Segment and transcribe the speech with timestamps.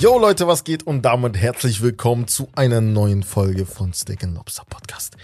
[0.00, 0.82] Yo Leute, was geht?
[0.82, 5.16] Und damit herzlich willkommen zu einer neuen Folge von Steak Lobster Podcast.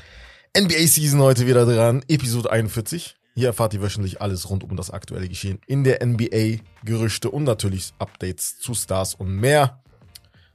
[0.57, 3.17] NBA Season heute wieder dran, Episode 41.
[3.35, 7.43] Hier erfahrt ihr wöchentlich alles rund um das aktuelle Geschehen in der NBA, Gerüchte und
[7.43, 9.83] natürlich Updates zu Stars und mehr.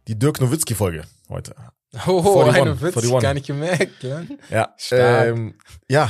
[0.07, 1.55] Die Dirk Nowitzki Folge heute.
[2.07, 3.19] Oh, 41, 41, 41.
[3.19, 4.01] gar nicht gemerkt.
[4.01, 4.23] Ja?
[4.49, 5.55] Ja, ähm,
[5.89, 6.09] ja,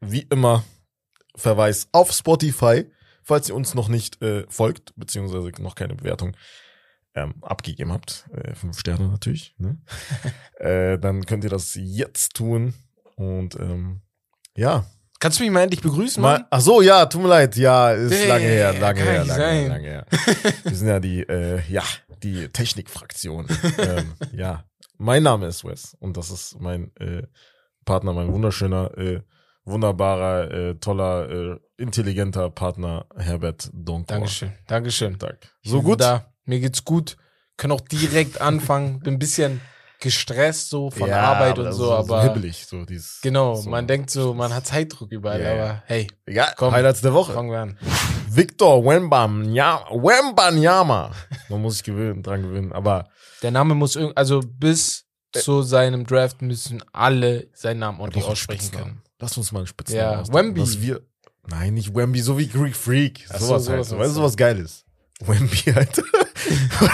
[0.00, 0.64] wie immer
[1.34, 2.84] Verweis auf Spotify,
[3.28, 6.34] falls ihr uns noch nicht äh, folgt, beziehungsweise noch keine Bewertung
[7.14, 9.78] ähm, abgegeben habt, äh, fünf Sterne natürlich, ne?
[10.58, 12.74] äh, dann könnt ihr das jetzt tun
[13.16, 14.00] und ähm,
[14.56, 14.86] ja,
[15.20, 16.46] Kannst du mich mal endlich begrüßen, mal, Mann?
[16.48, 19.68] ach so, ja, tut mir leid, ja, ist Nee, lange her, lange her, lange her,
[19.68, 20.06] lange her.
[20.62, 21.82] Wir sind ja die, äh, ja,
[22.22, 23.48] die Technikfraktion.
[23.78, 24.64] ähm, ja,
[24.96, 27.24] mein Name ist Wes und das ist mein äh,
[27.84, 29.20] Partner, mein wunderschöner, äh,
[29.68, 34.04] wunderbarer, äh, toller, äh, intelligenter Partner Herbert Donkor.
[34.16, 35.18] Dankeschön, Dankeschön.
[35.62, 36.00] Ich So gut?
[36.00, 36.26] Da.
[36.44, 37.16] Mir geht's gut.
[37.56, 39.00] Können auch direkt anfangen.
[39.00, 39.60] Bin ein bisschen
[40.00, 43.20] gestresst so von Arbeit und so, ist aber hibbelig, so dieses.
[43.20, 43.68] genau, so.
[43.68, 45.64] man denkt so, man hat Zeitdruck überall, Ja, ja.
[45.64, 46.72] aber hey, Egal, Komm.
[46.72, 47.32] Highlights der Woche.
[47.32, 47.78] fangen wir an.
[48.30, 51.10] Victor Wembanyama, Wembanyama.
[51.48, 53.08] Man muss sich gewöhnen, dran gewöhnen, aber
[53.42, 58.70] Der Name muss irgendwie, also bis zu seinem Draft müssen alle seinen Namen ordentlich aussprechen
[58.70, 59.02] können.
[59.20, 60.82] Lass uns mal einen Spitznamen Ja, ausdenken, Wemby.
[60.82, 61.00] wir,
[61.48, 63.26] nein, nicht Wemby, so wie Greek Freak.
[63.30, 63.90] Ach so, sowas sowas heißt.
[63.92, 64.84] meinst Weißt du, was geil ist?
[65.20, 65.98] Wemby halt.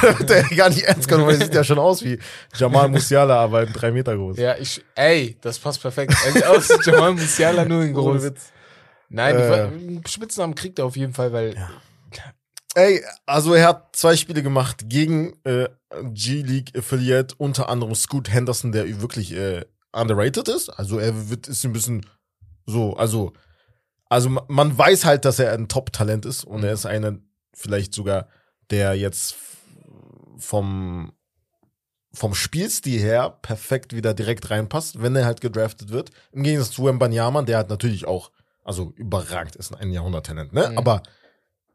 [0.03, 2.19] da wird er gar nicht ernst genommen, weil er sieht ja schon aus wie
[2.57, 4.39] Jamal Musiala, aber drei Meter groß.
[4.39, 6.15] Ja, ich, ey, das passt perfekt.
[6.25, 8.23] Er sieht aus wie Jamal Musiala nur in groß.
[8.23, 8.51] Witz.
[9.11, 9.53] Nein, Äh.
[9.65, 11.55] einen Spitznamen kriegt er auf jeden Fall, weil
[12.77, 15.69] Ey, also er hat zwei Spiele gemacht gegen äh,
[16.03, 19.65] G-League Affiliate, unter anderem Scoot Henderson, der wirklich äh,
[19.95, 20.69] underrated ist.
[20.71, 22.07] Also er wird ist ein bisschen
[22.67, 23.33] so, also
[24.09, 27.19] also ma- man weiß halt, dass er ein Top-Talent ist und er ist einer
[27.55, 28.29] vielleicht sogar
[28.71, 29.37] der jetzt
[30.39, 31.13] vom
[32.13, 36.11] vom Spielstil her perfekt wieder direkt reinpasst, wenn er halt gedraftet wird.
[36.31, 38.31] Im Gegensatz zu Wembanyama, der hat natürlich auch,
[38.63, 40.69] also überragend ist ein Jahrhunderttalent, ne?
[40.71, 40.79] Mhm.
[40.79, 41.03] Aber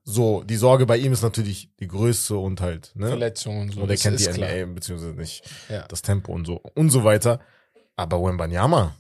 [0.06, 3.10] so, die Sorge bei ihm ist natürlich die Größe und halt, ne?
[3.10, 3.82] Verletzungen und so.
[3.82, 4.50] Und er kennt die klar.
[4.50, 5.86] NBA, beziehungsweise nicht Ja.
[5.90, 7.42] das Tempo und so und so weiter.
[8.00, 8.96] Aber Wembanyama,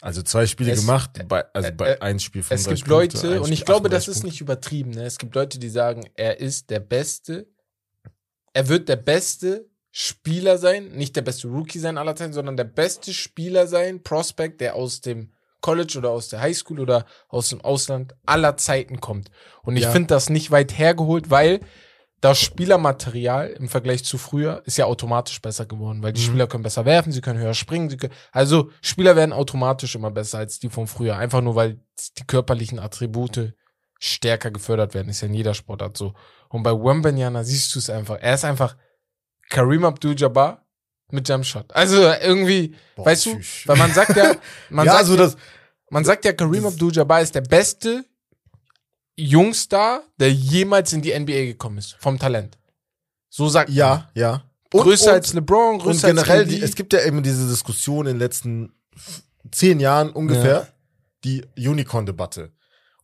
[0.00, 2.88] also zwei Spiele Es- gemacht, bei, also äh, bei äh, ein Spiel Es 35 gibt
[2.88, 4.26] Leute, Punkte, und Spiel ich glaube, das 38 ist Punkte.
[4.28, 5.04] nicht übertrieben, ne?
[5.04, 7.46] Es gibt Leute, die sagen, er ist der Beste,
[8.54, 12.64] er wird der beste Spieler sein, nicht der beste Rookie sein aller Zeiten, sondern der
[12.64, 17.60] beste Spieler sein, Prospect, der aus dem College oder aus der Highschool oder aus dem
[17.60, 19.30] Ausland aller Zeiten kommt.
[19.62, 19.90] Und ich Ja.
[19.90, 21.60] finde das nicht weit hergeholt, weil
[22.24, 26.26] das Spielermaterial im Vergleich zu früher ist ja automatisch besser geworden, weil die Mhm.
[26.26, 30.10] Spieler können besser werfen, sie können höher springen, sie können, also Spieler werden automatisch immer
[30.10, 31.80] besser als die von früher, einfach nur weil
[32.18, 33.52] die körperlichen Attribute
[34.00, 36.14] stärker gefördert werden, ist ja in jeder Sportart so.
[36.48, 38.76] Und bei Wembanyama siehst du es einfach, er ist einfach
[39.50, 40.64] Kareem Abdul-Jabbar
[41.10, 41.74] mit Jumpshot.
[41.74, 43.68] Also irgendwie, Boah, weißt du, tschüss.
[43.68, 44.34] weil man sagt ja,
[44.70, 45.36] man ja, sagt also ja, das,
[45.90, 48.04] man sagt ja, Kareem Abdul-Jabbar ist der beste
[49.16, 52.58] Jungstar, der jemals in die NBA gekommen ist, vom Talent.
[53.30, 53.76] So sagt man.
[53.76, 54.44] ja, ja.
[54.72, 57.48] Und, größer und, als LeBron, und größer generell, als die, es gibt ja eben diese
[57.48, 58.72] Diskussion in den letzten
[59.52, 60.66] zehn Jahren ungefähr, Ja.
[61.24, 62.52] die Unicorn-Debatte.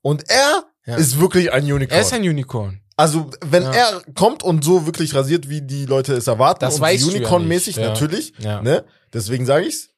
[0.02, 0.96] Und er Ja.
[0.96, 1.96] ist wirklich ein Unicorn.
[1.96, 2.80] er ist ein Unicorn.
[2.96, 3.72] Also, wenn Ja.
[3.72, 7.76] er kommt und so wirklich rasiert, wie die Leute es erwarten, Das und ja Unicorn-mäßig
[7.76, 7.88] ja.
[7.88, 8.60] natürlich, Ja.
[8.62, 8.84] ne?
[9.12, 9.90] Deswegen sage ich's.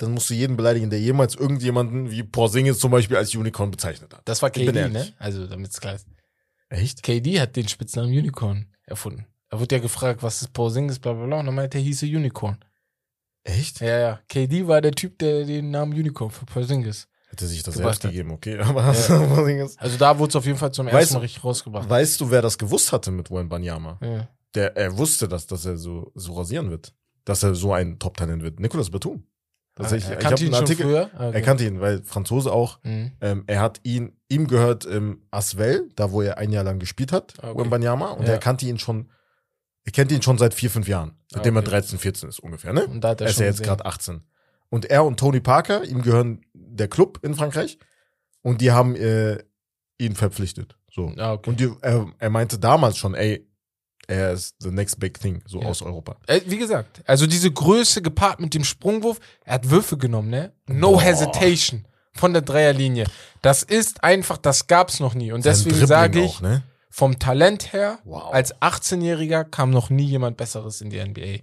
[0.00, 4.14] Dann musst du jeden beleidigen, der jemals irgendjemanden wie Porzingis zum Beispiel als Unicorn bezeichnet
[4.14, 4.22] hat.
[4.24, 5.12] Das war KD, ne?
[5.18, 6.06] Also, damit es klar ist.
[6.70, 7.02] Echt?
[7.02, 9.26] KD hat den Spitznamen Unicorn erfunden.
[9.50, 12.06] Er wurde ja gefragt, was ist Porzingis, bla bla bla, und dann meinte er, hieße
[12.06, 12.56] Unicorn.
[13.44, 13.80] Echt?
[13.80, 14.20] Ja, ja.
[14.28, 17.06] KD war der Typ, der den Namen Unicorn für Porzingis.
[17.28, 18.10] Hätte sich das selbst hat.
[18.10, 18.58] gegeben, okay.
[18.60, 19.76] Aber Porzingis.
[19.76, 21.90] Also da wurde es auf jeden Fall zum Weißt ersten Mal richtig rausgebracht.
[21.90, 23.98] Weißt du, wer das gewusst hatte mit Wembanyama?
[24.00, 24.28] Ja.
[24.54, 26.94] Der, er wusste das, dass er so, so rasieren wird.
[27.26, 28.60] Dass er so ein Top-Talent wird.
[28.60, 29.24] Nicolas Batum.
[29.82, 30.10] Tatsächlich.
[30.10, 30.86] er ich kannte habe ihn einen schon Artikel.
[30.86, 31.10] früher.
[31.14, 31.36] Ah, okay.
[31.36, 32.78] Er kannte ihn, weil Franzose auch.
[32.84, 33.12] Mhm.
[33.20, 37.12] Ähm, er hat ihn, ihm gehört ähm, Asvel, da wo er ein Jahr lang gespielt
[37.12, 37.58] hat, Okay.
[37.60, 38.32] Wembanyama, und Ja.
[38.34, 39.10] er kannte ihn schon,
[39.84, 41.66] er kennt ihn schon seit vier, fünf Jahren, seitdem Okay.
[41.66, 42.86] er 13, 14 ist ungefähr, ne?
[42.86, 44.22] Und da hat er, Er ist ja jetzt gerade 18.
[44.68, 47.78] Und er und Tony Parker, ihm gehören der Club in Frankreich,
[48.42, 49.38] und die haben äh,
[49.98, 50.76] ihn verpflichtet.
[50.92, 51.12] So.
[51.18, 51.50] Ah, okay.
[51.50, 53.46] Und die, er, er meinte damals schon, ey,
[54.10, 55.68] er ist the next big thing, so Ja.
[55.68, 56.16] aus Europa.
[56.26, 60.52] Äh, Wie gesagt, also diese Größe gepaart mit dem Sprungwurf, er hat Würfe genommen, ne?
[60.66, 61.02] No Boah.
[61.02, 63.06] hesitation von der Dreierlinie.
[63.42, 65.32] Das ist einfach, das gab's noch nie.
[65.32, 66.62] Und Sein deswegen sage ich, auch, ne?
[66.90, 68.32] vom Talent her, Wow.
[68.34, 71.38] als 18-Jähriger kam noch nie jemand Besseres in die NBA.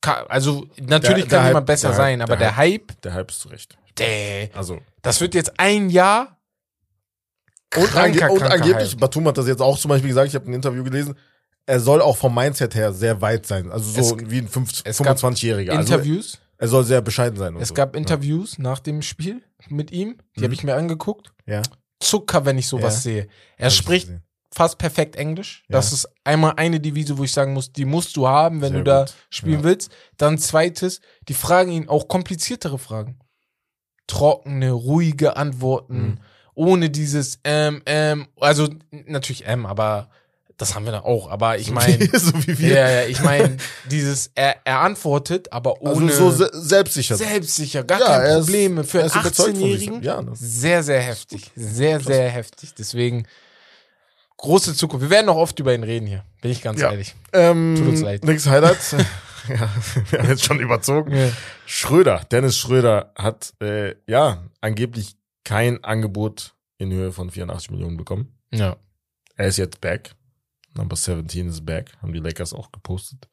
[0.00, 3.00] Ka- Also natürlich Der- der kann jemand Hype- besser der Hype- sein, aber der Hype,
[3.02, 3.76] Der Hype ist zurecht.
[3.98, 6.38] der, Also, das wird jetzt ein Jahr
[7.76, 9.00] Und, kranker, und kranker angeblich, Hype.
[9.00, 11.14] Batum hat das jetzt auch zum Beispiel gesagt, ich habe ein Interview gelesen,
[11.70, 13.70] er soll auch vom Mindset her sehr weit sein.
[13.70, 15.70] Also so Es- wie ein 5 es gab 25-Jähriger.
[15.70, 16.38] Also Interviews.
[16.58, 17.56] er soll sehr bescheiden sein.
[17.56, 17.74] Es so.
[17.74, 20.18] gab Interviews nach dem Spiel mit ihm.
[20.36, 20.44] Die Mhm.
[20.44, 21.32] habe ich mir angeguckt.
[21.46, 21.62] Ja.
[22.00, 23.00] Zucker, wenn ich sowas Ja.
[23.00, 23.28] sehe.
[23.56, 24.10] Er Hab ich spricht
[24.52, 25.62] fast perfekt Englisch.
[25.68, 25.74] Ja.
[25.76, 28.78] Das ist einmal eine Devise, wo ich sagen muss, die musst du haben, wenn Sehr
[28.80, 29.14] du da gut.
[29.30, 29.64] spielen Ja.
[29.64, 29.90] willst.
[30.16, 33.18] Dann zweites, die fragen ihn auch kompliziertere Fragen.
[34.06, 36.18] Trockene, ruhige Antworten, Mhm.
[36.54, 40.10] ohne dieses ähm, ähm, also natürlich M, aber
[40.60, 41.30] das haben wir da auch.
[41.30, 42.68] Aber ich meine, so wie wir.
[42.74, 43.56] ja, ja, ich meine,
[43.90, 47.16] dieses, er, er antwortet, aber Also ohne so se selbstsicher.
[47.16, 48.84] selbstsicher, gar Ja, er keine ist- Probleme.
[48.84, 49.24] Für einen ist von
[49.54, 49.56] sich.
[49.56, 51.50] 18-Jährigen Ja, sehr, sehr heftig.
[51.56, 52.74] Sehr, sehr heftig.
[52.78, 53.26] Deswegen
[54.36, 55.02] große Zukunft.
[55.02, 56.90] Wir werden noch oft über ihn reden hier, bin ich ganz Ja.
[56.90, 57.14] ehrlich.
[57.32, 58.24] Ähm, Tut uns leid.
[58.24, 58.78] Nächstes Highlight.
[59.48, 59.68] ja,
[60.10, 61.14] wir haben jetzt schon überzogen.
[61.16, 61.28] Ja.
[61.66, 68.38] Schröder, Dennis Schröder hat äh, ja angeblich kein Angebot in Höhe von 84 Millionen bekommen.
[68.50, 68.76] ja.
[69.36, 70.10] Er ist jetzt back.
[70.74, 71.92] Number 17 ist back.
[72.00, 73.28] Haben die Lakers auch gepostet.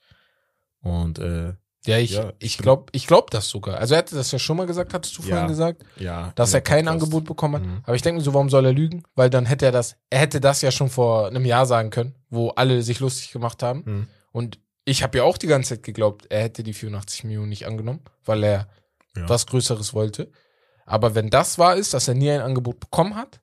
[0.82, 1.54] Und äh,
[1.86, 3.78] Ja, ich, Ja, ich glaube ich glaub das sogar.
[3.78, 5.30] Also er hatte das ja schon mal gesagt, hattest du Ja.
[5.30, 6.32] vorhin gesagt, ja.
[6.36, 7.04] dass er kein Podcast.
[7.04, 7.64] Angebot bekommen hat.
[7.64, 7.82] Mhm.
[7.84, 9.04] Aber ich denke mir so, warum soll er lügen?
[9.16, 12.16] Weil dann hätte er das, er hätte das ja schon vor einem Jahr sagen können,
[12.30, 13.84] wo alle sich lustig gemacht haben.
[13.86, 14.08] Mhm.
[14.32, 17.66] Und ich habe ja auch die ganze Zeit geglaubt, er hätte die 84 Millionen nicht
[17.68, 18.68] angenommen, weil er
[19.16, 19.28] Ja.
[19.30, 20.32] was Größeres wollte.
[20.86, 23.42] Aber wenn das wahr ist, dass er nie ein Angebot bekommen hat,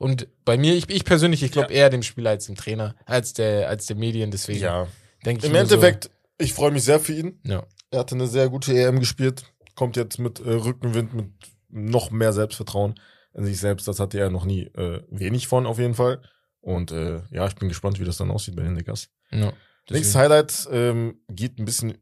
[0.00, 3.34] und bei mir, ich, ich persönlich, ich glaube eher dem Spieler als dem Trainer, als
[3.34, 4.88] der, als der Medien, deswegen Ja.
[5.26, 7.38] denke ich Im Endeffekt, ich freue mich sehr für ihn.
[7.44, 7.66] So, ja.
[7.90, 9.44] Er hatte eine sehr gute EM gespielt.
[9.74, 11.26] Kommt jetzt mit äh, Rückenwind, mit
[11.68, 12.94] noch mehr Selbstvertrauen
[13.34, 13.86] in sich selbst.
[13.88, 16.22] Das hatte er noch nie äh, wenig von, auf jeden Fall.
[16.60, 19.10] Und äh, ja, ich bin gespannt, wie das dann aussieht bei den Lakers.
[19.30, 19.52] ja.
[19.90, 21.98] Nächstes Highlight ähm, geht ein bisschen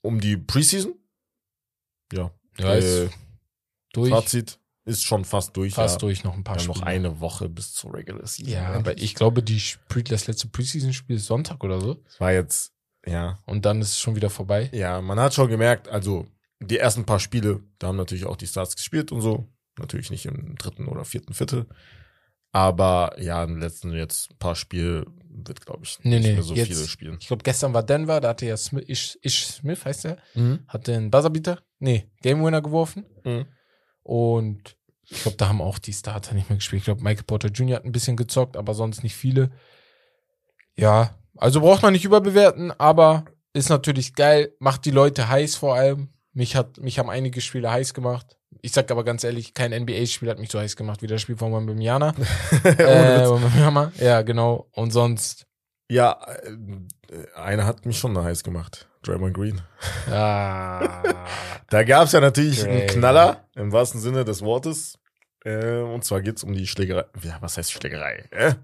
[0.00, 0.94] um die Preseason.
[2.12, 2.32] Ja.
[2.58, 3.12] Ja, äh, ist
[3.92, 5.74] durch, Fazit ist schon fast durch.
[5.74, 5.98] fast ja.
[5.98, 6.86] durch noch ein paar haben noch Spiele.
[6.90, 8.52] eine Woche bis zur Regular Season.
[8.52, 9.60] Ja, aber ich glaube, die
[10.04, 12.02] das letzte Preseason-Spiel ist Sonntag oder so.
[12.08, 12.72] Es war jetzt,
[13.04, 14.70] ja, Und dann ist es schon wieder vorbei.
[14.72, 16.26] Ja, man hat schon gemerkt, also
[16.60, 19.46] die ersten paar Spiele, da haben natürlich auch die Stars gespielt und so.
[19.78, 21.66] Natürlich nicht im dritten oder vierten Viertel.
[22.52, 26.54] Aber ja, im letzten jetzt paar Spiele wird, glaube ich, Nee, nicht nee, mehr so
[26.54, 27.18] jetzt- viele spielen.
[27.20, 30.60] Ich glaube, gestern war Denver, da hatte ja Smith, Ish, Ish Smith, heißt der, Mhm.
[30.66, 33.04] hat den Buzzerbeater, nee, Game Winner geworfen.
[33.24, 33.44] Mhm.
[34.06, 34.76] Und
[35.08, 36.80] ich glaube, da haben auch die Starter nicht mehr gespielt.
[36.80, 37.76] Ich glaube, Michael Porter Jr.
[37.76, 39.50] hat ein bisschen gezockt, aber sonst nicht viele.
[40.76, 45.74] Ja, also braucht man nicht überbewerten, aber ist natürlich geil, macht die Leute heiß vor
[45.74, 46.10] allem.
[46.32, 48.36] Mich hat, mich haben einige Spiele heiß gemacht.
[48.62, 51.36] Ich sag aber ganz ehrlich, kein NBA-Spiel hat mich so heiß gemacht wie das Spiel
[51.36, 52.14] von.
[52.64, 53.28] Ohne äh.
[53.28, 53.92] Wembanyama.
[53.98, 54.68] Ja, genau.
[54.70, 55.46] Und sonst,
[55.90, 58.88] Ja, äh, einer hat mich schon heiß gemacht.
[59.06, 59.60] Draymond Green.
[60.10, 61.02] ah,
[61.70, 62.86] Da gab es ja natürlich einen Dray.
[62.86, 64.98] Knaller, im wahrsten Sinne des Wortes.
[65.44, 67.04] Äh, und zwar geht's um die Schlägerei.
[67.22, 68.24] Ja, was heißt Schlägerei?
[68.30, 68.54] Äh?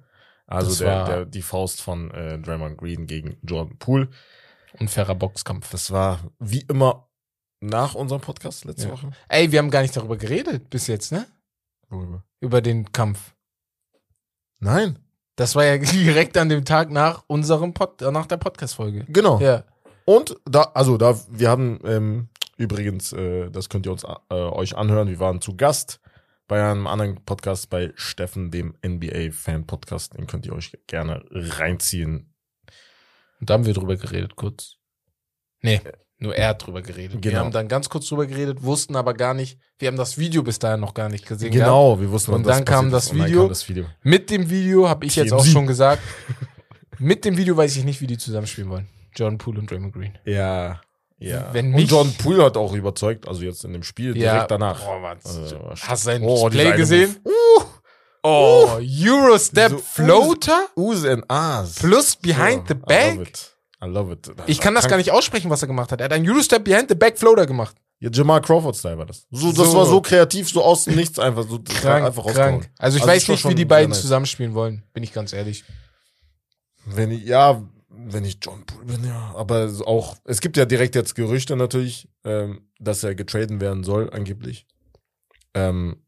[0.46, 4.08] Also der, der, die Faust von äh, Draymond Green gegen Jordan Poole.
[4.78, 5.70] unfairer Boxkampf.
[5.70, 7.08] Das war wie immer
[7.60, 8.92] nach unserem Podcast letzte Ja.
[8.92, 9.10] Woche.
[9.28, 11.26] Ey, wir haben gar nicht darüber geredet bis jetzt, ne?
[11.88, 12.24] Worüber?
[12.40, 13.34] Über den Kampf.
[14.58, 14.98] Nein.
[15.36, 19.04] Das war ja direkt an dem Tag nach unserem Pod, nach der Podcast-Folge.
[19.08, 19.40] Genau.
[19.40, 19.64] Ja.
[20.04, 24.76] Und da, also da, wir haben ähm, übrigens, äh, das könnt ihr uns äh, euch
[24.76, 26.00] anhören, wir waren zu Gast
[26.49, 30.16] bei einem anderen Podcast bei Steffen, dem NBA-Fan-Podcast.
[30.19, 32.35] Den könnt ihr euch gerne reinziehen.
[33.40, 34.76] Und da haben wir drüber geredet, kurz.
[35.62, 35.80] Nee,
[36.18, 37.14] nur er hat drüber geredet.
[37.14, 37.44] Wir Genau.
[37.44, 40.59] haben dann ganz kurz drüber geredet, wussten aber gar nicht, wir haben das Video bis
[40.59, 41.50] dahin noch gar nicht gesehen.
[41.52, 41.66] gehabt.
[41.68, 43.12] Genau, wir wussten, Und dann kam das ist.
[43.12, 43.40] Und dann Video.
[43.40, 43.87] kam das Video.
[44.02, 45.52] Mit dem Video habe ich jetzt auch TMZ.
[45.52, 46.02] schon gesagt,
[46.99, 48.88] mit dem Video weiß ich nicht, wie die zusammenspielen wollen.
[49.14, 50.19] John Poole und Draymond Green.
[50.25, 50.81] Ja.
[51.19, 51.50] Ja.
[51.52, 54.81] Wenn und nicht- John Poole hat auch überzeugt, also jetzt in dem Spiel direkt danach.
[54.85, 57.16] Boah, was, Also, hast du seinen Oh, dieser Play eine gesehen?
[57.25, 57.66] Move.
[58.25, 61.75] Oh, Eurostep So- Floater Use and As.
[61.76, 63.21] plus behind the I love back.
[63.28, 63.57] it.
[63.85, 64.33] I love it.
[64.47, 66.00] Ich kann das gar nicht aussprechen, was er gemacht hat.
[66.00, 67.76] Er hat einen Eurostep behind the back Floater gemacht.
[67.99, 69.26] Ja, Jamal Crawford-Style war das.
[69.31, 69.76] So, das So.
[69.76, 71.45] war so kreativ, so aus dem Nichts einfach.
[71.49, 72.71] So, Krank, einfach krank.
[72.78, 74.00] Also ich Also weiß nicht, wie die beiden nice.
[74.00, 75.64] zusammenspielen wollen, bin ich ganz ehrlich.
[76.85, 77.62] Wenn ich, ja,
[78.06, 79.35] wenn ich John Poole bin, ja.
[79.37, 84.11] Aber auch, es gibt ja direkt jetzt Gerüchte natürlich, ähm, dass er getraden werden soll,
[84.11, 84.66] angeblich.
[85.54, 86.02] Ähm,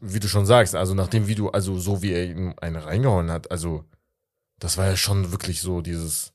[0.00, 3.30] wie du schon sagst, also nach dem Video, also so wie er ihm eine reingehauen
[3.30, 3.84] hat, also
[4.58, 6.32] das war ja schon wirklich so dieses,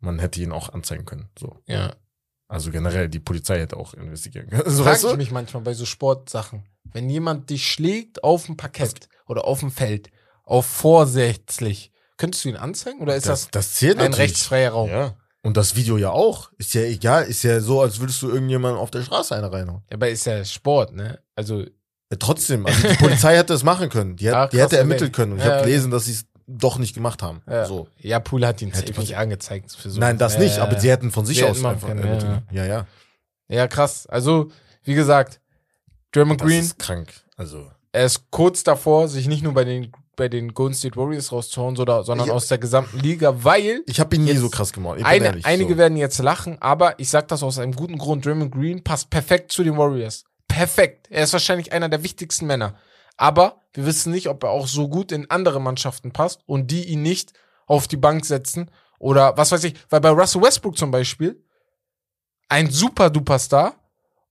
[0.00, 1.62] man hätte ihn auch anzeigen können, so.
[1.66, 1.94] Ja.
[2.48, 4.62] Also generell, die Polizei hätte auch investigieren können.
[4.70, 5.16] Frag weißt ich du?
[5.16, 6.64] mich manchmal bei so Sportsachen.
[6.84, 10.10] Wenn jemand dich schlägt auf dem Parkett oder auf dem Feld,
[10.44, 14.30] auf vorsätzlich, könntest du ihn anzeigen oder ist das, das zählt ein natürlich.
[14.30, 14.88] rechtsfreier Raum?
[14.90, 15.14] Ja.
[15.42, 16.50] Und das Video ja auch.
[16.58, 17.24] Ist ja egal.
[17.24, 19.82] Ist ja so, als würdest du irgendjemanden auf der Straße eine reinhauen.
[19.92, 21.20] Aber ist ja Sport, ne?
[21.36, 21.62] Also
[22.08, 24.16] Äh, Trotzdem, also die Polizei hätte es machen können.
[24.16, 25.32] Die, hätte- Ah, die hätte ermitteln können.
[25.32, 25.66] Und ich Ja, habe ja.
[25.66, 27.42] gelesen, dass sie es doch nicht gemacht haben.
[27.48, 27.88] Ja, So.
[27.98, 29.18] ja Poole hat ihn Hätte nicht passiert.
[29.18, 29.72] angezeigt.
[29.72, 29.98] Für so.
[30.00, 30.80] Nein, das Ja, nicht, ja, aber ja.
[30.80, 32.42] sie hätten von sich Sie aus einfach können, ermitteln.
[32.52, 32.86] Ja, ja.
[33.48, 34.06] Ja, krass.
[34.06, 34.50] Also,
[34.84, 35.40] wie gesagt,
[36.12, 37.12] Draymond Das Green, ist krank.
[37.36, 37.70] Also.
[37.92, 41.76] er ist kurz davor, sich nicht nur bei den, bei den Golden State Warriors rauszuhauen,
[41.76, 45.00] sondern, sondern aus der gesamten Liga, weil Ich habe ihn nie so krass gemacht.
[45.02, 45.78] Eine, ehrlich, einige so.
[45.78, 48.24] werden jetzt lachen, aber ich sag das aus einem guten Grund.
[48.24, 50.24] Draymond Green passt perfekt zu den Warriors.
[50.48, 51.08] Perfekt.
[51.10, 52.76] Er ist wahrscheinlich einer der wichtigsten Männer.
[53.16, 56.84] Aber wir wissen nicht, ob er auch so gut in andere Mannschaften passt und die
[56.84, 57.32] ihn nicht
[57.66, 59.74] auf die Bank setzen oder was weiß ich.
[59.90, 61.42] Weil bei Russell Westbrook zum Beispiel
[62.48, 63.74] ein super duper Star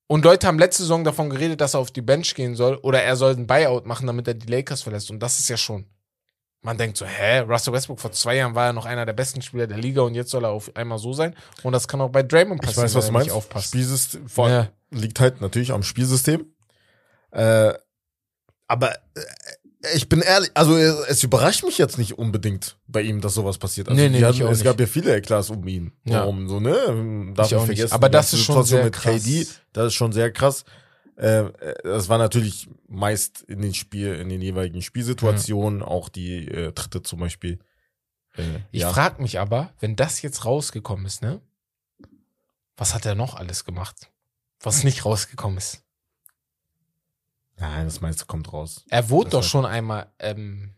[0.07, 3.01] und Leute haben letzte Saison davon geredet, dass er auf die Bench gehen soll oder
[3.01, 5.09] er soll ein Buyout machen, damit er die Lakers verlässt.
[5.11, 5.85] Und das ist ja schon.
[6.61, 9.41] Man denkt so, hä, Russell Westbrook vor zwei Jahren war er noch einer der besten
[9.43, 11.35] Spieler der Liga und jetzt soll er auf einmal so sein.
[11.61, 13.31] Und das kann auch bei Draymond Ich passieren, weiß, was du meinst.
[13.31, 13.67] aufpasst.
[13.67, 14.97] Spielsystem vor allem Ja.
[14.99, 16.45] liegt halt natürlich am Spielsystem.
[17.31, 17.73] Äh,
[18.67, 19.21] aber äh,
[19.93, 23.57] ich bin ehrlich, also es, es überrascht mich jetzt nicht unbedingt bei ihm, dass sowas
[23.57, 23.87] passiert.
[23.89, 24.63] Also Nee, nee, hatten, es nicht.
[24.63, 25.91] gab ja viele Eklas um ihn.
[26.05, 26.21] Ja.
[26.21, 27.31] Warum so, ne?
[27.35, 27.77] Darf Ich auch nicht.
[27.77, 27.93] vergessen.
[27.93, 29.23] Aber die das ist schon sehr mit krass.
[29.23, 30.63] KD, das ist schon sehr krass.
[31.17, 36.47] Äh, äh, das war natürlich meist in den Spiel, in den jeweiligen Spielsituationen, auch die
[36.47, 37.59] äh, Dritte zum Beispiel.
[38.37, 38.91] Äh, Ich ja.
[38.91, 41.39] frag mich aber, wenn das jetzt rausgekommen ist, ne?
[42.77, 44.11] Was hat er noch alles gemacht?
[44.61, 45.83] Was nicht rausgekommen ist.
[47.57, 48.83] Nein, das meiste kommt raus.
[48.89, 50.73] Er wurde Das doch heißt- schon einmal, ähm,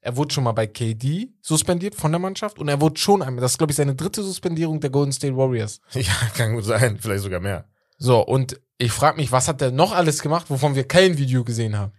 [0.00, 3.40] er wurde schon mal bei KD suspendiert von der Mannschaft und er wurde schon einmal,
[3.42, 5.80] das ist glaube ich seine dritte Suspendierung der Golden State Warriors.
[5.94, 7.66] Ja, kann gut sein, vielleicht sogar mehr.
[7.98, 11.44] So, und ich frag mich, was hat er noch alles gemacht, wovon wir kein Video
[11.44, 11.92] gesehen haben?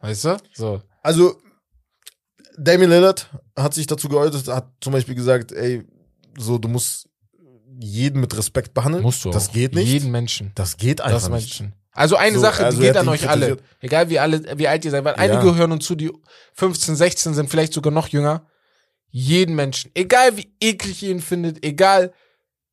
[0.00, 0.36] Weißt du?
[0.54, 0.82] So.
[1.02, 1.40] Also,
[2.58, 5.84] Damian Lillard hat sich dazu geäußert, hat zum Beispiel gesagt, ey,
[6.38, 7.08] so, du musst
[7.80, 9.02] jeden mit Respekt behandeln.
[9.02, 9.52] Musst du Das auch.
[9.52, 9.88] geht nicht.
[9.88, 10.52] Jeden Menschen.
[10.54, 11.60] Das geht einfach Das nicht.
[11.60, 11.74] Menschen.
[11.92, 13.58] Also eine So, Sache, also die geht an euch alle.
[13.80, 15.18] Egal wie alle, wie alt ihr seid, weil Ja.
[15.18, 16.10] einige hören uns zu, die
[16.54, 18.46] 15, 16 sind, vielleicht sogar noch jünger.
[19.10, 22.12] Jeden Menschen, egal wie eklig ihr ihn findet, egal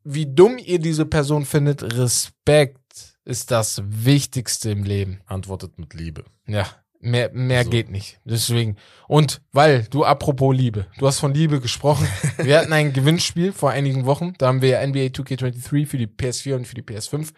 [0.06, 2.78] wie dumm ihr diese Person findet, Respekt
[3.26, 5.20] ist das Wichtigste im Leben.
[5.26, 6.24] Antwortet mit Liebe.
[6.48, 6.66] Ja,
[7.02, 7.70] mehr, mehr So.
[7.70, 8.22] geht nicht.
[8.24, 8.78] Deswegen.
[9.10, 12.08] Und weil, du apropos Liebe, du hast von Liebe gesprochen.
[12.38, 14.34] wir hatten ein Gewinnspiel vor einigen Wochen.
[14.38, 17.32] Da haben wir NBA 2K23 für die PS4 und für die PS5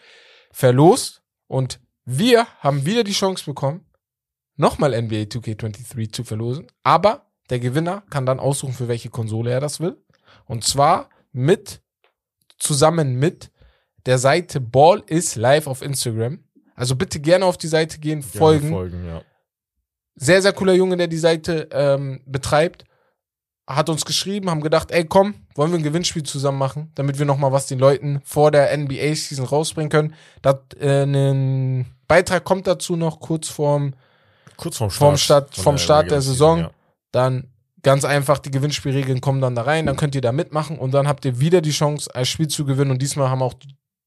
[0.52, 1.21] verlost.
[1.52, 3.86] Und wir haben wieder die Chance bekommen,
[4.56, 6.68] nochmal NBA 2K23 zu verlosen.
[6.82, 9.98] Aber der Gewinner kann dann aussuchen, für welche Konsole er das will.
[10.46, 11.82] Und zwar mit,
[12.58, 13.52] zusammen mit
[14.06, 16.40] der Seite Ball is live auf Instagram.
[16.74, 18.70] Also bitte gerne auf die Seite gehen, Gerne folgen.
[18.70, 19.22] folgen ja.
[20.16, 22.86] Sehr, sehr cooler Junge, der die Seite ähm, betreibt.
[23.76, 27.26] Hat uns geschrieben, haben gedacht, ey komm, wollen wir ein Gewinnspiel zusammen machen, damit wir
[27.26, 30.14] nochmal was den Leuten vor der NBA-Season rausbringen können.
[30.42, 33.94] Dat, äh, ein Beitrag kommt dazu noch kurz vorm
[34.58, 35.00] Kurz vorm Start.
[35.00, 36.58] Vom Start- vom Start der Saison.
[36.60, 36.74] Season,
[37.12, 37.48] Dann
[37.84, 41.08] ganz einfach, die Gewinnspielregeln kommen dann da rein, dann könnt ihr da mitmachen und dann
[41.08, 42.92] habt ihr wieder die Chance, ein Spiel zu gewinnen.
[42.92, 43.56] Und diesmal haben auch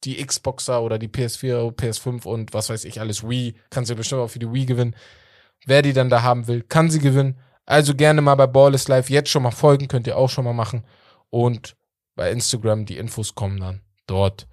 [0.04, 4.20] die Xboxer oder die PS4, PS5 und was weiß ich alles, Wii, kannst du bestimmt
[4.20, 4.94] auch für die Wii gewinnen.
[5.66, 7.38] Wer die dann da haben will, kann sie gewinnen.
[7.66, 10.44] Also gerne mal bei Ball is Live jetzt schon mal folgen, könnt ihr auch schon
[10.44, 10.84] mal machen.
[11.30, 11.76] Und
[12.14, 14.46] bei Instagram, die Infos kommen dann dort.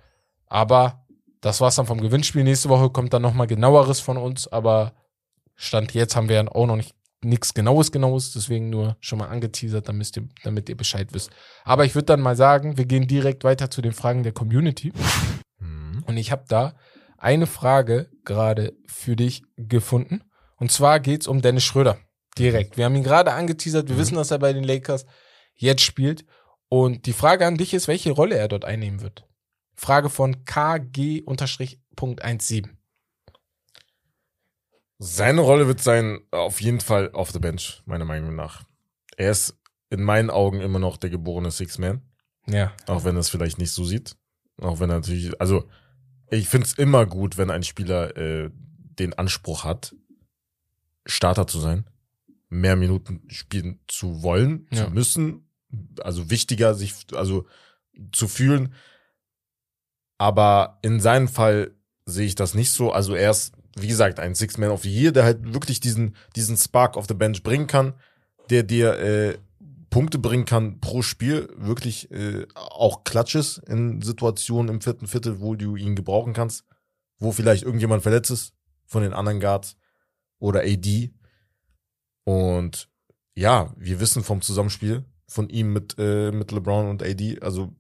[0.48, 1.06] Aber
[1.42, 2.44] das war's dann vom Gewinnspiel.
[2.44, 4.94] Nächste Woche kommt dann nochmal genaueres von uns, aber
[5.56, 9.28] Stand jetzt haben wir ja auch noch nicht nichts genaues genaues, deswegen nur schon mal
[9.28, 11.30] angeteasert, damit ihr, damit ihr Bescheid wisst.
[11.64, 14.92] Aber ich würde dann mal sagen, wir gehen direkt weiter zu den Fragen der Community.
[15.60, 16.04] Mhm.
[16.08, 16.74] Und ich habe da
[17.18, 20.24] eine Frage gerade für dich gefunden.
[20.56, 21.98] Und zwar geht's um Dennis Schröder.
[22.38, 22.78] Direkt.
[22.78, 23.90] Wir haben ihn gerade angeteasert.
[23.90, 24.00] Wir Mhm.
[24.00, 25.06] wissen, dass er bei den Lakers
[25.56, 26.24] jetzt spielt.
[26.70, 29.28] Und die Frage an dich ist, welche Rolle er dort einnehmen wird.
[29.76, 32.70] Frage von KG-.17.
[35.00, 38.64] Seine Rolle wird sein, auf jeden Fall auf der Bench, meiner Meinung nach.
[39.18, 39.58] Er ist
[39.90, 42.02] in meinen Augen immer noch der geborene Six-Man.
[42.48, 42.74] Ja.
[42.88, 44.16] Auch wenn er es vielleicht nicht so sieht.
[44.62, 45.68] Auch wenn er natürlich, also
[46.30, 49.96] ich finde es immer gut, wenn ein Spieler äh, den Anspruch hat,
[51.06, 51.90] Starter zu sein,
[52.52, 54.86] mehr Minuten spielen zu wollen, Ja.
[54.86, 55.50] zu müssen,
[56.04, 57.48] also wichtiger sich, also
[58.12, 58.74] zu fühlen.
[60.18, 61.74] Aber in seinem Fall
[62.06, 62.92] sehe ich das nicht so.
[62.92, 66.58] Also er ist, wie gesagt, ein Six-Man of the Year, der halt wirklich diesen, diesen
[66.58, 67.94] Spark auf the Bench bringen kann,
[68.50, 69.38] der dir äh,
[69.90, 75.56] Punkte bringen kann pro Spiel, wirklich äh, auch Klatsches in Situationen im vierten Viertel, wo
[75.56, 76.66] du ihn gebrauchen kannst,
[77.18, 78.54] wo vielleicht irgendjemand verletzt ist
[78.86, 79.78] von den anderen Guards
[80.40, 81.14] oder AD.
[82.32, 82.90] Und
[83.36, 87.74] ja, wir wissen vom Zusammenspiel von ihm mit, äh, mit LeBron und AD, also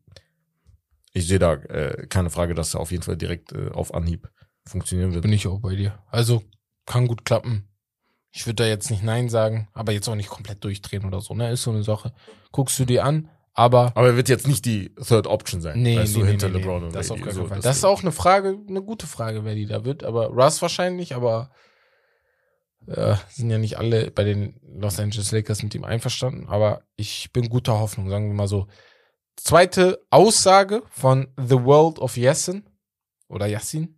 [1.13, 4.29] ich sehe da äh, keine Frage, dass er auf jeden Fall direkt äh, auf Anhieb
[4.65, 5.23] funktionieren wird.
[5.23, 5.99] Bin ich auch bei dir.
[6.09, 6.43] Also
[6.85, 7.67] kann gut klappen.
[8.31, 11.33] Ich würde da jetzt nicht Nein sagen, aber jetzt auch nicht komplett durchdrehen oder so,
[11.33, 11.51] ne?
[11.51, 12.13] Ist so eine Sache.
[12.53, 15.81] Guckst du dir an, aber Aber er wird jetzt nicht die Third Option sein.
[15.81, 16.85] Nee, weißt nee, du, nee, hinter nee, LeBron nee.
[16.87, 19.65] und Das auf So, das- Das ist auch eine Frage, eine gute Frage, wer die
[19.65, 20.05] da wird.
[20.05, 21.51] Aber Russ wahrscheinlich, aber
[22.87, 26.47] äh, sind ja nicht alle bei den Los Angeles Lakers mit ihm einverstanden.
[26.47, 28.67] Aber ich bin guter Hoffnung, sagen wir mal so.
[29.35, 32.69] Zweite Aussage von The World of Yassin
[33.27, 33.97] oder Yassin.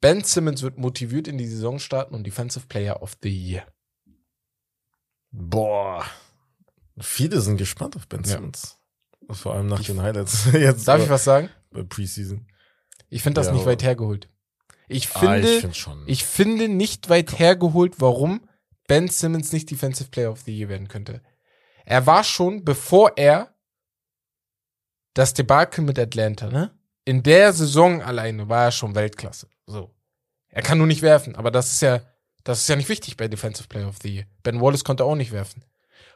[0.00, 3.66] Ben Simmons wird motiviert in die Saison starten und Defensive Player of the Year.
[5.30, 6.04] Boah.
[7.00, 8.36] Viele sind gespannt auf Ben Ja.
[8.36, 8.78] Simmons.
[9.30, 10.46] Vor allem nach den Highlights.
[10.52, 11.50] Jetzt Darf ich was sagen?
[11.88, 12.46] Preseason.
[13.08, 14.28] Ich finde das Ja, nicht weit hergeholt.
[14.88, 16.02] Ich ah, finde, ich finde schon.
[16.06, 18.48] Ich finde nicht weit hergeholt, warum
[18.86, 21.22] Ben Simmons nicht Defensive Player of the Year werden könnte.
[21.84, 23.54] Er war schon, bevor er
[25.14, 26.74] das Debakel mit Atlanta, ne?
[27.04, 29.48] In der Saison alleine war er schon Weltklasse.
[29.66, 29.94] So.
[30.48, 32.00] Er kann nur nicht werfen, aber das ist ja,
[32.44, 34.24] das ist ja nicht wichtig bei Defensive Player of the Year.
[34.42, 35.64] Ben Wallace konnte auch nicht werfen.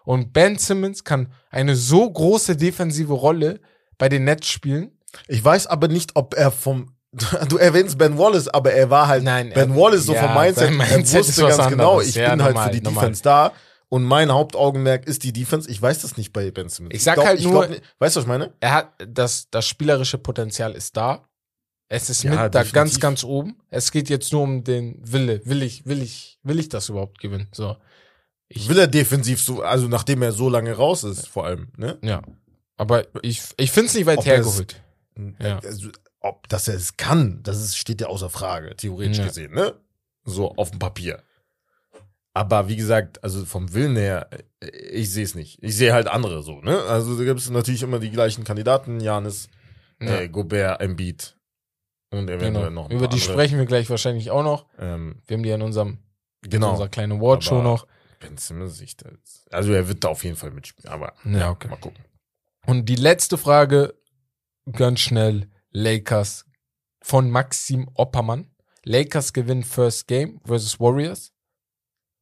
[0.04, 3.60] Und Ben Simmons kann eine so große defensive Rolle
[3.98, 4.98] bei den Nets spielen.
[5.28, 6.91] ich weiß aber nicht, ob er vom.
[7.48, 9.22] Du erwähnst Ben Wallace, aber er war halt.
[9.22, 10.68] Nein, Ben Wallace so ja, vom Mindset.
[10.68, 12.08] sein er Mindset wusste ganz genau, anderes.
[12.08, 13.00] ich Ja, bin halt normal, für die normal.
[13.04, 13.52] Defense da.
[13.88, 15.70] Und mein Hauptaugenmerk ist die Defense.
[15.70, 16.94] Ich weiß das nicht bei Ben Simmons.
[16.94, 18.54] Ich sag glaub, halt ich nur- glaub weißt du, was ich meine?
[18.60, 21.26] er hat das, das spielerische Potenzial ist da.
[21.90, 22.72] Es ist Ja, mit da definitiv.
[22.72, 23.56] ganz, ganz oben.
[23.68, 25.42] Es geht jetzt nur um den Wille.
[25.44, 27.48] Will ich, will ich, will ich das überhaupt gewinnen?
[27.52, 27.76] So.
[28.48, 31.98] Ich Will er defensiv so, also nachdem er so lange raus ist, vor allem, ne?
[32.02, 32.22] Ja.
[32.78, 34.82] Aber ich, ich finde es nicht weit Ob er hergeholt.
[35.38, 35.58] Ja.
[35.58, 35.90] Also,
[36.22, 39.26] ob dass er es kann, das ist, steht ja außer Frage, theoretisch Ja.
[39.26, 39.74] gesehen, ne?
[40.24, 41.22] So auf dem Papier.
[42.34, 44.28] Aber wie gesagt, also vom Willen her,
[44.60, 45.62] äh, ich sehe es nicht.
[45.62, 46.80] Ich sehe halt andere so, ne?
[46.84, 49.48] Also da gibt es natürlich immer die gleichen Kandidaten, Janis,
[50.00, 50.20] Ja.
[50.20, 51.36] äh, Gobert, Embiid
[52.10, 52.70] und eventuell Genau.
[52.84, 53.32] noch Über die andere.
[53.32, 54.66] sprechen wir gleich wahrscheinlich auch noch.
[54.78, 55.98] Ähm, Wir haben die in unserem,
[56.44, 56.70] in genau.
[56.70, 57.86] unserer kleinen Awardshow noch.
[58.20, 61.68] Ben Simmons, ich, das- also er wird da auf jeden Fall mitspielen, aber Ja, okay.
[61.68, 62.02] mal gucken.
[62.66, 63.94] Und die letzte Frage,
[64.70, 66.44] ganz schnell, Lakers
[67.02, 68.50] von Maxim Oppermann.
[68.84, 71.32] Lakers gewinnen First Game versus Warriors.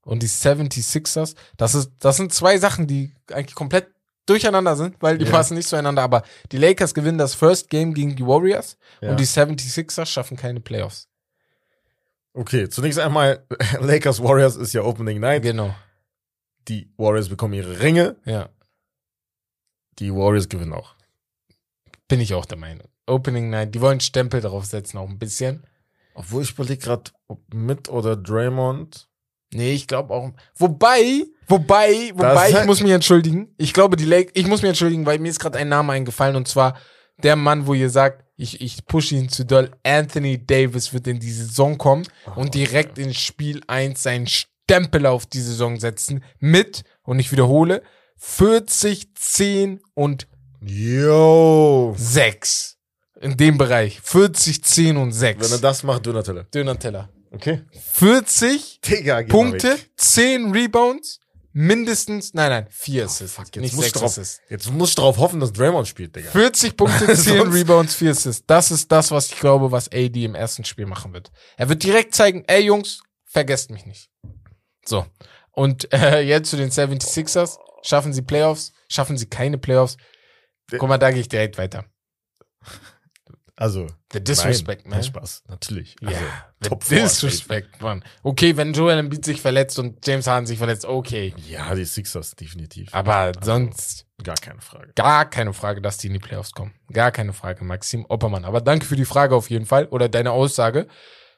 [0.03, 3.89] Und die 76ers, das ist, das sind zwei Sachen, die eigentlich komplett
[4.27, 5.31] durcheinander sind, weil die Ja.
[5.31, 9.11] passen nicht zueinander, aber die Lakers gewinnen das First Game gegen die Warriors Ja.
[9.11, 11.09] und die 76ers schaffen keine Playoffs.
[12.33, 13.45] Okay, zunächst einmal,
[13.81, 15.43] Lakers Warriors ist ja Opening Night.
[15.43, 15.75] Genau,
[16.69, 18.49] Die Warriors bekommen ihre Ringe, ja.
[19.99, 20.95] die Warriors gewinnen auch.
[22.09, 22.89] Bin ich auch der Meinung.
[23.11, 25.65] Opening Night, die wollen Stempel drauf setzen, auch ein bisschen.
[26.15, 29.09] Obwohl ich überlege gerade, ob mit oder Draymond.
[29.53, 30.31] Nee, ich glaube auch.
[30.57, 33.55] Wobei, wobei, wobei, Das- ich muss mich entschuldigen.
[33.59, 36.37] Ich glaube, die Lake, ich muss mich entschuldigen, weil mir ist gerade ein Name eingefallen
[36.37, 36.79] und zwar
[37.23, 39.71] der Mann, wo ihr sagt, ich, ich pushe ihn zu doll.
[39.83, 45.27] Anthony Davis wird in die Saison kommen und direkt in Spiel 1 seinen Stempel auf
[45.27, 47.83] die Saison setzen mit, und ich wiederhole,
[48.17, 50.27] 40, 10 und
[50.63, 51.95] Yo.
[51.97, 52.79] 6.
[53.21, 54.01] In dem Bereich.
[54.03, 55.45] 40, 10 und 6.
[55.45, 56.45] Wenn er das macht, Donatella.
[56.45, 57.11] Döner-Teller.
[57.33, 57.63] Okay.
[57.93, 59.91] 40 Digga, Punkte, mal weg.
[59.97, 61.21] 10 Rebounds,
[61.53, 64.41] mindestens, nein, nein, 4 Assists, Fuck, nicht jetzt musst, 6 du drauf, Assists.
[64.49, 66.31] jetzt musst du drauf hoffen, dass Draymond spielt, Digga.
[66.31, 68.45] 40 Punkte, 10 Sonst- Rebounds, 4 Assists.
[68.47, 71.31] Das ist das, was ich glaube, was AD im ersten Spiel machen wird.
[71.57, 74.11] Er wird direkt zeigen, ey Jungs, vergesst mich nicht.
[74.85, 75.07] So.
[75.53, 77.59] Und äh, jetzt zu den 76ers.
[77.83, 78.73] Schaffen sie Playoffs?
[78.89, 79.97] Schaffen sie keine Playoffs?
[80.71, 81.85] Guck mal, da gehe ich direkt weiter.
[83.61, 85.01] Also, The Disrespect, nein, man.
[85.01, 85.95] kein Spaß, natürlich.
[86.01, 86.21] Ja, Also,
[86.63, 88.03] the Top Disrespect, Mann.
[88.23, 91.35] Okay, wenn Joel Embiid sich verletzt und James Harden sich verletzt, okay.
[91.47, 92.89] Ja, die Sixers, definitiv.
[92.93, 94.93] Aber sonst Gar keine Frage.
[94.95, 96.73] gar keine Frage, dass die in die Playoffs kommen.
[96.91, 98.47] Gar keine Frage, Maxim Oppermann.
[98.47, 100.87] Aber danke für die Frage auf jeden Fall oder deine Aussage.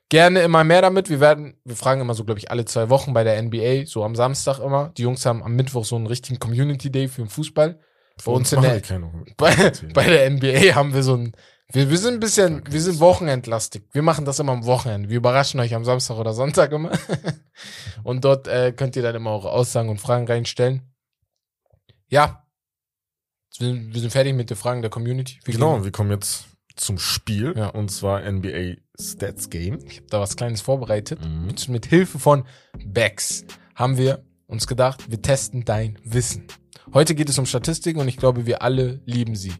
[0.09, 1.11] Gerne immer mehr damit.
[1.11, 4.05] Wir werden, wir fragen immer so, glaube ich, alle zwei Wochen bei der NBA, so
[4.05, 4.93] am Samstag immer.
[4.97, 7.81] Die Jungs haben am Mittwoch so einen richtigen Community Day für den Fußball.
[8.25, 8.81] Bei uns in der,
[9.37, 11.33] bei, bei der NBA haben wir so ein,
[11.73, 13.85] wir, wir sind ein bisschen, wir sind wochenendlastig.
[13.93, 15.09] Wir machen das immer am Wochenende.
[15.09, 16.93] Wir überraschen euch am Samstag oder Sonntag immer.
[18.05, 20.83] Und dort äh, könnt ihr dann immer eure Aussagen und Fragen reinstellen.
[22.09, 22.47] Ja.
[23.59, 25.39] Wir, wir sind fertig mit den Fragen der Community.
[25.45, 26.45] Wir Genau, gehen- wir kommen jetzt
[26.77, 27.55] zum Spiel.
[27.57, 27.69] Ja.
[27.69, 29.79] Und zwar NBA Stats Game.
[29.87, 31.21] Ich habe da was Kleines vorbereitet.
[31.25, 31.47] Mhm.
[31.47, 32.45] Mit, mit Hilfe von
[32.85, 36.47] Bex haben wir uns gedacht, wir testen dein Wissen.
[36.93, 39.53] Heute geht es um Statistiken und ich glaube, wir alle lieben sie.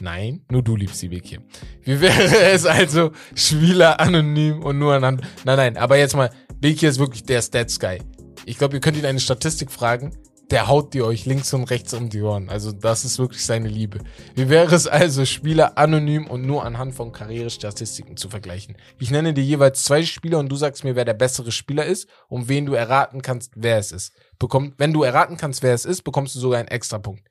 [0.00, 1.38] Nein, nur du liebst sie, Vicky.
[1.82, 2.22] Wie wäre
[2.52, 5.22] es also, Spieler anonym und nur anhand...
[5.44, 7.98] Nein, nein, aber jetzt mal, Vicky ist wirklich der Stats-Guy.
[8.46, 10.12] Ich glaube, ihr könnt ihn eine Statistik fragen,
[10.50, 12.48] der haut dir euch links und rechts um die Ohren.
[12.48, 14.00] Also das ist wirklich seine Liebe.
[14.34, 18.76] Wie wäre es also, Spieler anonym und nur anhand von Karrierestatistiken zu vergleichen?
[18.98, 22.08] Ich nenne dir jeweils zwei Spieler und du sagst mir, wer der bessere Spieler ist
[22.28, 24.12] und wen du erraten kannst, wer es ist.
[24.38, 27.26] Bekomm, wenn du erraten kannst, wer es ist, bekommst du sogar einen Extrapunkt.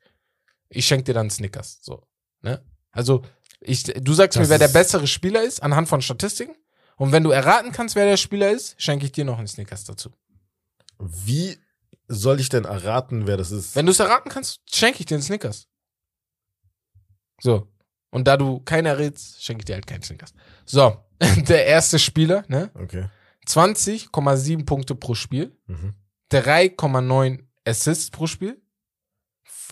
[0.70, 1.80] Ich schenke dir dann Snickers.
[1.82, 2.04] So,
[2.42, 2.64] ne?
[2.92, 3.24] Also
[3.62, 6.56] ich, du sagst Das mir, wer der bessere Spieler ist anhand von Statistiken
[6.96, 9.86] und wenn du erraten kannst, wer der Spieler ist, schenke ich dir noch einen Snickers
[9.86, 10.12] dazu.
[11.00, 11.58] Wie
[12.08, 13.76] soll ich denn erraten, wer das ist?
[13.76, 15.68] Wenn du es erraten kannst, schenke ich dir einen Snickers.
[17.40, 17.72] So.
[18.10, 20.34] Und da du keinen errätst, schenke ich dir halt keinen Snickers.
[20.66, 20.98] So.
[21.48, 22.72] Der erste Spieler, ne?
[22.74, 23.06] Okay.
[23.48, 25.56] 20,7 Punkte pro Spiel.
[25.68, 25.94] Mhm.
[26.32, 28.62] 3,9 Assists pro Spiel.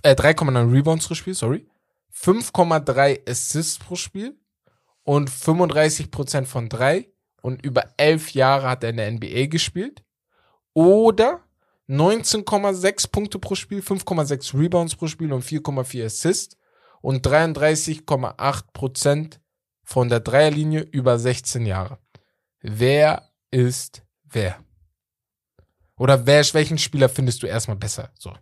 [0.03, 1.67] Äh, 3,9 Rebounds pro Spiel, sorry.
[2.21, 4.37] 5,3 Assists pro Spiel.
[5.03, 7.11] Und 35% von 3.
[7.41, 10.03] Und über 11 Jahre hat er in der NBA gespielt.
[10.73, 11.43] Oder
[11.87, 16.57] 19,6 Punkte pro Spiel, 5,6 Rebounds pro Spiel und 4,4 Assists.
[17.01, 19.39] Und 33,8%
[19.83, 21.99] von der Dreierlinie über 16 Jahre.
[22.59, 24.59] Wer ist wer?
[25.97, 28.11] Oder wer, welchen Spieler findest du erstmal besser?
[28.19, 28.33] So.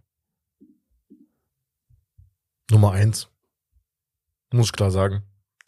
[2.72, 3.30] Nummer eins.
[4.56, 5.24] Muss ich klar sagen.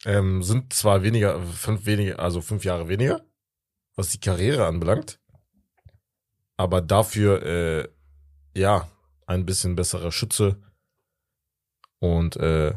[0.06, 3.26] Ähm, sind zwar weniger, fünf weniger, also fünf Jahre weniger,
[3.96, 5.20] was die Karriere anbelangt.
[6.56, 7.90] Aber dafür, äh,
[8.58, 8.90] ja,
[9.26, 10.62] ein bisschen besserer Schütze.
[12.00, 12.74] Und äh,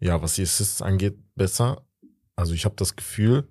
[0.00, 1.86] ja, was die Assists angeht, besser.
[2.36, 3.48] Also ich habe das Gefühl.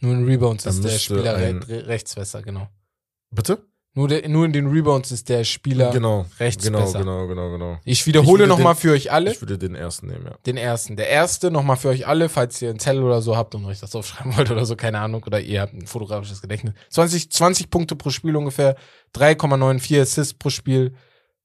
[0.00, 2.68] Nur in Rebounds ist der Spieler ein- re rechts besser, genau.
[3.30, 3.66] Bitte?
[3.96, 6.26] Nur, der, nur in den Rebounds ist der Spieler genau.
[6.40, 6.98] rechts genau, besser.
[6.98, 7.78] genau, genau, genau.
[7.84, 10.36] Ich wiederhole nochmal für euch alle Ich würde den ersten nehmen, ja.
[10.46, 10.96] den ersten.
[10.96, 13.78] Der erste nochmal für euch alle, falls ihr einen Zettel oder so habt und euch
[13.78, 16.74] das aufschreiben wollt oder so, keine Ahnung, oder ihr habt ein fotografisches Gedächtnis.
[16.90, 18.74] 20, 20 Punkte pro Spiel ungefähr,
[19.14, 20.94] 3,94 Assists pro Spiel,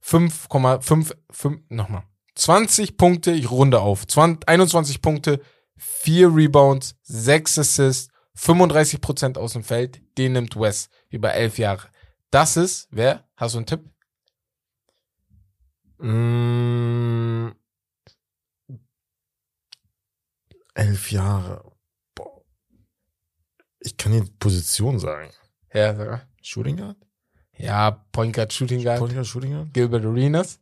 [0.04, 2.02] 5,5, 5, nochmal.
[2.34, 4.08] 20 Punkte, ich runde auf.
[4.08, 5.40] 20, 21 Punkte,
[5.78, 11.90] 4 Rebounds, 6 Assists, 35% aus dem Feld, den nimmt Wes über 11 Jahre.
[12.32, 13.28] Das ist, wer?
[13.36, 13.90] Hast du einen Tipp?
[15.98, 17.50] Mm,
[20.76, 21.72] elf Jahre.
[22.16, 22.42] Boah.
[23.80, 25.32] Ich kann die Position sagen.
[25.74, 26.28] Ja, sag mal.
[26.42, 26.98] Shooting Guard?
[27.58, 29.74] ja Point Guard, Shooting Guard, Point Guard, Shooting Guard?
[29.74, 30.60] Gilbert Arenas.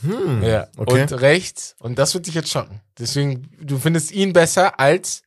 [0.00, 0.42] Hm.
[0.42, 1.02] Ja, Okay.
[1.02, 2.80] und rechts, und das wird dich jetzt schocken.
[2.98, 5.22] Deswegen, du findest ihn besser als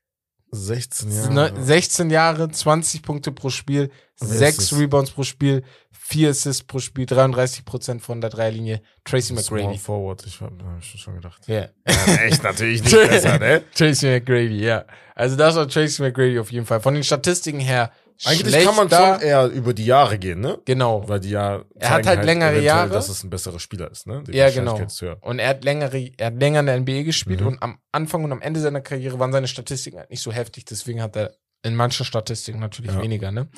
[0.55, 1.61] 16 ne- Jahre.
[1.63, 4.79] 16 Jahre, 20 Punkte pro Spiel, Wer 6 ist es?
[4.79, 8.81] Rebounds pro Spiel, 4 Assists pro Spiel, 33% von der Dreilinie.
[9.03, 9.77] Tracy Small McGrady.
[9.79, 11.47] Forward, ich hab, hab ich schon gedacht.
[11.47, 11.67] Ja.
[11.83, 13.63] echt natürlich nicht besser, ne?
[13.73, 14.85] Tracy McGrady, ja.
[15.15, 16.79] Also das war Tracy McGrady auf jeden Fall.
[16.81, 17.91] Von den Statistiken her
[18.23, 20.59] Eigentlich kann man schon eher über die Jahre gehen, ne?
[20.65, 21.07] Genau.
[21.09, 22.89] Weil die ja Er hat zeigen halt längere Jahre.
[22.89, 24.23] dass es ein besserer Spieler ist, ne?
[24.25, 24.79] Die Ja, genau.
[25.21, 27.47] Und er hat längere, er hat länger in der NBA gespielt Mhm.
[27.47, 30.63] und am Anfang und am Ende seiner Karriere waren seine Statistiken halt nicht so heftig,
[30.65, 33.01] deswegen hat er in manchen Statistiken natürlich Ja.
[33.01, 33.49] weniger, ne?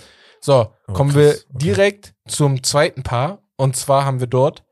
[0.41, 1.21] So, Oh, kommen krass.
[1.21, 1.45] wir Okay.
[1.65, 4.63] direkt zum zweiten Paar und zwar haben wir dort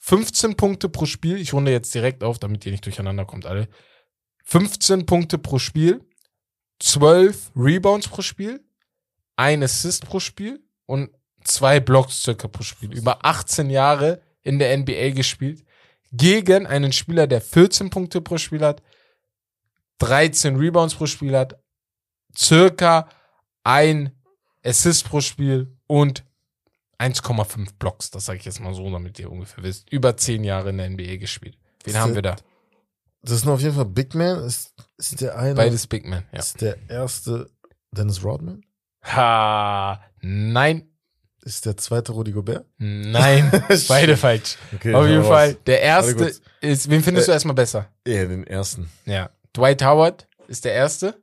[0.00, 1.36] 15 Punkte pro Spiel.
[1.38, 3.68] Ich runde jetzt direkt auf, damit ihr nicht durcheinander kommt alle.
[4.44, 6.00] 15 Punkte pro Spiel,
[6.80, 8.60] 12 Rebounds pro Spiel,
[9.38, 11.10] ein Assist pro Spiel und
[11.44, 12.92] zwei Blocks circa pro Spiel.
[12.92, 15.64] Über 18 Jahre in der NBA gespielt.
[16.10, 18.82] Gegen einen Spieler, der 14 Punkte pro Spiel hat,
[19.98, 21.62] 13 Rebounds pro Spiel hat,
[22.36, 23.08] circa
[23.62, 24.12] ein
[24.64, 26.24] Assist pro Spiel und
[26.98, 28.10] 1,5 Blocks.
[28.10, 29.90] Das sage ich jetzt mal so, damit ihr ungefähr wisst.
[29.92, 31.56] Über 10 Jahre in der NBA gespielt.
[31.84, 32.36] Wen Ist haben wir da?
[33.22, 34.42] Das sind auf jeden Fall Big Man.
[34.42, 35.54] Ist, ist der eine.
[35.54, 36.38] Beides Big Man, ja.
[36.40, 37.50] Ist der erste
[37.92, 38.64] Dennis Rodman?
[39.02, 40.88] Ha, nein,
[41.42, 42.66] Ist der zweite Rudy Gobert?
[42.78, 43.50] nein,
[43.88, 44.56] beide falsch.
[44.74, 45.24] Okay, Auf jeden.
[45.24, 47.86] Fall, der Warte erste ist, wen findest Äh, du erstmal besser?
[48.06, 48.90] Ja, den ersten.
[49.06, 51.14] Ja, Dwight Howard ist der erste.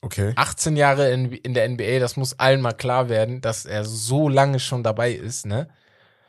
[0.00, 0.32] Okay.
[0.36, 4.28] 18 Jahre in, in der NBA, das muss allen mal klar werden, dass er so
[4.28, 5.68] lange schon dabei ist, ne?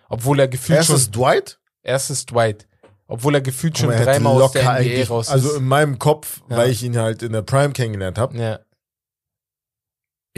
[0.09, 1.59] Obwohl er gefühlt Erstes schon, Dwight?
[1.83, 2.67] erstes Dwight.
[3.07, 5.31] Obwohl er gefühlt schon er hätte dreimal aus der NBA raus ist.
[5.33, 6.57] Also in meinem Kopf, Ja.
[6.57, 8.59] weil ich ihn halt in der Prime kennengelernt habe, ja.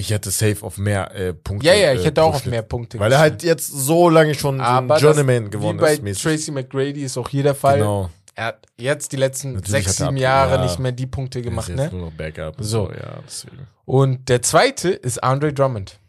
[0.02, 1.66] Ich hätte safe auf mehr äh, Punkte.
[1.68, 4.10] ja, ja, ich äh, hätte auch pro auf mehr Punkte Weil er halt jetzt so
[4.10, 6.04] lange schon so Aber ein das- Journeyman Wie bei ist.
[6.04, 6.24] mäßig.
[6.24, 7.78] Tracy McGrady ist auch hier der Fall.
[7.80, 8.10] Genau.
[8.36, 10.64] Er hat jetzt die letzten Natürlich sechs, sieben ab- Jahre ja.
[10.64, 11.84] nicht mehr die Punkte gemacht, ist ne?
[11.84, 12.58] jetzt nur noch Backup.
[12.58, 12.90] und So.
[12.92, 13.68] Ja, deswegen.
[13.86, 16.00] Und der zweite ist Andre Drummond.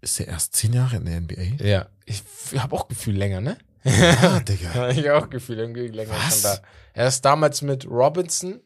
[0.00, 1.64] Ist er erst zehn Jahre in der NBA?
[1.64, 1.86] Ja.
[2.04, 2.22] Ich
[2.56, 3.58] habe auch Gefühl länger, ne?
[3.84, 4.88] Ah, Digga.
[4.90, 6.42] ich hab auch Gefühl irgendwie länger Was?
[6.42, 6.58] schon da.
[6.94, 8.60] Er ist damals mit Robinson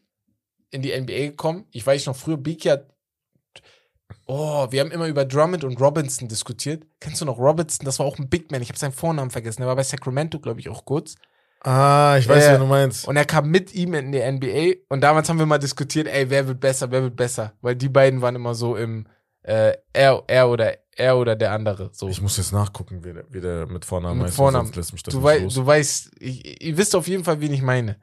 [0.71, 1.65] in die NBA gekommen.
[1.71, 2.87] Ich weiß noch früher, Biki hat
[4.25, 6.85] Oh, wir haben immer über Drummond und Robinson diskutiert.
[7.01, 7.85] Kennst du noch Robinson?
[7.85, 8.61] Das war auch ein Big Man.
[8.61, 9.61] Ich habe seinen Vornamen vergessen.
[9.61, 11.15] Der war bei Sacramento, glaube ich, auch kurz.
[11.61, 12.51] Ah, ich weiß, Ja.
[12.51, 13.07] wer du meinst.
[13.07, 14.81] Und er kam mit ihm in die NBA.
[14.89, 17.53] Und damals haben wir mal diskutiert, ey, wer wird besser, wer wird besser?
[17.61, 19.07] Weil die beiden waren immer so im
[19.43, 21.89] äh, er, er oder er oder der andere.
[21.93, 22.07] So.
[22.07, 24.67] Ich muss jetzt nachgucken, wie der, wie der mit Vornamen Mit heißt, Vornamen.
[24.67, 25.53] sonst lässt mich das Du, wei los.
[25.55, 27.97] du weißt, ich, ihr wisst auf jeden Fall, wen ich meine.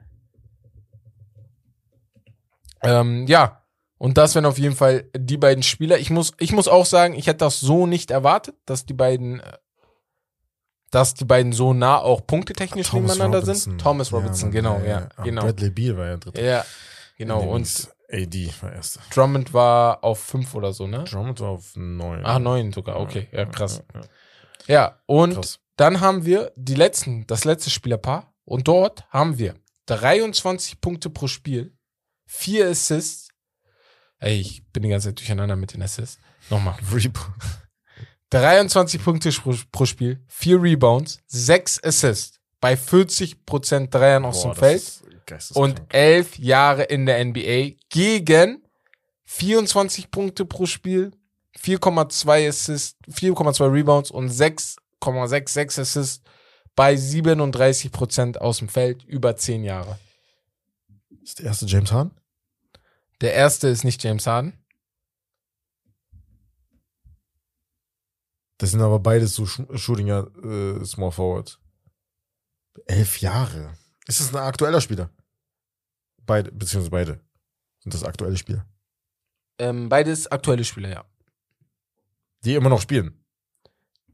[2.83, 3.60] Ähm, ja,
[4.01, 5.99] und das wären auf jeden Fall die beiden Spieler.
[5.99, 9.41] Ich muss, ich muss auch sagen, ich hätte das so nicht erwartet, dass die beiden,
[9.41, 9.57] äh,
[10.89, 13.79] dass die beiden so nah auch punktetechnisch nebeneinander sind.
[13.79, 15.43] Thomas Robinson, Mann, genau, ja, Ah, genau.
[15.43, 16.41] Bradley Beal war ja dritter.
[16.41, 16.65] Ja,
[17.15, 17.41] genau.
[17.41, 19.01] Und AD war erster.
[19.13, 21.03] Drummond war auf fünf oder so, ne?
[21.03, 22.25] Drummond war auf neun.
[22.25, 23.83] Ah, neun sogar, okay, ja, krass.
[23.93, 24.07] Ja, ja.
[24.67, 25.59] Ja, und Krass.
[25.75, 28.33] Dann haben wir die letzten, das letzte Spielerpaar.
[28.45, 31.77] Und dort haben wir 23 Punkte pro Spiel,
[32.25, 33.30] vier Assists.
[34.21, 36.19] Ey, ich bin die ganze Zeit durcheinander mit den Assists.
[36.49, 36.75] Nochmal.
[36.91, 37.17] Rebound.
[38.29, 44.57] 23 Punkte pro, pro Spiel, vier Rebounds, sechs Assists bei 40% Dreiern aus Boah, dem
[44.57, 45.01] Feld
[45.53, 48.63] und elf Jahre in der NBA gegen
[49.25, 51.11] 24 Punkte pro Spiel,
[51.59, 56.23] 4,2 Assists, 4,2 Rebounds und 6,66 Assists
[56.75, 59.97] bei 37% aus dem Feld über 10 Jahre.
[61.23, 62.11] ist der erste James Harden?
[63.21, 64.53] Der erste ist nicht James Harden.
[68.57, 71.59] Das sind aber beides so Sh Shootinger äh, Small Forward.
[72.85, 73.75] Elf Jahre.
[74.07, 75.09] Ist das ein aktueller Spieler?
[76.25, 77.21] Beide, beziehungsweise beide.
[77.79, 78.65] Sind das aktuelle Spieler?
[79.57, 81.05] Ähm, beides aktuelle Spieler, ja.
[82.43, 83.23] Die immer noch spielen.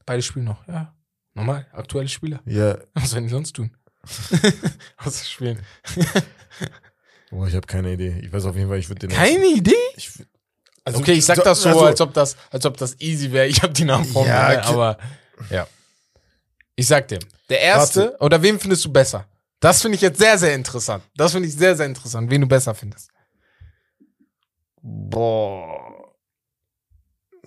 [0.05, 0.95] Beide spielen noch, ja.
[1.33, 2.41] Normal, aktuelle Spieler.
[2.45, 2.77] Ja.
[2.93, 3.75] Was sollen die sonst tun?
[4.97, 5.61] Außer spielen.
[7.29, 8.19] Boah, ich habe keine Idee.
[8.21, 9.15] Ich weiß auf jeden Fall, ich würde den.
[9.15, 9.75] Keine Idee?
[9.95, 10.11] Ich,
[10.85, 13.47] also, okay, ich sag das so, also, als ob das, als ob das easy wäre.
[13.47, 14.65] Ich habe die Namen vor Ja, mir, ne?
[14.65, 14.97] aber
[15.49, 15.67] ja.
[16.75, 19.25] Ich sag dir, der erste oder wen findest du besser?
[19.59, 21.03] Das finde ich jetzt sehr, sehr interessant.
[21.15, 23.09] Das finde ich sehr, sehr interessant, wen du besser findest.
[24.81, 26.13] Boah.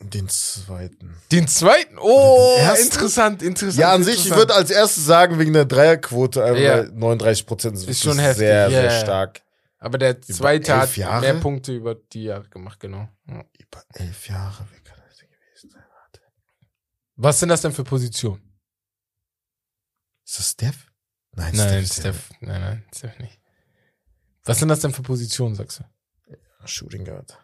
[0.02, 1.16] Den zweiten.
[1.30, 1.98] Den zweiten?
[2.00, 3.78] Oh, Den interessant, interessant.
[3.78, 6.78] Ja, an sich, ich würde als erstes sagen, wegen der Dreierquote, Ja.
[6.78, 9.42] weil 39 Prozent ist, Ist schon heftig, sehr, ja, sehr stark.
[9.82, 11.20] Aber der zweite elf hat Jahre?
[11.22, 13.08] mehr Punkte über die Jahre gemacht, genau.
[13.26, 13.44] Ja.
[13.58, 15.82] Über elf Jahre, wie kann das denn gewesen sein?
[15.90, 16.20] Warte.
[17.16, 18.42] Was sind das denn für Positionen?
[20.26, 20.86] Ist das Steph?
[21.32, 23.40] Nein, Nein, ist Steph, nein, nein, Steph nicht.
[24.44, 25.84] Was sind das denn für Positionen, sagst du?
[26.66, 27.38] Shooting Guard.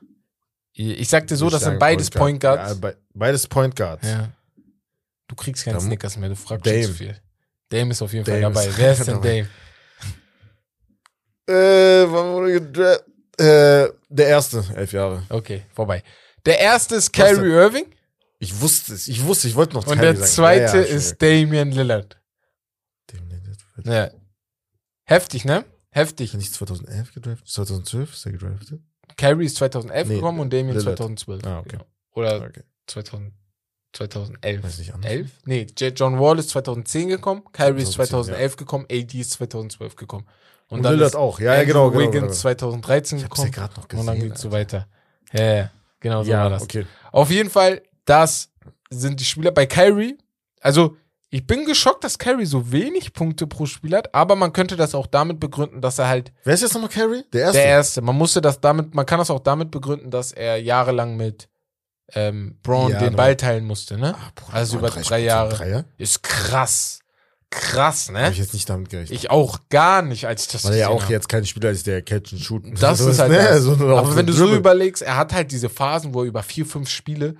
[0.73, 2.73] Ich sag dir so, Ich das sind beides Point Guards.
[2.73, 4.07] Ja, be beides Point Guards.
[4.07, 4.31] Ja.
[5.27, 6.83] Du kriegst keinen Snickers mehr, du fragst Dame.
[6.83, 7.21] schon zu viel.
[7.71, 8.67] Dame ist auf jeden Fall Dame dabei.
[8.69, 9.37] ist Wer ist denn dabei.
[9.43, 9.49] Dame?
[11.49, 11.53] Äh,
[12.11, 13.05] wann wurde gedraft?
[13.39, 15.23] Äh, der erste, elf Jahre.
[15.29, 16.03] Okay, vorbei.
[16.45, 17.51] Der erste ist Kyrie?
[17.51, 17.87] Irving
[18.39, 20.31] Ich wusste es, ich wusste, ich wollte noch und Kyrie der sagen.
[20.33, 22.19] zweite Ja, ja, ist Damian Lillard.
[23.13, 24.11] Dem- dem- Ja.
[25.05, 25.65] Heftig, ne?
[25.91, 26.35] Heftig.
[26.35, 27.49] Er nicht 2011 gedraftet?
[27.49, 28.81] 2012 ist er gedraftet?
[29.17, 30.97] Kyrie ist 2011 Nee, gekommen und Damian Lillard.
[30.99, 31.45] 2012.
[31.47, 31.69] Ah, okay.
[31.73, 31.87] Genau.
[32.15, 32.63] Oder Okay.
[32.87, 33.33] 2000,
[33.93, 34.63] 2011.
[34.65, 35.11] Weiß nicht anders.
[35.11, 35.31] 11?
[35.45, 35.67] Nee.
[35.95, 40.27] John Wall ist 2010 gekommen, Kyrie ist 2010, 2011 gekommen, AD ist 2012 gekommen.
[40.69, 41.39] Und Lillard ist auch.
[41.41, 42.33] Ja, ja, genau, genau, Wiggins genau.
[42.35, 43.53] 2013 Ich hab's ja gekommen.
[43.53, 44.07] gerade noch und gesehen.
[44.07, 44.87] dann geht's so weiter.
[45.33, 46.63] Ja, ja, genau so war Ja, das.
[46.63, 46.87] okay.
[47.13, 48.51] Auf jeden Fall, das
[48.91, 50.19] sind die Spieler bei Kyrie.
[50.61, 50.97] Also,
[51.31, 54.95] ich bin geschockt, dass Kyrie so wenig Punkte pro Spiel hat, aber man könnte das
[54.95, 57.25] auch damit begründen, dass er halt Wer ist jetzt nochmal Carrie?
[57.33, 57.59] Der erste?
[57.59, 58.01] der Erste.
[58.03, 61.49] Man musste das damit, man kann das auch damit begründen, dass er jahrelang mit
[62.13, 64.15] ähm, Braun Ja, den Ball teilen musste, ne?
[64.17, 65.85] Ah, Bruder, Also über 39% drei Jahre.
[65.99, 67.01] Ist krass.
[67.51, 68.31] Krass, ne?
[68.31, 69.17] ich jetzt nicht damit gerechnet.
[69.19, 71.11] Ich auch gar nicht, als ich das Weil er ja auch hab.
[71.11, 72.65] jetzt kein Spieler ist, der Catch and Shoot.
[72.81, 73.63] Das ist halt das.
[73.63, 76.43] sondern auch Aber wenn du so überlegst, er hat halt diese Phasen, wo er über
[76.43, 77.37] vier, fünf Spiele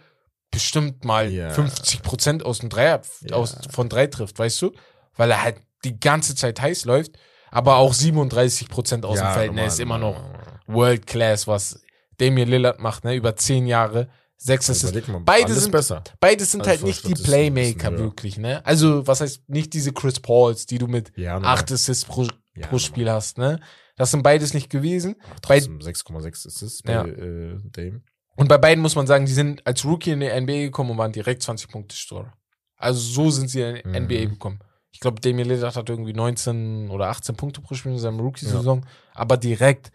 [0.53, 1.51] bestimmt mal Ja.
[1.51, 3.37] 50 Prozent aus dem Dreier, Ja.
[3.37, 4.73] aus, von drei trifft, weißt du?
[5.17, 7.13] Weil er halt die ganze Zeit heiß läuft,
[7.51, 10.23] aber auch 37 Prozent aus dem Feld, ne, normal, ist immer noch.
[10.67, 11.83] World Class, was
[12.19, 14.91] Damian Lillard macht, ne, über zehn Jahre, sechs Assists.
[14.91, 16.03] Überleg mal, Beide alles sind- besser.
[16.21, 18.65] Beides sind Also halt nicht die Playmaker bisschen wirklich, ne?
[18.67, 22.67] Also, was heißt nicht diese Chris Pauls, die du mit Ja, acht Assists pro, Ja,
[22.69, 22.79] pro.
[22.79, 23.61] Spiel hast, ne?
[23.97, 25.17] Das sind beides nicht gewesen.
[25.25, 27.05] Aber Bei, Trotzdem 6,6 Assists bei Ja.
[27.07, 28.03] äh, Dame.
[28.37, 30.99] und bei beiden muss man sagen, die sind als Rookie in die NBA gekommen und
[30.99, 32.33] waren direkt 20 Punkte Scorer.
[32.77, 33.95] Also so sind sie in die Mhm.
[33.95, 34.59] NBA gekommen.
[34.91, 38.85] Ich glaube, Damian Lillard hat irgendwie 19 oder 18 Punkte pro Spiel in seinem Rookie-Saison,
[39.15, 39.91] aber direkt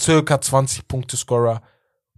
[0.00, 1.62] circa 20 Punkte Scorer.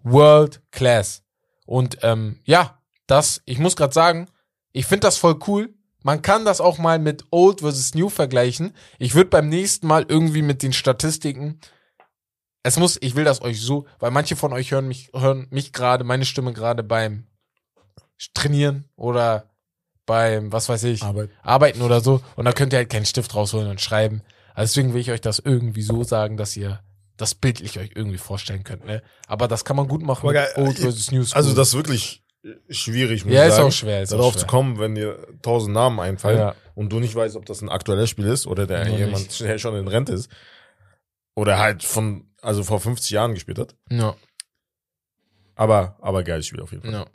[0.02, 1.22] World Class.
[1.68, 4.28] Und ähm, ja, das, ich muss gerade sagen,
[4.72, 5.74] ich finde das voll cool.
[6.02, 8.74] Man kann das auch mal mit Old versus New vergleichen.
[8.98, 11.60] Ich würde beim nächsten Mal irgendwie mit den Statistiken
[12.62, 15.72] es muss, ich will das euch so, weil manche von euch hören mich, hören mich
[15.72, 17.26] gerade, meine Stimme gerade beim
[18.34, 19.48] Trainieren oder
[20.06, 21.30] beim, was weiß ich, Arbeit.
[21.42, 22.20] arbeiten oder so.
[22.36, 24.22] Und da könnt ihr halt keinen Stift rausholen und schreiben.
[24.54, 26.80] Also deswegen will ich euch das irgendwie so sagen, dass ihr
[27.18, 28.86] das bildlich euch irgendwie vorstellen könnt.
[28.86, 29.02] Ne?
[29.26, 31.36] Aber das kann man gut machen geil, Old versus New School.
[31.36, 32.24] Also das ist wirklich
[32.70, 33.68] schwierig, muss ja, ist sagen.
[33.68, 34.02] auch schwer.
[34.02, 34.40] Ist auch darauf schwer.
[34.42, 36.54] zu kommen, wenn dir tausend Namen einfallen Ja.
[36.74, 39.40] und du nicht weißt, ob das ein aktuelles Spiel ist oder der Noch jemand, nicht.
[39.40, 40.30] der schon in Rente ist.
[41.34, 43.76] Oder halt von, also vor 50 Jahren gespielt hat.
[43.90, 44.16] Ja,
[45.54, 46.92] Aber, aber geiles Spiel auf jeden Fall.
[46.92, 47.06] ja.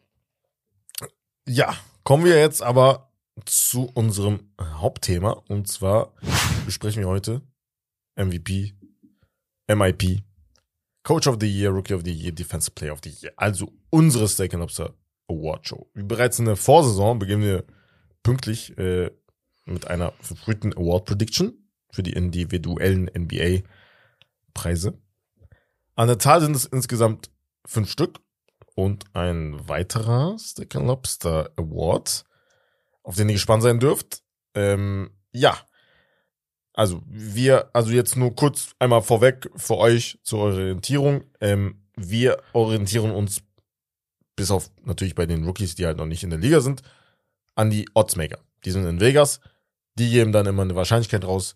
[1.46, 3.12] Ja, kommen wir jetzt aber
[3.46, 5.32] zu unserem Hauptthema.
[5.50, 6.14] Und zwar
[6.66, 7.42] besprechen wir heute
[8.16, 8.74] MVP,
[9.68, 10.24] MIP,
[11.04, 13.34] Coach of the Year, Rookie of the Year, Defensive Player of the Year.
[13.36, 14.94] Also unsere Steak Lobster
[15.28, 15.90] Award Show.
[15.94, 17.66] Wie bereits in der Vorsaison beginnen wir
[18.24, 19.12] pünktlich äh,
[19.66, 24.98] mit einer verfrühten Award Prediction für die individuellen NBA-Preise.
[25.96, 27.30] An der Zahl sind es insgesamt
[27.66, 28.20] fünf Stück
[28.76, 32.26] und ein weiterer Steak Lobster Award,
[33.04, 34.24] auf den ihr gespannt sein dürft.
[34.56, 35.58] Ähm, ja.
[36.74, 41.24] Also, wir, also jetzt nur kurz einmal vorweg für euch zur Orientierung.
[41.40, 43.44] Ähm, wir orientieren uns
[44.36, 46.82] bis auf natürlich bei den Rookies, die halt noch nicht in der Liga sind,
[47.56, 48.40] an die Oddsmaker.
[48.66, 49.40] Die sind in Vegas.
[49.96, 51.54] Die geben dann immer eine Wahrscheinlichkeit raus,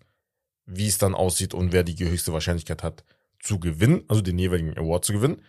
[0.64, 3.04] wie es dann aussieht und wer die höchste Wahrscheinlichkeit hat
[3.40, 5.42] zu gewinnen, also den jeweiligen Award zu gewinnen.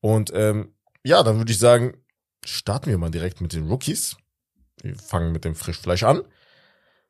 [0.00, 1.96] Und ähm, ja, dann würde ich sagen,
[2.44, 4.16] starten wir mal direkt mit den Rookies.
[4.82, 6.22] Wir fangen mit dem Frischfleisch an.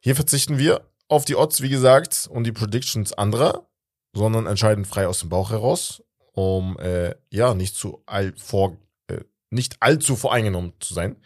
[0.01, 3.69] Hier verzichten wir auf die Odds, wie gesagt, und die Predictions anderer,
[4.15, 8.77] sondern entscheiden frei aus dem Bauch heraus, um äh, ja nicht zu all vor,
[9.09, 9.21] äh,
[9.51, 11.17] nicht allzu voreingenommen zu sein.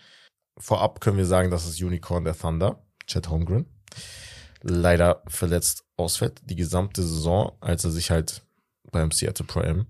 [0.59, 3.67] Vorab können wir sagen, dass das Unicorn der Thunder, Chet Holmgren,
[4.63, 8.43] leider verletzt ausfällt, die gesamte Saison, als er sich halt
[8.91, 9.87] beim Seattle Pro Am,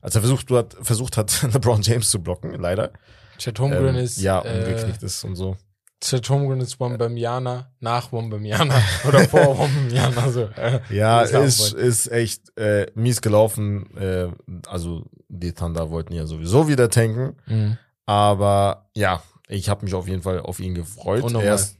[0.00, 2.92] als er versucht hat, versucht hat, LeBron James zu blocken, leider.
[3.38, 5.56] Chet Holmgren Ähm, ist, ja, äh, umgeknickt ist und so.
[6.04, 8.74] Chet Holmgren ist Wembanyama nach Wembanyama
[9.08, 10.30] oder vor Wembanyama.
[10.30, 10.48] So.
[10.90, 13.96] Ja, ist ist, echt äh, mies gelaufen.
[13.96, 14.28] Äh,
[14.66, 17.36] also die Thunder wollten ja sowieso wieder tanken.
[17.46, 17.78] Mhm.
[18.04, 21.22] Aber ja, ich habe mich auf jeden Fall auf ihn gefreut.
[21.22, 21.48] Unnormal.
[21.48, 21.78] Er ist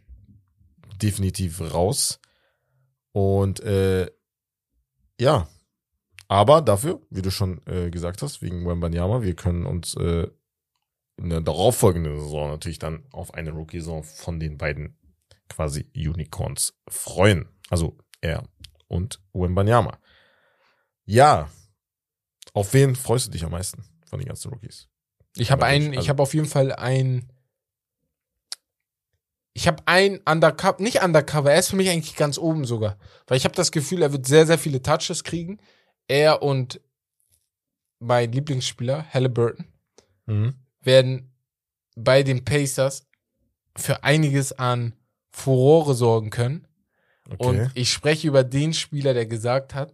[1.03, 2.19] definitiv raus.
[3.13, 4.11] Und äh,
[5.21, 5.47] ja,
[6.29, 10.29] aber dafür, wie du schon äh, gesagt hast, wegen Wembanyama, wir können uns äh,
[11.17, 14.99] in der darauffolgenden Saison natürlich dann auf eine Rookie-Saison von den beiden
[15.49, 17.49] quasi Unicorns freuen.
[17.71, 18.49] Also er
[18.89, 19.99] und Wembanyama.
[21.05, 21.51] Ja,
[22.53, 24.89] auf wen freust du dich am meisten von den ganzen Rookies?
[25.37, 27.31] Ich habe einen, ich- also- ich habe auf jeden Fall ein,
[29.53, 33.37] ich habe ein Undercover, nicht Undercover, er ist für mich eigentlich ganz oben sogar, weil
[33.37, 35.61] ich habe das Gefühl, er wird sehr, sehr viele Touches kriegen.
[36.09, 36.81] Er und
[38.01, 39.67] mein Lieblingsspieler Halliburton
[40.27, 40.55] Mhm.
[40.85, 41.33] Werden
[41.97, 43.07] bei den Pacers
[43.77, 44.95] für einiges an
[45.31, 46.67] Furore sorgen können.
[47.31, 47.47] Okay.
[47.47, 49.93] Und ich spreche über den Spieler, der gesagt hat,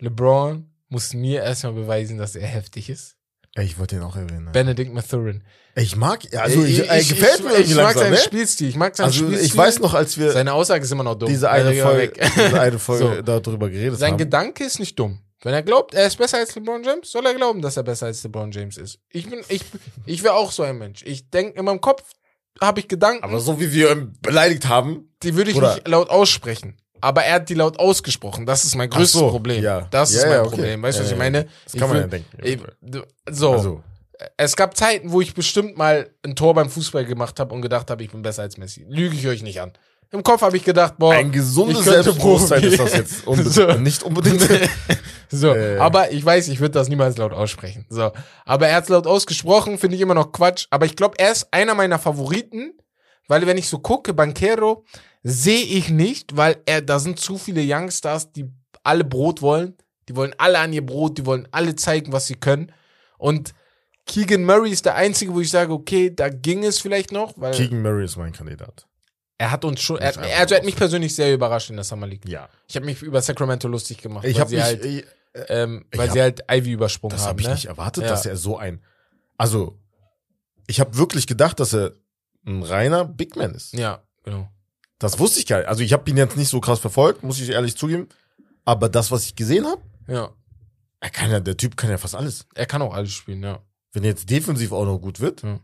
[0.00, 3.16] LeBron muss mir erstmal beweisen, dass er heftig ist.
[3.56, 4.46] Ich wollte den auch erwähnen.
[4.46, 4.50] ne?
[4.50, 5.44] Benedict Mathurin.
[5.76, 8.18] Ich mag, also ich, ey, gefällt mir ich, irgendwie ich mag langsam, seinen ne?
[8.18, 8.68] Spielstil.
[8.68, 9.46] Ich mag seinen Also Spielstil.
[9.46, 11.28] ich weiß noch, als wir Seine Aussage ist immer noch dumm.
[11.28, 13.22] diese eine Folge, diese eine Folge So.
[13.22, 14.18] darüber geredet Sein haben.
[14.18, 15.20] Gedanke ist nicht dumm.
[15.44, 18.06] Wenn er glaubt, er ist besser als LeBron James, soll er glauben, dass er besser
[18.06, 18.98] als LeBron James ist.
[19.10, 19.62] Ich bin, ich,
[20.06, 21.02] ich wäre auch so ein Mensch.
[21.06, 22.02] Ich denke, in meinem Kopf
[22.60, 25.86] habe ich Gedanken, Aber so wie wir ihn beleidigt haben, die würde ich Oder- nicht
[25.88, 26.76] laut aussprechen.
[27.00, 28.46] Aber er hat die laut ausgesprochen.
[28.46, 29.62] Das ist mein größtes so, Problem.
[29.62, 29.82] ja.
[29.90, 30.50] Das ist Ja, mein ja, okay.
[30.56, 30.82] Problem.
[30.82, 31.44] Weißt du, was ich meine?
[31.64, 32.38] das Ich kann man ja denken.
[32.42, 32.58] Ich,
[33.30, 33.52] so.
[33.52, 33.82] Also,
[34.38, 37.90] Es gab Zeiten, wo ich bestimmt mal ein Tor beim Fußball gemacht habe und gedacht
[37.90, 38.86] habe, ich bin besser als Messi.
[38.88, 39.72] Lüge ich euch nicht an.
[40.10, 43.66] Im Kopf habe ich gedacht, boah, ein gesundes Selbstbewusstsein ist das jetzt unbe So.
[43.74, 44.42] nicht unbedingt.
[45.28, 45.78] so, Äh.
[45.78, 47.84] aber ich weiß, ich würde das niemals laut aussprechen.
[47.88, 48.12] So,
[48.44, 50.66] aber er hat laut ausgesprochen, finde ich immer noch Quatsch.
[50.70, 52.72] Aber ich glaube, er ist einer meiner Favoriten,
[53.28, 54.84] weil wenn ich so gucke, Banquero
[55.22, 58.46] sehe ich nicht, weil er, da sind zu viele Youngstars, die
[58.82, 59.76] alle Brot wollen.
[60.08, 62.70] Die wollen alle an ihr Brot, die wollen alle zeigen, was sie können.
[63.16, 63.54] Und
[64.06, 67.54] Keegan Murray ist der einzige, wo ich sage, okay, da ging es vielleicht noch, weil
[67.54, 68.86] Keegan Murray ist mein Kandidat.
[69.38, 71.76] Er hat uns schon, er, Muss einfach er, er hat mich persönlich sehr überrascht in
[71.76, 72.26] der Summer League.
[72.28, 72.48] Ja.
[72.68, 75.04] Ich habe mich über Sacramento lustig gemacht, Ich weil habe sie mich, halt, ich,
[75.48, 77.30] ähm, ich weil hab- sie halt Ivy übersprungen das haben.
[77.30, 77.54] habe ich ne?
[77.54, 78.10] nicht erwartet, Ja.
[78.10, 78.80] dass er so ein,
[79.36, 79.78] also,
[80.66, 81.92] ich habe wirklich gedacht, dass er
[82.46, 83.72] ein reiner Big Man ist.
[83.74, 84.48] Ja, genau.
[84.98, 85.68] Das wusste ich gar nicht.
[85.68, 88.08] Also ich habe ihn jetzt nicht so krass verfolgt, muss ich ehrlich zugeben.
[88.64, 90.30] Aber das, was ich gesehen habe, Ja,
[91.00, 92.46] er kann ja, der Typ kann ja fast alles.
[92.54, 93.60] er kann auch alles spielen, ja.
[93.92, 95.42] Wenn er jetzt defensiv auch noch gut wird.
[95.42, 95.58] Ja.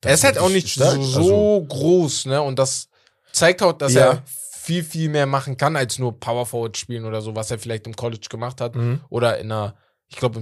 [0.00, 0.94] das er ist halt auch nicht stark.
[0.94, 2.40] so, Also, so groß, ne?
[2.40, 2.88] Und das
[3.40, 4.12] zeigt auch, dass Ja.
[4.12, 7.58] er viel, viel mehr machen kann, als nur Power Forward spielen oder so, was er
[7.58, 8.76] vielleicht im College gemacht hat.
[8.76, 9.00] Mhm.
[9.08, 9.74] Oder in einer,
[10.08, 10.40] ich glaube,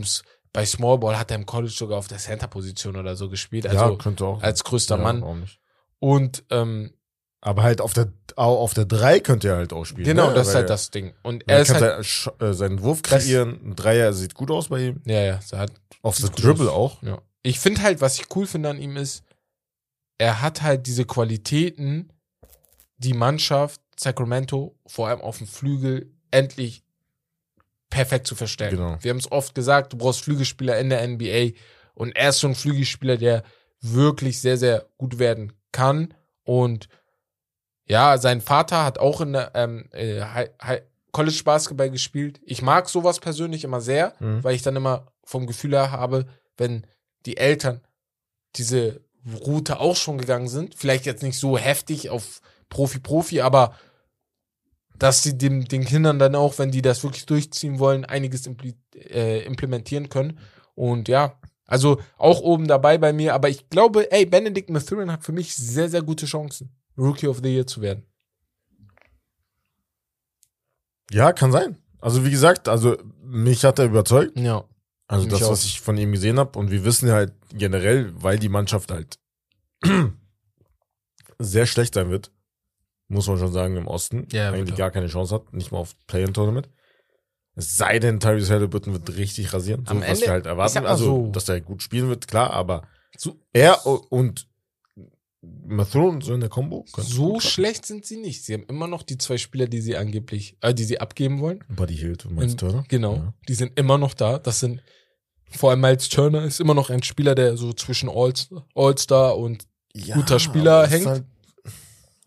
[0.52, 3.66] bei Small Ball hat er im College sogar auf der Center-Position oder so gespielt.
[3.66, 4.42] Also ja, könnte auch.
[4.42, 5.48] als größter ja, Mann.
[6.00, 6.92] Und ähm,
[7.40, 10.04] Aber halt auf der, au- auf der 3 könnte er halt auch spielen.
[10.06, 10.34] genau, ne?
[10.34, 11.14] das ist halt das Ding.
[11.22, 13.60] Und Er er ist kann halt, sch- äh, seinen Wurf kreieren.
[13.64, 15.00] Ein Dreier sieht gut aus bei ihm.
[15.06, 15.72] ja, ja, er hat
[16.02, 16.92] Auf der Dribble aus.
[16.98, 17.02] auch.
[17.02, 17.22] Ja.
[17.42, 19.22] Ich finde halt, was ich cool finde an ihm ist,
[20.18, 22.12] er hat halt diese Qualitäten,
[22.98, 26.82] die Mannschaft Sacramento vor allem auf dem Flügel endlich
[27.90, 28.76] perfekt zu verstärken.
[28.76, 28.96] Genau.
[29.00, 31.56] Wir haben es oft gesagt, du brauchst Flügelspieler in der NBA
[31.94, 33.42] und er ist so ein Flügelspieler, der
[33.80, 36.88] wirklich sehr, sehr gut werden kann und
[37.86, 40.22] ja, sein Vater hat auch in der ähm, äh,
[41.10, 42.38] College Basketball gespielt.
[42.44, 44.44] Ich mag sowas persönlich immer sehr, Mhm.
[44.44, 46.26] weil ich dann immer vom Gefühl her habe,
[46.58, 46.86] wenn
[47.24, 47.80] die Eltern
[48.56, 49.00] diese
[49.46, 53.74] Route auch schon gegangen sind, vielleicht jetzt nicht so heftig auf Profi-Profi, aber
[54.98, 58.48] dass sie dem, den Kindern dann auch, wenn die das wirklich durchziehen wollen, einiges
[58.94, 60.38] äh, implementieren können.
[60.74, 65.24] Und ja, also auch oben dabei bei mir, aber ich glaube, ey, Benedict Mathurin hat
[65.24, 68.04] für mich sehr, sehr gute Chancen, Rookie of the Year zu werden.
[71.10, 71.78] Ja, kann sein.
[72.00, 74.38] Also wie gesagt, also mich hat er überzeugt.
[74.38, 74.64] Ja.
[75.06, 75.50] Also das, auch.
[75.52, 76.58] was ich von ihm gesehen habe.
[76.58, 79.18] Und wir wissen ja halt generell, weil die Mannschaft halt
[81.38, 82.30] sehr schlecht sein wird,
[83.08, 84.26] muss man schon sagen, im Osten.
[84.32, 84.76] Ja, eigentlich bitte.
[84.78, 86.68] gar keine Chance hat, nicht mal auf Play-In-Tournament.
[87.54, 89.84] Es sei denn, Tyrese Halliburton wird richtig rasieren.
[89.84, 90.86] So, Am was Ende- wir halt ich erwarten.
[90.86, 92.82] Also, so- dass er gut spielen wird, klar, aber
[93.16, 94.46] So, er und
[95.40, 96.84] Mathron so in der Combo.
[96.96, 98.44] so schlecht sind sie nicht.
[98.44, 101.64] Sie haben immer noch die zwei Spieler, die sie angeblich, äh, die sie abgeben wollen.
[101.68, 102.84] Buddy Hield und Miles Turner.
[102.88, 103.14] Genau.
[103.14, 103.34] Ja.
[103.48, 104.38] Die sind immer noch da.
[104.38, 104.82] Das sind,
[105.50, 108.32] vor allem Miles Turner ist immer noch ein Spieler, der so zwischen All-
[108.74, 111.06] All-Star und, Ja, Guter Spieler hängt.
[111.06, 111.24] Halt,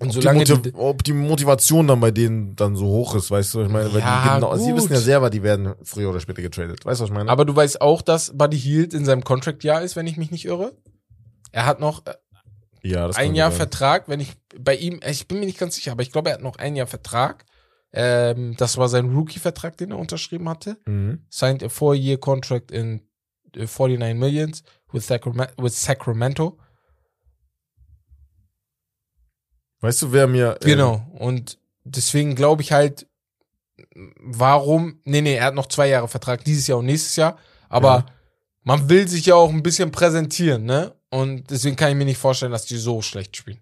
[0.01, 3.15] und ob, solange die die, Motiv ob die Motivation dann bei denen dann so hoch
[3.15, 5.75] ist, weißt du, ich meine, weil Ja, die genau, sie wissen ja selber, die werden
[5.83, 6.83] früher oder später getradet.
[6.83, 7.29] Weißt du, was ich meine?
[7.29, 10.45] aber du weißt auch, dass Buddy Hield in seinem Contract-Jahr ist, wenn ich mich nicht
[10.45, 10.75] irre.
[11.51, 12.13] Er hat noch äh,
[12.81, 13.57] ja, ein Jahr sein.
[13.57, 16.35] Vertrag, wenn ich bei ihm, ich bin mir nicht ganz sicher, aber ich glaube, er
[16.35, 17.45] hat noch ein Jahr Vertrag.
[17.93, 20.77] Ähm, das war sein Rookie-Vertrag, den er unterschrieben hatte.
[20.85, 21.25] Mhm.
[21.29, 23.01] Signed a four-year contract in
[23.55, 26.57] äh, 49 millions with, Sacrament with Sacramento.
[29.81, 30.57] Weißt du, wer mir.
[30.61, 31.05] äh, Genau.
[31.13, 33.07] Und deswegen glaube ich halt,
[34.19, 37.37] warum, nee, nee, er hat noch zwei Jahre Vertrag, dieses Jahr und nächstes Jahr,
[37.69, 38.05] aber Ja.
[38.63, 40.95] man will sich ja auch ein bisschen präsentieren, ne?
[41.09, 43.59] Und deswegen kann ich mir nicht vorstellen, dass die so schlecht spielen.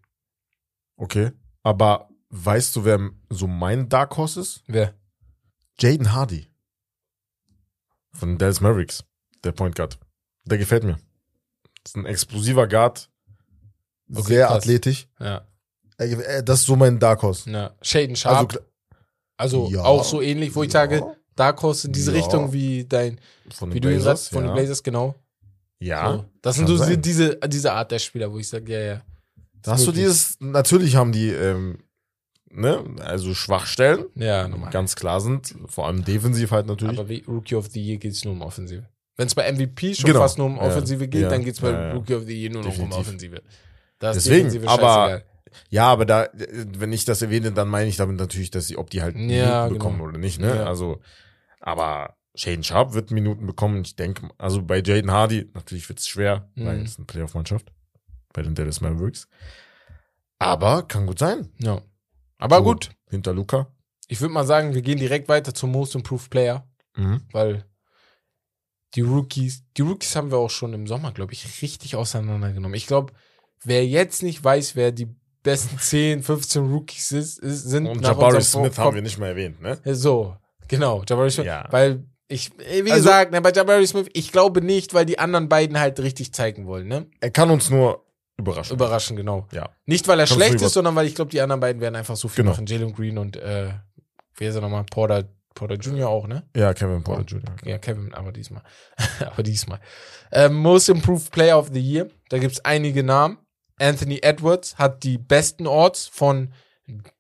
[0.98, 1.32] Okay.
[1.64, 4.64] Aber weißt du, wer so mein Dark Horse ist?
[4.68, 4.94] Wer?
[5.80, 6.48] Jaden Hardy.
[8.12, 9.04] Von Dallas Mavericks.
[9.44, 9.98] Der Point Guard.
[10.46, 11.00] Der gefällt mir.
[11.86, 13.10] ist ein explosiver Guard.
[14.14, 14.58] Okay, sehr krass.
[14.58, 15.08] athletisch.
[15.20, 15.48] Ja.
[16.00, 17.50] Äh, Das ist so mein Dark Horse.
[17.50, 17.72] ja.
[17.82, 18.52] Shaden Sharp.
[18.52, 18.60] Also,
[19.38, 19.84] Also, Ja.
[19.84, 20.82] auch so ähnlich, wo ich Ja.
[20.82, 21.04] sage,
[21.36, 22.18] Dark Horse in diese Ja.
[22.18, 23.20] Richtung wie dein,
[23.54, 24.50] von wie du ihn Blazers, sagst, von ja.
[24.52, 25.16] den Blazers, genau.
[25.80, 26.12] Ja.
[26.12, 26.26] So.
[26.42, 27.02] Das kann sind so sein.
[27.02, 29.02] diese, diese Art der Spieler, wo ich sage, ja, ja.
[29.62, 31.80] Da hast du dieses, natürlich haben die, ähm,
[32.52, 34.72] ne, also Schwachstellen, Ja, normal.
[34.72, 37.00] ganz klar sind, vor allem defensiv halt natürlich.
[37.00, 38.84] Aber wie Rookie of the Year geht es nur um Offensive.
[39.16, 40.20] Wenn es bei MVP schon Genau.
[40.20, 40.64] fast nur um Ja.
[40.64, 41.30] Offensive geht, Ja.
[41.30, 41.94] dann geht es bei Ja, ja.
[41.94, 42.96] Rookie of the Year nur noch Definitiv.
[42.96, 43.42] um Offensive.
[44.00, 45.24] Da ist Deswegen, Defensive aber- scheißegal.
[45.70, 48.90] Ja, aber da, wenn ich das erwähne, dann meine ich damit natürlich, dass sie, ob
[48.90, 50.10] die halt Minuten Ja, bekommen genau.
[50.10, 50.56] oder nicht, ne?
[50.56, 50.66] Ja.
[50.66, 51.00] Also,
[51.60, 53.82] aber Shaden Sharp wird Minuten bekommen.
[53.84, 56.66] Ich denke, also bei Jaden Hardy, natürlich wird es schwer, Mhm.
[56.66, 57.72] weil es eine Playoff-Mannschaft
[58.34, 59.28] bei den Dallas Mavericks.
[60.38, 61.50] Aber kann gut sein.
[61.60, 61.82] Ja.
[62.38, 63.68] Aber So, gut, Hinter Luca.
[64.08, 67.22] ich würde mal sagen, wir gehen direkt weiter zum Most Improved Player, Mhm.
[67.32, 67.66] weil
[68.96, 72.76] die Rookies, die Rookies haben wir auch schon im Sommer, glaube ich, richtig auseinandergenommen.
[72.76, 73.14] Ich glaube,
[73.64, 75.14] wer jetzt nicht weiß, wer die
[75.44, 79.62] besten 10, 15 Rookies ist, ist sind Und Jabari Smith haben wir nicht mehr erwähnt,
[79.62, 79.78] ne?
[79.86, 80.36] So,
[80.68, 81.46] genau, Jabari Smith.
[81.46, 81.66] Ja.
[81.72, 85.18] Weil ich, äh, wie Also- gesagt, ne, bei Jabari Smith, ich glaube nicht, weil die
[85.20, 87.08] anderen beiden halt richtig zeigen wollen, ne?
[87.22, 88.06] Er kann uns nur
[88.38, 88.74] überraschen.
[88.76, 89.48] Überraschen, genau.
[89.52, 89.70] ja.
[89.86, 91.96] Nicht, weil er Kannst du schlecht ist, sondern weil ich glaube, die anderen beiden werden
[91.96, 92.52] einfach so viel Genau.
[92.52, 92.66] machen.
[92.68, 93.70] Jalen Green und, äh,
[94.38, 94.86] wer ist er nochmal?
[94.92, 95.26] Porter,
[95.56, 96.08] Porter Jr.
[96.08, 96.44] auch, ne?
[96.56, 97.42] Ja, Kevin Porter Jr.
[97.66, 98.62] Ja, Kevin, aber diesmal.
[99.26, 99.80] aber diesmal.
[100.32, 102.08] Ähm, Most Improved Player of the Year.
[102.30, 103.38] Da gibt's einige Namen.
[103.80, 106.54] Anthony Edwards hat die besten Orts von,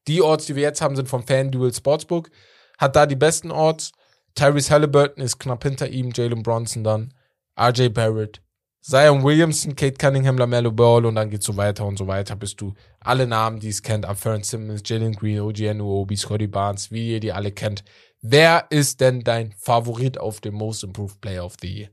[0.07, 2.29] die Orts, die wir jetzt haben, sind vom FanDuel Sportsbook.
[2.77, 3.91] Hat da die besten Orts.
[4.35, 6.11] Tyrese Halliburton ist knapp hinter ihm.
[6.13, 7.13] Jalen Bronson dann.
[7.59, 8.41] RJ Barrett.
[8.81, 12.55] Zion Williamson, Kate Cunningham, LaMelo Ball und dann geht's so weiter und so weiter, bis
[12.55, 17.11] du alle Namen, die es kennt, Abfern Simmons, Jalen Green, OG Anunoby, Scotty Barnes, wie
[17.11, 17.83] ihr die alle kennt.
[18.21, 21.89] Wer ist denn dein Favorit auf dem Most Improved Player of the Year?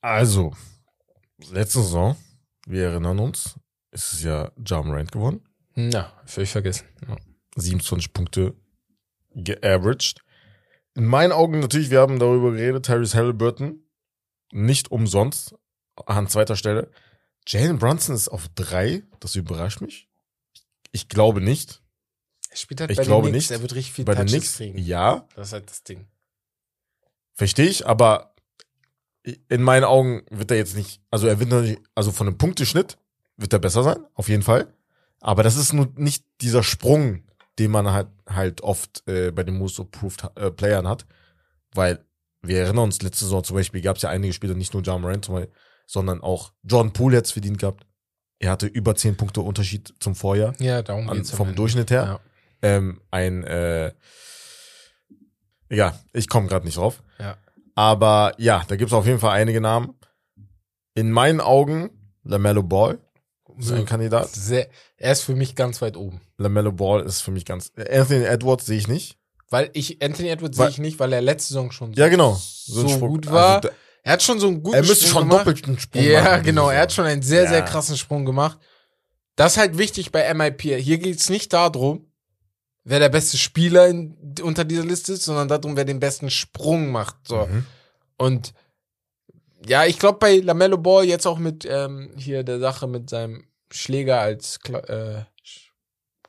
[0.00, 0.52] Also,
[1.50, 2.16] letzte Saison,
[2.66, 3.54] wir erinnern uns,
[3.94, 5.40] ist es ja Ja Morant geworden.
[5.74, 6.86] Na, völlig vergessen.
[7.08, 7.16] Ja.
[7.56, 8.54] 27 Punkte
[9.34, 10.20] geaveraged.
[10.94, 13.80] In meinen Augen natürlich, wir haben darüber geredet, Tyrese Halliburton
[14.52, 15.54] nicht umsonst
[16.06, 16.90] an zweiter Stelle.
[17.46, 19.02] Jalen Brunson ist auf drei.
[19.20, 20.08] Das überrascht mich.
[20.92, 21.82] Ich glaube nicht.
[22.50, 23.58] Er spielt halt Ich bei glaube den Knicks, nicht.
[23.58, 24.78] er wird richtig viel Bei den Touches Knicks, kriegen.
[24.78, 26.06] ja, Das ist halt das Ding.
[27.32, 28.34] verstehe ich, aber
[29.48, 32.38] in meinen Augen wird er jetzt nicht, also er wird noch nicht, also von einem
[32.38, 32.96] Punkteschnitt
[33.36, 34.72] wird er besser sein, auf jeden Fall.
[35.20, 37.24] Aber das ist nur nicht dieser Sprung,
[37.58, 41.06] den man halt, halt oft äh, bei den Most Approved äh, Playern hat.
[41.72, 42.04] Weil
[42.42, 45.00] wir erinnern uns, letzte Saison zum Beispiel gab es ja einige Spieler, nicht nur John
[45.00, 45.30] Morant,
[45.86, 47.86] sondern auch Jordan Poole jetzt verdient gehabt.
[48.38, 51.56] Er hatte über 10 Punkte Unterschied zum Vorjahr, Ja, darum an, geht's vom Ende.
[51.56, 52.04] Durchschnitt her.
[52.04, 52.20] Ja.
[52.62, 53.92] Ähm, ein, äh,
[55.70, 57.02] ja, ich komme gerade nicht drauf.
[57.18, 57.36] Ja.
[57.74, 59.94] Aber ja, da gibt's auf jeden Fall einige Namen.
[60.94, 61.90] In meinen Augen,
[62.22, 62.98] LaMelo Ball
[63.58, 64.28] ist ein Kandidat.
[64.30, 66.20] Sehr, er ist für mich ganz weit oben.
[66.38, 67.72] LaMelo Ball ist für mich ganz.
[67.76, 69.16] Anthony Edwards sehe ich nicht.
[69.50, 72.40] Weil ich, Anthony Edwards sehe ich nicht, weil er letzte Saison schon Ja, genau.
[72.40, 73.10] so, Sprung.
[73.10, 73.56] gut war.
[73.56, 73.68] Also,
[74.02, 75.46] er hat schon so einen guten er müsste Sprung schon gemacht.
[75.46, 76.42] doppelten Sprung Ja, machen.
[76.42, 76.70] genau.
[76.70, 77.64] Er hat schon einen sehr, sehr Ja.
[77.64, 78.58] krassen Sprung gemacht.
[79.36, 80.62] Das ist halt wichtig bei MIP.
[80.80, 82.06] Hier geht's nicht darum,
[82.84, 86.90] wer der beste Spieler in, unter dieser Liste ist, sondern darum, wer den besten Sprung
[86.92, 87.16] macht.
[87.26, 87.46] So.
[87.46, 87.66] Mhm.
[88.16, 88.54] Und
[89.66, 93.44] ja, ich glaube bei Lamello Ball jetzt auch mit ähm, hier der Sache mit seinem
[93.70, 94.58] Schläger als
[94.88, 95.22] äh,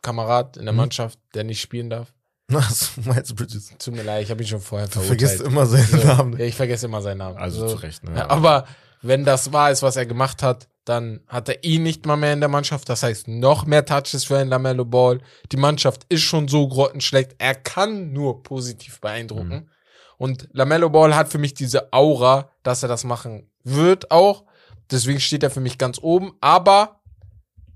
[0.02, 0.78] Kamerad in der Mhm.
[0.78, 2.14] Mannschaft, der nicht spielen darf.
[2.48, 3.72] Was, Miles Bridges.
[3.80, 5.20] Tut mir leid, ich habe ihn schon vorher Du verurteilt.
[5.20, 6.38] vergisst immer seinen so, Namen.
[6.40, 7.38] Ja, ich vergesse immer seinen Namen.
[7.38, 7.76] Also So.
[7.76, 8.16] zu Recht, ne?
[8.16, 8.68] Ja, aber
[9.02, 12.34] wenn das wahr ist, was er gemacht hat, dann hat er ihn nicht mal mehr
[12.34, 12.88] in der Mannschaft.
[12.90, 15.20] Das heißt, noch mehr Touches für einen Lamello Ball.
[15.52, 17.36] Die Mannschaft ist schon so grottenschlecht.
[17.40, 19.48] Er kann nur positiv beeindrucken.
[19.50, 19.70] Mhm.
[20.18, 24.46] Und Lamello Ball hat für mich diese Aura, dass er das machen wird auch.
[24.92, 26.34] Deswegen steht er für mich ganz oben.
[26.42, 27.02] Aber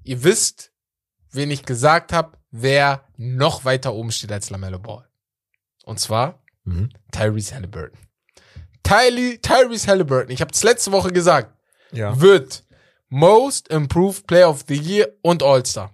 [0.03, 0.71] ihr wisst,
[1.31, 5.07] wen ich gesagt habe, wer noch weiter oben steht als Lamello Ball.
[5.85, 6.89] Und zwar Mhm.
[7.11, 7.97] Tyrese Halliburton.
[8.83, 11.55] Tylee, Tyrese Halliburton, ich habe es letzte Woche gesagt,
[11.91, 12.19] Ja.
[12.19, 12.63] wird
[13.07, 15.91] Most Improved Player of the Year und All-Star.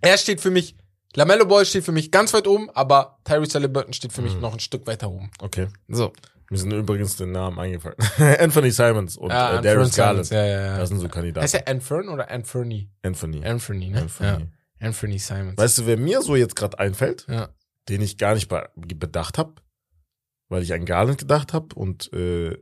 [0.00, 0.74] Er steht für mich,
[1.14, 4.40] Lamello Ball steht für mich ganz weit oben, aber Tyrese Halliburton steht für mich Mhm.
[4.40, 5.30] noch ein Stück weiter oben.
[5.40, 5.68] Okay.
[5.88, 6.12] So.
[6.50, 7.96] Mir sind übrigens den Namen eingefallen.
[8.40, 10.28] Anthony Simons und Ja, äh, Darius Garland.
[10.30, 10.78] Ja, ja, ja.
[10.78, 11.42] Das sind so Kandidaten.
[11.44, 12.90] Heißt er Anfern oder Anthony?
[13.02, 13.44] Anthony.
[13.44, 14.02] Anthony, ne?
[14.02, 14.28] Anthony.
[14.28, 14.86] Ja.
[14.86, 15.56] Anthony Simons.
[15.56, 17.48] Weißt du, wer mir so jetzt gerade einfällt, Ja.
[17.88, 19.54] den ich gar nicht be bedacht habe,
[20.50, 22.58] weil ich an Garland gedacht habe und äh,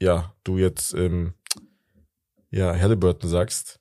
[0.00, 1.34] ja, du jetzt ähm,
[2.50, 3.78] ja Halliburton sagst,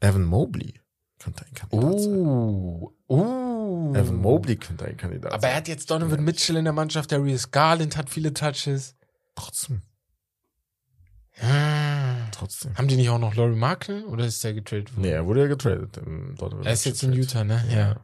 [0.00, 0.80] Evan Mobley
[1.26, 2.12] könnte ein Kandidat sein.
[2.14, 3.94] Uh, uh.
[3.94, 5.50] Evan Mobley könnte ein Kandidat Aber sein.
[5.50, 8.94] er hat jetzt Donovan Mitchell in der Mannschaft, Darius Garland hat viele Touches.
[9.34, 9.82] trotzdem,
[11.42, 12.30] Ah.
[12.32, 12.74] trotzdem.
[12.76, 15.02] Haben die nicht auch noch Laurie Marklin oder ist der getradet worden?
[15.02, 15.98] Nee, er wurde ja getradet.
[15.98, 17.62] Im Donovan er ist jetzt in Utah, ne?
[17.70, 17.96] Ja.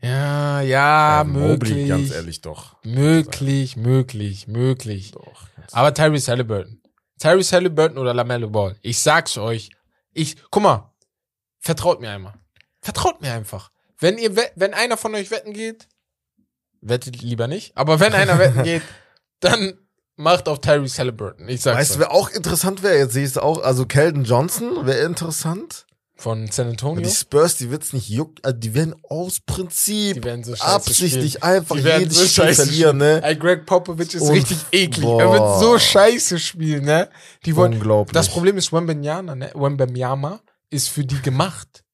[0.00, 1.88] Ja, ja, Evan Mobley, möglich.
[1.88, 2.76] ganz ehrlich, doch.
[2.84, 5.12] Möglich, möglich, möglich.
[5.12, 5.46] Doch.
[5.72, 6.80] Aber Tyrese Halliburton.
[7.20, 8.76] Tyrese Halliburton oder LaMelo Ball.
[8.82, 9.70] Ich sag's euch.
[10.12, 10.91] Ich, guck mal.
[11.62, 12.34] Vertraut mir einmal.
[12.80, 13.70] Vertraut mir einfach.
[13.98, 15.86] Wenn ihr, wenn einer von euch wetten geht,
[16.80, 17.76] wettet lieber nicht.
[17.76, 18.82] Aber wenn einer wetten geht,
[19.40, 19.78] dann
[20.16, 21.48] macht auf Tyrese Halliburton.
[21.48, 22.98] Ich sag's Weißt du, wer auch interessant wäre?
[22.98, 23.62] Jetzt sehe ich es auch.
[23.62, 25.86] Also Keldon Johnson wäre interessant.
[26.16, 27.02] Von San Antonio.
[27.02, 28.44] Die Spurs, die wird's nicht juckt.
[28.44, 31.42] Also die werden aus Prinzip Die werden so absichtlich spielen.
[31.42, 33.20] einfach Die jedes so Spiel verlieren, ne?
[33.24, 35.00] Ey, Greg Popovich ist Und- richtig eklig.
[35.04, 35.20] boah.
[35.20, 37.08] Er wird so scheiße spielen, ne?
[37.44, 38.12] Die wollen, Unglaublich.
[38.12, 39.50] das Problem ist, Wembenyama, ne?
[39.54, 40.40] Wembanyama
[40.72, 41.84] ist für die gemacht.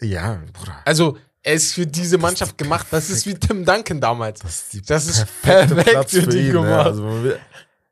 [0.00, 0.76] Ja, Bruder.
[0.84, 2.86] Also, er ist für diese Mannschaft gemacht.
[2.90, 4.40] Das ist wie Tim Duncan damals.
[4.40, 6.52] Das ist, die Das ist perfekt Platz für für die ihn, ne?
[6.52, 6.86] gemacht.
[6.86, 7.38] Also, man will,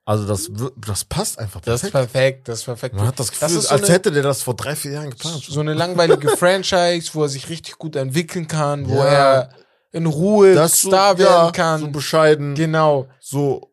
[0.04, 2.12] also das, das passt einfach Das ist perfekt.
[2.12, 2.94] perfekt, das ist perfekt.
[2.94, 5.08] Man hat das Gefühl, ist so als eine, hätte der das vor drei, vier Jahren
[5.10, 5.42] geplant.
[5.48, 9.04] so eine langweilige Franchise, wo er sich richtig gut entwickeln kann, wo Ja.
[9.06, 9.48] er
[9.92, 11.80] in Ruhe das so- Star werden ja, kann.
[11.80, 13.08] So bescheiden, genau.
[13.20, 13.70] so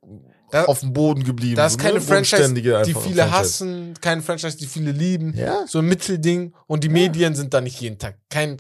[0.52, 1.56] Da- auf dem Boden geblieben.
[1.56, 2.02] Das so, ist keine ne?
[2.02, 3.32] Franchise, die viele Franchise.
[3.32, 5.34] hassen, keine Franchise, die viele lieben.
[5.36, 5.66] Ja.
[5.68, 6.54] So ein Mittelding.
[6.68, 8.18] Und die Medien sind da nicht jeden Tag.
[8.30, 8.58] Kein,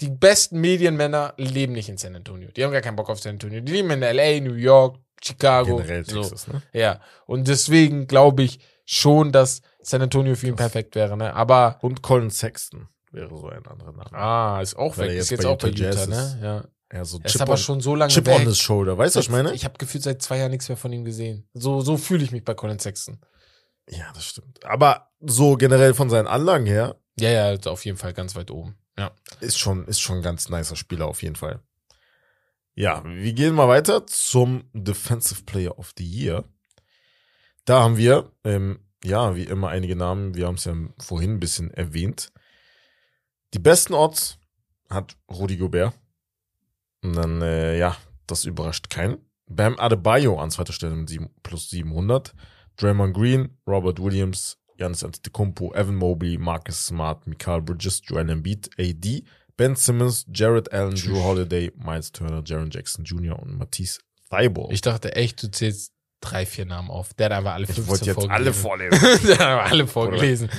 [0.00, 2.50] die besten Medienmänner leben nicht in San Antonio.
[2.54, 3.60] Die haben gar keinen Bock auf San Antonio.
[3.60, 5.76] Die leben in LA, New York, Chicago.
[5.76, 6.20] Generell so.
[6.22, 6.62] Texas, ne?
[6.72, 7.00] Ja.
[7.26, 11.34] Und deswegen glaube ich schon, dass San Antonio für ihn perfekt wäre, ne?
[11.34, 14.12] Aber, Und Colin Sexton wäre so ein anderer Name.
[14.12, 15.18] ah, ist auch Weil weg.
[15.18, 16.38] Ist jetzt jetzt auch bei Utah Utah, ne?
[16.42, 16.64] Ja.
[16.92, 18.36] Ja, so Er ist aber on, schon so lange Chip weg.
[18.40, 18.96] on his shoulder.
[18.96, 19.52] Weißt du, was ich meine?
[19.54, 21.48] Ich habe gefühlt seit zwei Jahren nichts mehr von ihm gesehen.
[21.52, 23.18] So, so fühle ich mich bei Colin Sexton.
[23.88, 24.64] Ja, das stimmt.
[24.64, 28.50] Aber so generell von seinen Anlagen her Ja, ja, also auf jeden Fall ganz weit
[28.50, 28.76] oben.
[28.98, 29.10] Ja.
[29.40, 31.60] ist schon, ist schon ein ganz nicer Spieler auf jeden Fall.
[32.74, 36.44] Ja, wir gehen mal weiter zum Defensive Player of the Year.
[37.64, 40.34] Da haben wir, ähm, ja, wie immer einige Namen.
[40.34, 42.32] Wir haben es ja vorhin ein bisschen erwähnt.
[43.54, 44.38] Die besten Odds
[44.88, 45.94] hat Rudi Gobert.
[47.06, 47.96] Und dann, äh, ja,
[48.26, 49.18] das überrascht keinen.
[49.48, 52.34] Bam Adebayo an zweiter Stelle mit sieben, plus 700.
[52.76, 59.22] Draymond Green, Robert Williams, Giannis Antetokounmpo, Evan Mobley, Marcus Smart, Mikael Bridges, Joel Embiid, AD,
[59.56, 63.38] Ben Simmons, Jared Allen, Drew Holiday, Miles Turner, Jaron Jackson Jr.
[63.40, 64.72] und Matisse Thibault.
[64.72, 67.14] Ich dachte echt, du zählst drei, vier Namen auf.
[67.14, 68.98] Der hat einfach alle Ich 15 wollte jetzt alle vorgelesen.
[69.00, 69.26] vorlesen.
[69.28, 70.50] Der hat einfach alle vorgelesen.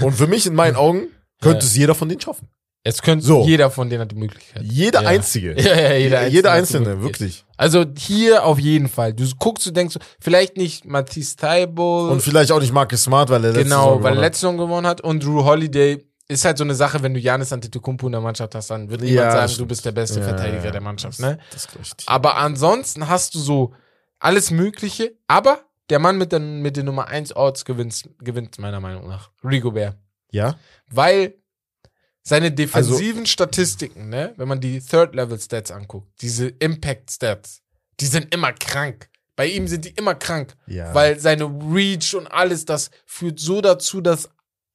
[0.00, 1.08] Und für mich in meinen Augen
[1.42, 1.66] könnte Ja.
[1.66, 2.48] es jeder von denen schaffen.
[2.88, 3.44] Jetzt könnte So.
[3.44, 4.62] jeder von denen hat die Möglichkeit.
[4.62, 5.08] Jeder Ja.
[5.10, 5.54] einzige.
[5.60, 6.28] Ja, ja, jeder Einzelne.
[6.30, 7.44] Jeder einzelne, wirklich.
[7.56, 9.12] Also hier auf jeden Fall.
[9.12, 12.12] Du guckst, du denkst, vielleicht nicht Matisse Thibault.
[12.12, 14.22] Und vielleicht auch nicht Marcus Smart, weil er letzte genau, Saison weil er gewonnen hat.
[14.24, 15.00] letzte Saison gewonnen hat.
[15.02, 18.54] Und Drew Holiday ist halt so eine Sache, wenn du Janis Antetokounmpo in der Mannschaft
[18.54, 21.26] hast, dann wird niemand Ja, sagen, du bist der beste Ja, Verteidiger der Mannschaft, das,
[21.26, 21.38] ne?
[21.52, 22.02] Das ich nicht.
[22.08, 23.72] Aber ansonsten hast du so
[24.18, 25.12] alles Mögliche.
[25.26, 25.60] Aber
[25.90, 29.30] der Mann mit, den mit den Nummer 1 Orts gewinnt, gewinnt meiner Meinung nach.
[29.42, 29.96] Rigobert.
[30.30, 30.56] Ja?
[30.90, 31.34] Weil
[32.28, 37.62] seine defensiven Statistiken, ne, wenn man die Third-Level-Stats anguckt, diese Impact-Stats,
[38.00, 39.08] die sind immer krank.
[39.34, 40.54] Bei ihm sind die immer krank.
[40.66, 40.94] Ja.
[40.94, 44.28] Weil seine Reach und alles, das führt so dazu, dass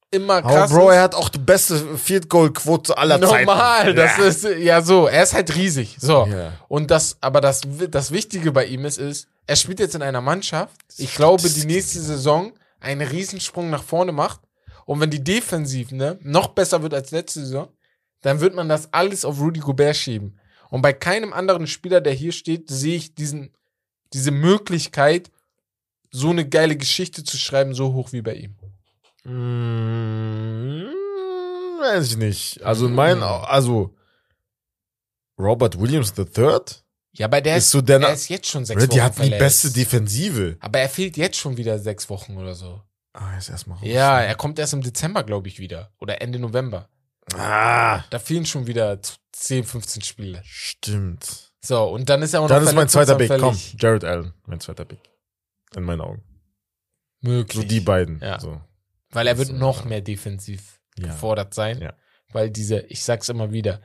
[0.09, 0.95] immer krass Bro, ist.
[0.95, 3.45] er hat auch die beste Field Goal Quote aller Zeiten.
[3.45, 4.23] Normal, das ja.
[4.23, 5.07] ist ja so.
[5.07, 5.97] Er ist halt riesig.
[5.99, 6.25] So.
[6.25, 6.53] Ja.
[6.69, 10.21] Und das, aber das, das Wichtige bei ihm ist, ist, er spielt jetzt in einer
[10.21, 10.73] Mannschaft.
[10.97, 14.39] Ich glaube, die nächste Saison einen Riesensprung nach vorne macht.
[14.85, 17.69] Und wenn die Defensiv ne, noch besser wird als letzte Saison,
[18.21, 20.39] dann wird man das alles auf Rudy Gobert schieben.
[20.69, 23.53] Und bei keinem anderen Spieler, der hier steht, sehe ich diesen,
[24.13, 25.29] diese Möglichkeit,
[26.11, 28.55] so eine geile Geschichte zu schreiben, so hoch wie bei ihm.
[29.23, 30.83] Mm,
[31.81, 32.61] weiß ich nicht.
[32.63, 33.95] Also in meinen, Au- also
[35.39, 36.59] Robert Williams III,
[37.15, 39.21] Ja, aber der Ist so der- er ist jetzt schon sechs Wochen die hat die
[39.21, 39.39] verletzt.
[39.39, 40.57] beste Defensive.
[40.59, 42.81] Aber er fehlt jetzt schon wieder sechs Wochen oder so.
[43.13, 43.87] Ah, ist erstmal raus.
[43.87, 45.91] Ja, er kommt erst im Dezember, glaube ich, wieder.
[45.99, 46.89] Oder Ende November.
[47.35, 48.99] Ah, Da fehlen schon wieder
[49.31, 50.41] 10, 15 Spiele.
[50.43, 51.51] stimmt.
[51.61, 53.31] So, und dann ist er auch Dann noch ist mein zweiter Pick.
[53.39, 53.57] Komm.
[53.77, 54.99] Jared Allen, mein zweiter Pick.
[55.75, 56.23] In meinen Augen.
[57.21, 57.61] Möglich.
[57.61, 58.19] So die beiden.
[58.19, 58.39] Ja.
[58.39, 58.59] So.
[59.11, 59.89] Weil er wird So, noch ja.
[59.89, 61.07] mehr defensiv Ja.
[61.07, 61.79] gefordert sein.
[61.81, 61.93] Ja.
[62.33, 63.79] Weil diese, ich sag's immer wieder,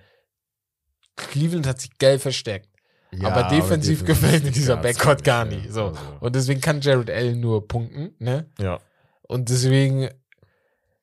[1.17, 2.69] Cleveland hat sich geil verstärkt.
[3.13, 5.71] Ja, aber defensiv gefällt mir dieser Backcourt gar nicht.
[5.73, 5.87] So.
[5.89, 8.51] Also, Und deswegen kann Jared Allen nur punkten, ne?
[8.59, 8.81] ja.
[9.29, 10.09] Und deswegen,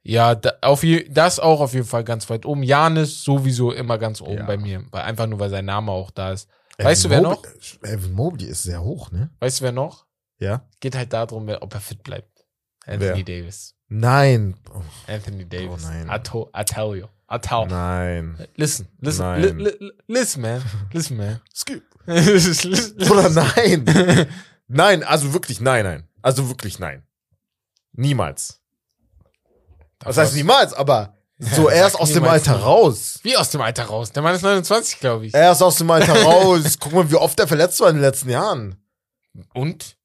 [0.04, 2.64] ja, auf je, das auch auf jeden Fall ganz weit oben.
[2.64, 4.46] Janis sowieso immer ganz oben Ja.
[4.46, 4.84] bei mir.
[4.92, 6.50] Weil, einfach nur, weil sein Name auch da ist.
[6.78, 9.30] Weißt Evan du, wer Mobley- Evan Mobley ist sehr hoch, ne?
[9.40, 10.06] Weißt du, wer noch?
[10.40, 10.68] Ja.
[10.82, 12.46] Geht halt darum, wer- ob er fit bleibt.
[12.86, 13.76] Anthony Davis.
[13.88, 14.56] Nein.
[14.74, 15.84] Oh, Anthony Davis.
[15.86, 16.10] nein.
[16.10, 16.20] I,
[16.66, 17.06] tell you.
[17.32, 17.66] I tell.
[17.68, 18.38] nein.
[18.56, 19.42] Listen, listen, Nein.
[19.42, 20.62] li, li, li- listen, man.
[20.92, 21.40] Listen, man.
[21.56, 21.84] Skip.
[22.08, 24.28] Oder nein.
[24.68, 26.08] nein, also wirklich nein, nein.
[26.22, 27.04] Also wirklich nein.
[27.96, 28.62] Niemals.
[30.00, 33.20] Was heißt niemals, aber so erst sag aus dem Alter raus.
[33.24, 34.12] Wie aus dem Alter raus?
[34.12, 35.34] Der Mann ist 29, glaube ich.
[35.34, 36.78] Erst aus dem Alter raus.
[36.80, 38.76] Guck mal, wie oft er verletzt war in den letzten Jahren.
[39.54, 39.98] Und?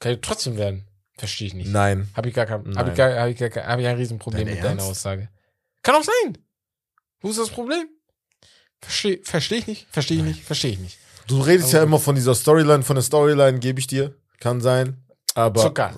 [0.00, 0.86] Kann ich trotzdem werden?
[1.16, 1.70] Verstehe ich nicht.
[1.70, 2.10] Nein.
[2.14, 4.44] Habe ich gar kein, hab ich gar, hab ich gar kein, hab ich ein Riesenproblem
[4.44, 4.90] Dein mit deiner Ernst?
[4.90, 5.28] Aussage.
[5.82, 6.38] Kann auch sein.
[7.20, 7.86] Wo ist das Problem?
[8.80, 10.98] Verstehe versteh ich nicht, verstehe ich nicht, verstehe ich nicht.
[11.26, 14.14] Du redest Aber ja immer von dieser Storyline, von der Storyline gebe ich dir.
[14.40, 15.02] Kann sein.
[15.34, 15.62] Aber.
[15.62, 15.94] Zucker.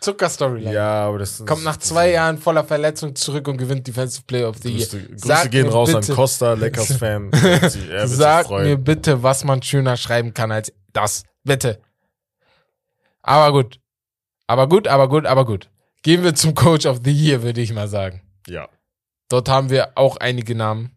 [0.00, 0.72] Zucker-Storyline.
[0.72, 4.56] Ja, aber das Kommt nach zwei Jahren voller Verletzung zurück und gewinnt Defensive Player of
[4.62, 4.86] the Year.
[4.86, 6.54] Grüße, Grüße gehen raus bitte- an Costa.
[6.54, 11.24] Er er wird sich Sag mir bitte, was man schöner schreiben kann als das.
[11.44, 11.80] Bitte.
[13.22, 13.78] Aber gut.
[14.46, 15.70] Aber gut, aber gut, aber gut.
[16.02, 18.22] Gehen wir zum Coach of the Year, würde ich mal sagen.
[18.46, 18.68] Ja.
[19.28, 20.96] Dort haben wir auch einige Namen.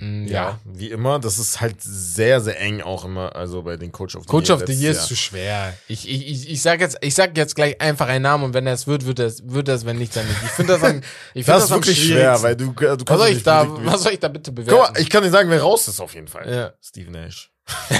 [0.00, 0.32] Mm, ja.
[0.32, 0.58] ja.
[0.64, 4.22] Wie immer, das ist halt sehr, sehr eng auch immer, also bei den Coach of
[4.22, 5.74] the Coach Year of the Year ist zu schwer.
[5.88, 8.66] Ich, ich, ich, ich sag jetzt, ich sag jetzt gleich einfach einen Namen und wenn
[8.66, 10.38] er es wird, wird er es, wird es, wenn nicht, dann nicht.
[10.44, 11.00] Ich finde das am,
[11.34, 13.66] ich finde Das das, wirklich schwer, weil du, du kannst was soll ich nicht da,
[13.68, 14.92] was soll ich da bitte Guck bewerten?
[14.94, 16.48] mal, ich kann dir sagen, wer raus ist auf jeden Fall.
[16.48, 16.72] Ja.
[16.80, 17.50] Steve Nash.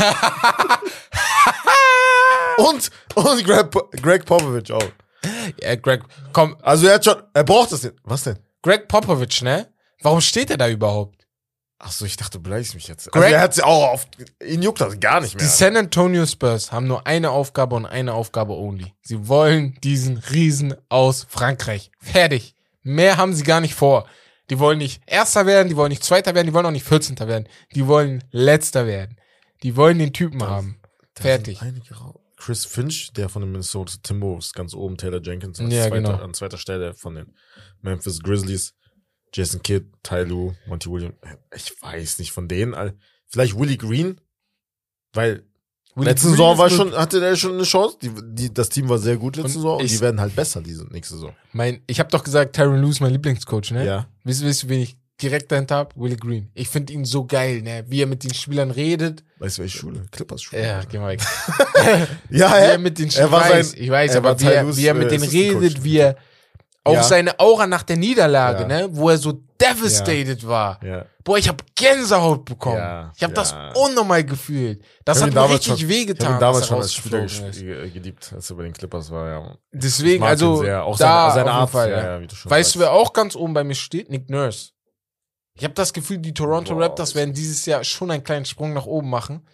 [2.58, 3.70] und, und Greg,
[4.02, 4.82] Greg Popovich auch.
[5.60, 7.94] ja, Greg, komm, Also er hat schon, er braucht das nicht.
[8.04, 8.38] Was denn?
[8.62, 9.68] Greg Popovich, ne?
[10.02, 11.17] Warum steht er da überhaupt?
[11.80, 13.10] Ach so, ich dachte, du beleidigst mich jetzt.
[13.12, 14.06] Greg- also er hat sie auch auf,
[14.44, 15.46] ihn juckt das gar nicht Die mehr.
[15.46, 18.94] San Antonio Spurs haben nur eine Aufgabe und eine Aufgabe only.
[19.02, 21.92] Sie wollen diesen Riesen aus Frankreich.
[22.00, 22.56] Fertig.
[22.82, 24.08] Mehr haben sie gar nicht vor.
[24.50, 27.16] Die wollen nicht Erster werden, die wollen nicht Zweiter werden, die wollen auch nicht 14.
[27.20, 27.48] werden.
[27.74, 29.16] Die wollen Letzter werden.
[29.62, 30.80] Die wollen den Typen haben.
[31.14, 31.60] Da Fertig.
[32.36, 36.12] Chris Finch, der von den Minnesota Timberwolves ganz oben, Taylor Jenkins Ja, zweiter, genau.
[36.14, 37.34] an zweiter Stelle von den
[37.82, 38.74] Memphis Grizzlies,
[39.32, 41.14] Jason Kidd, Ty Lue, Monty Williams.
[41.54, 42.74] Ich weiß nicht von denen.
[43.26, 44.20] Vielleicht Willie Green,
[45.12, 45.44] weil
[45.94, 47.98] Willie letzte Green Saison war schon, hatte der schon eine Chance.
[48.00, 50.60] Die, die, das Team war sehr gut letzte Und Saison und die werden halt besser
[50.62, 51.34] diese nächste Saison.
[51.52, 53.84] Mein, ich habe doch gesagt, Tyron Lue ist mein Lieblingscoach, ne?
[53.84, 54.06] Ja.
[54.24, 55.94] Wisst, ihr, wen ich direkt dahinter habe?
[55.96, 56.50] Willie Green.
[56.54, 57.84] Ich finde ihn so geil, ne?
[57.88, 59.24] Wie er mit den Spielern redet.
[59.38, 60.06] Weißt du, welche Schule?
[60.12, 60.62] Clippers Schule.
[60.62, 61.20] Ja, geh mal weg.
[62.30, 64.76] ja, er mit den Er war ich weiß, sein- ich weiß, er aber wie er,
[64.76, 65.34] wie er mit äh, denen Coach.
[65.34, 66.16] redet, wie er
[66.84, 67.02] auch Ja.
[67.02, 68.66] seine Aura nach der Niederlage, Ja.
[68.68, 68.88] ne?
[68.92, 70.82] Wo er so devastated war.
[70.84, 71.04] Ja.
[71.24, 72.78] Boah, ich habe Gänsehaut bekommen.
[72.78, 74.82] Ja, ich habe das unnormal gefühlt.
[75.04, 76.34] Das Ich hat mir richtig schon- Ich wehgetan.
[76.36, 79.56] ihn damals schon als Spieler geliebt, als er bei den Clippers war, ja.
[79.72, 80.84] Deswegen, Ich also, sehr.
[80.84, 83.64] Auch da seine, seine Art, Fall, du schon Weißt du, wer auch ganz oben bei
[83.64, 84.08] mir steht?
[84.10, 84.70] Nick Nurse.
[85.54, 86.84] Ich habe das Gefühl, die Toronto Boah.
[86.84, 89.46] Raptors werden dieses Jahr schon einen kleinen Sprung nach oben machen.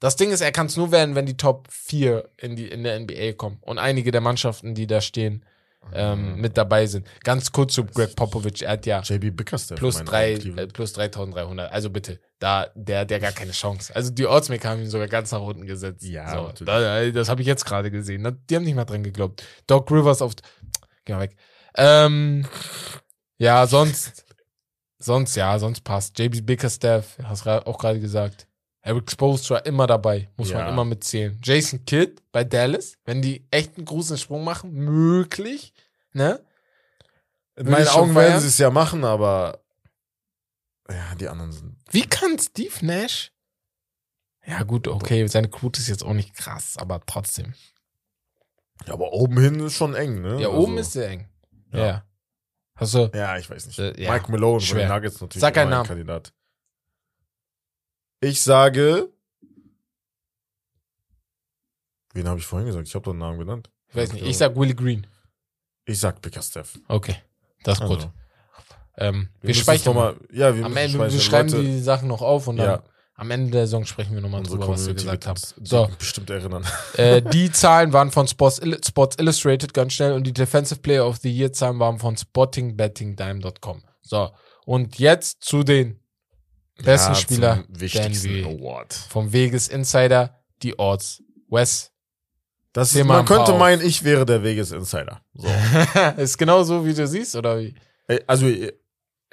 [0.00, 2.82] Das Ding ist, er kann es nur werden, wenn die Top 4 in, die, in
[2.82, 3.58] der NBA kommen.
[3.60, 5.44] Und einige der Mannschaften, die da stehen,
[5.92, 7.06] ähm, mit dabei sind.
[7.24, 8.62] Ganz kurz zu Greg Popovich.
[8.62, 9.78] Er hat ja JB Bickerstaff.
[9.78, 11.70] plus, drei, äh, plus 3300.
[11.72, 13.94] Also bitte, da, der, der gar keine Chance.
[13.94, 16.02] Also die Oddsmaker haben ihn sogar ganz nach unten gesetzt.
[16.04, 18.38] Ja, so, da, äh, das habe ich jetzt gerade gesehen.
[18.48, 19.44] Die haben nicht mal dran geglaubt.
[19.66, 20.32] Doc Rivers auf.
[21.04, 21.36] Geh mal weg.
[21.76, 22.46] Ähm,
[23.38, 24.24] ja, sonst,
[24.98, 26.18] sonst, ja, sonst passt.
[26.18, 28.46] JB Bickerstaff, hast ra- auch gerade gesagt.
[28.84, 30.68] Eric Spoelstra immer dabei, muss man Ja.
[30.68, 31.38] immer mitzählen.
[31.42, 35.72] Jason Kidd bei Dallas, wenn die echt einen großen Sprung machen, möglich,
[36.12, 36.44] ne?
[37.54, 39.60] In meinen Augen werden sie es ja machen, aber
[40.90, 41.76] ja, die anderen sind.
[41.90, 43.30] Wie kann Steve Nash?
[44.44, 47.54] Ja, gut, okay, seine Quote ist jetzt auch nicht krass, aber trotzdem.
[48.86, 50.40] Ja, aber oben hin ist schon eng, ne?
[50.40, 51.28] Ja, Also, oben ist sehr eng.
[51.72, 51.86] Ja.
[51.86, 52.06] Ja.
[52.74, 53.10] Hast du.
[53.14, 53.78] Ja, ich weiß nicht.
[53.78, 54.88] Äh, ja, Mike Malone schwer.
[54.88, 55.86] Nuggets natürlich Sag einen Namen.
[55.86, 56.32] Kandidat.
[58.22, 59.08] Ich sage.
[62.14, 62.86] Wen habe ich vorhin gesagt?
[62.86, 63.68] Ich habe doch einen Namen genannt.
[63.88, 65.06] Ich weiß nicht, ich sag Willie Green.
[65.86, 66.78] Ich sag Bickerstaff.
[66.88, 67.16] Okay,
[67.64, 67.98] das ist gut.
[67.98, 68.10] Also,
[68.98, 70.16] Ähm, wir, müssen speichern mal.
[70.30, 71.20] Ja, wir Am Ende, wir speichern.
[71.20, 72.82] schreiben Leute, die Sachen noch auf und dann Ja.
[73.14, 75.40] am Ende der Saison sprechen wir nochmal drüber, was wir gesagt haben.
[75.64, 76.64] So, bestimmt erinnern.
[76.98, 81.16] äh, die Zahlen waren von Sports, Sports Illustrated ganz schnell und die Defensive Player of
[81.16, 83.82] the Year Zahlen waren von spottingbettingdime.com.
[84.02, 84.30] So,
[84.66, 85.98] und jetzt zu den
[86.82, 88.44] besten Ja, Spieler wichtigsten.
[88.44, 88.92] Award.
[89.08, 91.22] vom Vegas Insider, die Odds.
[91.48, 91.92] Wes,
[92.72, 93.58] Das ist, mal man könnte auf.
[93.58, 95.22] meinen, ich wäre der Vegas Insider.
[95.34, 95.48] So.
[96.16, 97.74] ist genau so, wie du siehst, oder wie?
[98.08, 98.72] Äh, also, äh,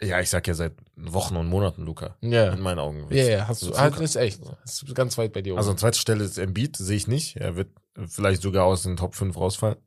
[0.01, 2.15] ja, ich sag ja seit Wochen und Monaten, Luca.
[2.21, 2.51] Ja.
[2.53, 3.07] In meinen Augen.
[3.09, 3.69] Ja, ja, hast du.
[3.69, 4.41] Das Halt, ist echt.
[4.63, 5.59] Das ist ganz weit bei dir oben.
[5.59, 7.35] Also an zweiter Stelle ist Embiid, sehe ich nicht.
[7.37, 7.69] Er wird
[8.07, 9.77] vielleicht sogar aus den Top 5 rausfallen.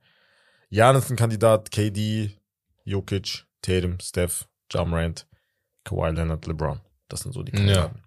[0.68, 2.38] Janis ein Kandidat, KD,
[2.84, 5.26] Jokic, Tatum, Steph, Jamrand,
[5.84, 6.80] Kawhi Leonard, LeBron.
[7.12, 8.02] Das sind so die Kandidaten.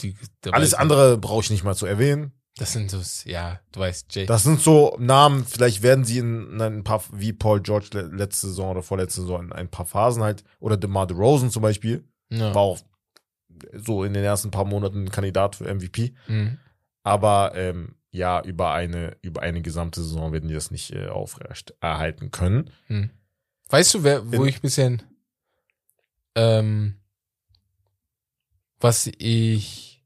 [0.00, 2.32] Die- der Alles andere brauche ich nicht mal zu erwähnen.
[2.56, 4.26] Das sind so, ja, du weißt, Jay.
[4.26, 8.02] Das sind so Namen, vielleicht werden sie in, in ein paar, wie Paul George le-
[8.16, 12.04] letzte Saison oder vorletzte Saison, in ein paar Phasen halt, oder DeMar DeRozan zum Beispiel,
[12.30, 12.52] ja.
[12.54, 12.78] war auch
[13.74, 16.14] so in den ersten paar Monaten ein Kandidat für MVP.
[16.26, 16.58] Mhm.
[17.04, 21.74] Aber ähm, ja, über eine, über eine gesamte Saison werden die das nicht äh, aufrecht
[21.80, 22.70] erhalten können.
[22.88, 23.10] Mhm.
[23.68, 25.02] Weißt du, wer, wo In- ich ein bisschen,
[26.34, 26.97] ähm,
[28.80, 30.04] was ich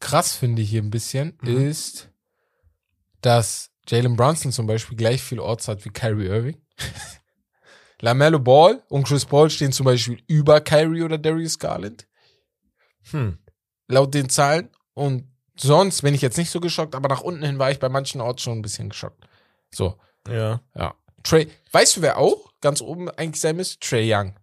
[0.00, 1.68] krass finde hier ein bisschen, Mhm.
[1.68, 2.08] ist,
[3.20, 6.60] dass Jalen Brunson zum Beispiel gleich viel Orts hat wie Kyrie Irving.
[8.00, 12.06] LaMelo Ball und Chris Paul stehen zum Beispiel über Kyrie oder Darius Garland.
[13.10, 13.38] Hm.
[13.88, 14.68] laut den Zahlen.
[14.92, 15.26] Und
[15.58, 18.20] sonst bin ich jetzt nicht so geschockt, aber nach unten hin war ich bei manchen
[18.20, 19.26] Orts schon ein bisschen geschockt.
[19.70, 19.98] So,
[20.28, 20.60] Ja.
[20.76, 20.94] ja.
[21.24, 23.80] Trey, weißt du, wer auch ganz oben eigentlich sein müsste?
[23.80, 24.34] Trey Young.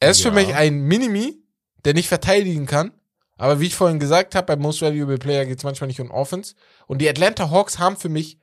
[0.00, 0.30] Er ist Ja.
[0.30, 1.44] für mich ein Minimi,
[1.88, 2.92] der nicht verteidigen kann.
[3.38, 6.10] Aber wie ich vorhin gesagt habe, beim Most Valuable Player geht es manchmal nicht um
[6.10, 6.54] Offense.
[6.86, 8.38] Und die Atlanta Hawks haben für mich.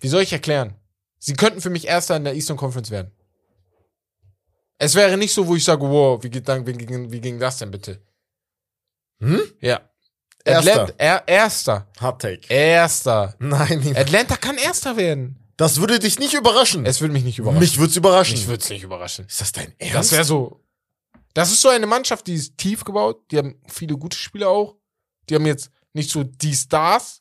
[0.00, 0.74] Wie soll ich erklären?
[1.20, 3.12] Sie könnten für mich Erster in der Eastern Conference werden.
[4.78, 7.58] Es wäre nicht so, wo ich sage, wow, wie, geht wie, ging, wie ging das
[7.58, 8.02] denn bitte?
[9.20, 9.42] Hm?
[9.60, 9.88] Ja.
[10.44, 10.72] Erster.
[10.72, 11.86] Atlanta, er, Erster.
[12.00, 12.52] Hard Take.
[12.52, 13.36] Erster.
[13.38, 15.39] Nein, Atlanta kann Erster werden.
[15.60, 16.86] Das würde dich nicht überraschen.
[16.86, 17.60] Es würde mich nicht überraschen.
[17.60, 18.34] Mich würde es überraschen.
[18.38, 19.26] Mich würde es nicht überraschen.
[19.26, 20.12] ist das dein Das Ernst?
[20.12, 20.60] wäre so.
[21.34, 23.20] Das ist so eine Mannschaft, die ist tief gebaut.
[23.30, 24.76] Die haben viele gute Spieler auch.
[25.28, 27.20] Die haben jetzt nicht so die Stars.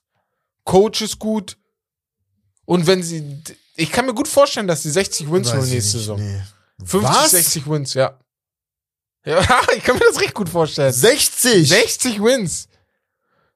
[0.64, 1.58] Coach ist gut.
[2.66, 3.42] Und wenn sie.
[3.76, 6.20] Ich kann mir gut vorstellen, dass sie 60 Wins holen nächste nicht, Saison.
[6.20, 6.42] nee.
[6.86, 7.32] 50, Was?
[7.32, 8.20] 60 Wins, ja.
[9.26, 9.40] Ja,
[9.76, 10.94] ich kann mir das richtig gut vorstellen.
[10.94, 11.68] 60?
[11.68, 12.68] 60 Wins.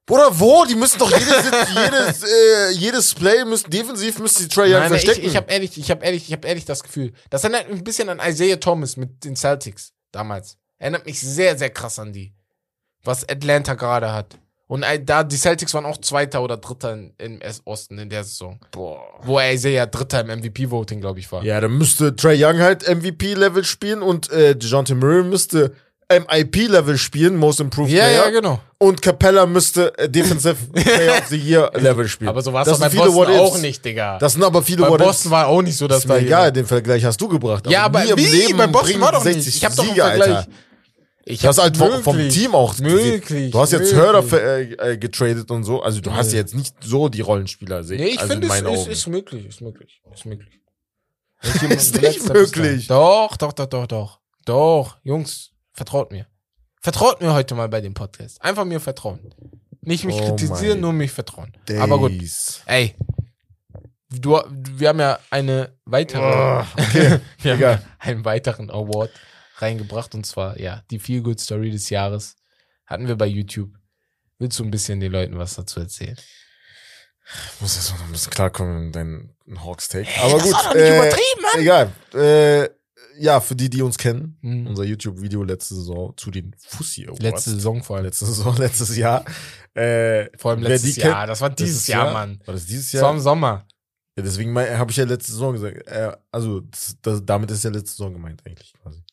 [0.05, 0.65] Bruder, wo?
[0.65, 1.45] Die müssen doch jedes,
[1.75, 5.27] jedes, äh, jedes Play müssen defensiv müssen die Trey Young nein, ich, verstecken.
[5.27, 7.13] ich habe ehrlich, ich habe ehrlich, ich habe ehrlich das Gefühl.
[7.29, 10.57] Das erinnert mich ein bisschen an Isaiah Thomas mit den Celtics damals.
[10.77, 12.33] Erinnert mich sehr, sehr krass an die.
[13.03, 14.37] Was Atlanta gerade hat.
[14.67, 18.59] Und äh, da, die Celtics waren auch Zweiter oder Dritter im Osten in der Saison.
[18.71, 19.03] Boah.
[19.21, 21.43] Wo Isaiah Dritter im MVP-Voting, glaube ich, war.
[21.43, 25.75] Ja, dann müsste Trey Young halt MVP-Level spielen und äh, DeJounte Murray müsste
[26.09, 28.25] MIP-Level spielen, Most Improved Ja, Player.
[28.25, 28.59] ja, genau.
[28.77, 32.29] Und Capella müsste äh, Defensive Player of the Year Level spielen.
[32.29, 34.17] Aber so war es doch bei Boston auch nicht, Digga.
[34.19, 34.97] Das sind aber viele bei.
[34.97, 37.69] Boston war auch nicht so, dass ist mir egal, den Vergleich hast du gebracht.
[37.69, 38.25] Ja, aber nie im wie?
[38.25, 39.55] Leben bei Boston war doch 60 nicht.
[39.57, 40.35] Ich habe doch einen Siege, Vergleich.
[40.35, 40.47] Alter.
[41.25, 42.77] Ich Das ist hab halt vom, vom möglich, Team auch.
[42.79, 43.51] Möglich.
[43.51, 43.97] Du hast jetzt möglich.
[43.97, 45.81] Hörder äh, äh, getradet und so.
[45.81, 46.37] Also du hast Nee.
[46.37, 48.01] jetzt nicht so die Rollenspieler sehen.
[48.01, 50.59] Nee, ich also finde, in es ist, ist möglich, ist möglich, ist möglich.
[51.69, 52.87] Ist nicht möglich.
[52.87, 54.19] Doch, doch, doch, doch, doch.
[54.45, 56.27] Doch, Jungs, vertraut mir.
[56.81, 58.41] Vertraut mir heute mal bei dem Podcast.
[58.41, 59.33] Einfach mir vertrauen.
[59.81, 61.51] Nicht mich Oh kritisieren, nur mich vertrauen.
[61.79, 62.61] Aber gut, Days.
[62.65, 62.95] ey.
[64.09, 67.19] Du, wir haben ja eine weitere, Oh, okay.
[67.39, 67.81] wir haben egal.
[67.99, 69.09] einen weiteren Award
[69.57, 72.35] reingebracht und zwar, ja, die Feel Good Story des Jahres
[72.85, 73.71] hatten wir bei YouTube.
[74.37, 76.17] Willst du ein bisschen den Leuten was dazu erzählen?
[77.55, 80.07] Ich muss jetzt noch ein bisschen klarkommen in deinen Hawks Take.
[80.21, 80.51] Aber gut.
[80.53, 81.61] war doch nicht äh, übertrieben, Mann.
[81.61, 81.91] Egal.
[82.13, 82.69] Äh,
[83.19, 84.67] ja, für die, die uns kennen, Hm.
[84.67, 87.21] unser YouTube-Video letzte Saison zu den Fussi Awards.
[87.21, 88.05] Letzte Saison vor allem.
[88.05, 89.25] letzte Saison, letztes Jahr.
[89.73, 91.19] Äh, Vor allem letztes Jahr.
[91.19, 92.39] kennt- das war dieses letztes Jahr, Mann.
[92.45, 93.15] War das dieses Das war Jahr?
[93.15, 93.67] im Sommer.
[94.15, 95.87] Ja, deswegen habe ich ja letzte Saison gesagt.
[95.87, 99.03] Äh, also, das, das, damit ist ja letzte Saison gemeint eigentlich quasi.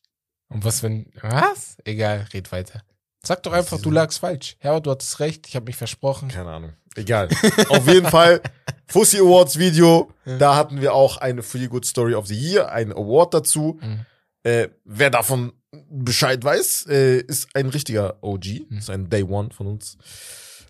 [0.48, 1.06] Und was wenn.
[1.22, 1.76] Was?
[1.84, 2.82] Egal, red weiter.
[3.24, 4.56] Sag doch Was einfach, du lagst falsch.
[4.60, 6.28] Herbert, du hattest recht, ich habe mich versprochen.
[6.28, 6.72] Keine Ahnung.
[6.96, 7.28] Egal.
[7.68, 8.40] Auf jeden Fall,
[8.86, 10.12] Fussi Awards Video.
[10.24, 13.78] Da hatten wir auch eine Feel Good Story of the Year, einen Award dazu.
[13.80, 14.06] Mhm.
[14.42, 15.52] Äh, wer davon
[15.88, 18.66] Bescheid weiß, äh, ist ein richtiger OG.
[18.68, 18.78] Mhm.
[18.78, 19.98] Ist ein Day One von uns.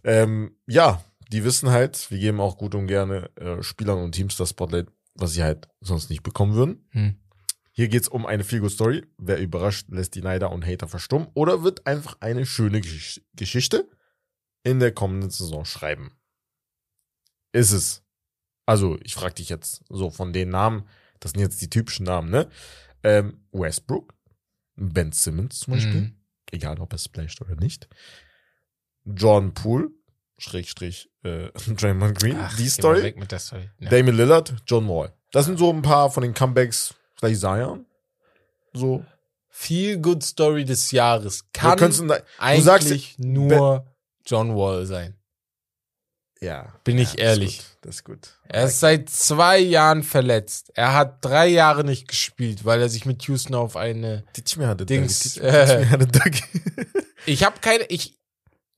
[0.05, 1.03] Ähm, ja,
[1.33, 4.89] die wissen halt, wir geben auch gut und gerne äh, Spielern und Teams das Spotlight,
[5.14, 6.89] was sie halt sonst nicht bekommen würden.
[6.91, 7.16] Hm.
[7.73, 9.07] Hier geht's um eine Feel Good Story.
[9.16, 13.89] Wer überrascht, lässt die Neider und Hater verstummen oder wird einfach eine schöne Gesch Geschichte
[14.63, 16.13] in der kommenden Saison schreiben.
[17.53, 18.03] Ist es.
[18.67, 20.87] Also, ich frage dich jetzt so von den Namen,
[21.19, 22.49] das sind jetzt die typischen Namen, ne?
[23.03, 24.15] Ähm, Westbrook,
[24.77, 26.17] Ben Simmons zum Beispiel, Mhm.
[26.53, 27.89] egal ob er splasht oder nicht.
[29.05, 29.89] John Poole,
[30.39, 33.15] Schrägstrich, äh, Draymond Green, Ach, die Story.
[33.39, 33.71] Story.
[33.79, 33.91] Ja.
[33.91, 35.13] Damian Lillard, John Wall.
[35.33, 37.87] Das sind so ein paar von den Comebacks, vielleicht Zion.
[38.73, 39.05] So.
[39.49, 43.85] Feel Good Story des Jahres kann in der- eigentlich sagst- nur
[44.31, 45.16] John Wall sein.
[46.41, 46.72] ja.
[46.85, 47.59] Bin ich ja, ehrlich.
[47.59, 48.28] Ist das ist gut.
[48.49, 50.70] Er ist seit zwei Jahren verletzt.
[50.74, 54.24] Er hat drei Jahre nicht gespielt, weil er sich mit Houston auf eine.
[54.87, 55.87] Dings, äh.
[57.26, 57.85] Ich habe keine.
[57.85, 58.18] Ich,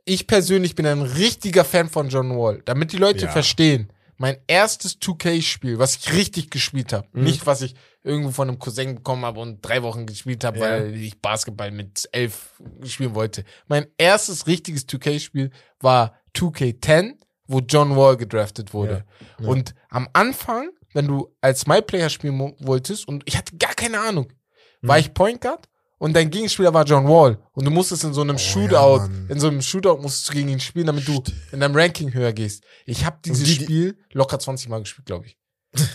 [0.05, 2.61] ich persönlich bin ein richtiger Fan von John Wall.
[2.65, 3.31] Damit die Leute Ja.
[3.31, 3.93] verstehen.
[4.19, 7.25] Mein erstes 2K-Spiel, was ich richtig gespielt habe, Mhm.
[7.25, 7.75] nicht was ich
[8.05, 10.65] irgendwo von einem Cousin bekommen habe und drei Wochen gespielt habe, Ja.
[10.71, 13.45] weil ich Basketball mit elf spielen wollte.
[13.69, 15.51] Mein erstes richtiges 2K-Spiel
[15.81, 17.15] war 2K10,
[17.47, 19.05] wo John Wall gedraftet wurde.
[19.39, 19.49] Ja.
[19.49, 24.33] Und am Anfang, wenn du als MyPlayer spielen wolltest und ich hatte gar keine Ahnung,
[24.81, 25.01] war Mhm.
[25.01, 28.35] ich Point Guard und dein Gegenspieler war John Wall und du musstest in so einem
[28.37, 31.23] Oh, Shootout, ja, in so einem Shootout musstest du gegen ihn spielen, damit du
[31.53, 32.65] in deinem Ranking höher gehst.
[32.87, 35.37] Ich habe dieses die- die- Spiel locker 20 Mal gespielt, glaube ich.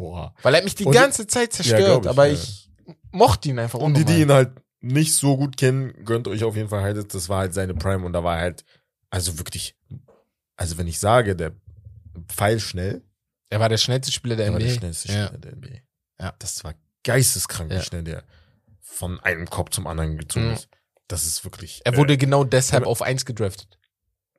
[0.00, 0.34] Oha.
[0.42, 2.32] Weil er mich die Und- ganze Zeit Ja, zerstört, ich, aber ja.
[2.34, 2.70] ich
[3.12, 6.56] mochte ihn einfach Und die, die ihn halt nicht so gut kennen, gönnt euch auf
[6.56, 8.64] jeden Fall halt, das war halt seine Prime und da war halt,
[9.10, 9.76] also wirklich,
[10.56, 11.52] also wenn ich sage, der
[12.28, 13.02] Pfeil schnell,
[13.50, 14.68] Er war der schnellste Spieler der der war NBA.
[14.68, 15.26] der schnellste ja.
[15.26, 15.78] Spieler der NBA.
[16.20, 16.34] Ja.
[16.38, 16.74] Das war
[17.04, 17.82] geisteskrank, wie Ja.
[17.82, 18.24] schnell der
[18.80, 20.52] von einem Kopf zum anderen gezogen Mhm.
[20.54, 20.68] ist.
[21.08, 21.80] Das ist wirklich.
[21.84, 23.78] Er wurde genau Äh, deshalb auf 1 gedraftet.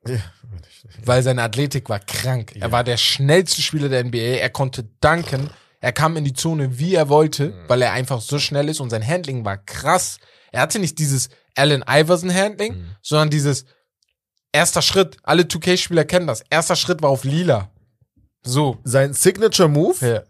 [0.06, 0.16] Ja,
[1.04, 2.52] weil seine Athletik war krank.
[2.54, 2.62] Ja.
[2.62, 4.18] Er war der schnellste Spieler der NBA.
[4.38, 5.50] Er konnte danken.
[5.80, 7.68] Er kam in die Zone, wie er wollte, Mhm.
[7.68, 10.18] weil er einfach so schnell ist und sein Handling war krass.
[10.52, 12.96] Er hatte nicht dieses Allen Iverson Handling, Mhm.
[13.02, 13.64] sondern dieses
[14.52, 15.16] erster Schritt.
[15.22, 16.42] Alle 2K-Spieler kennen das.
[16.50, 17.70] Erster Schritt war auf lila.
[18.44, 18.78] So.
[18.84, 20.22] Sein Signature Move Ja,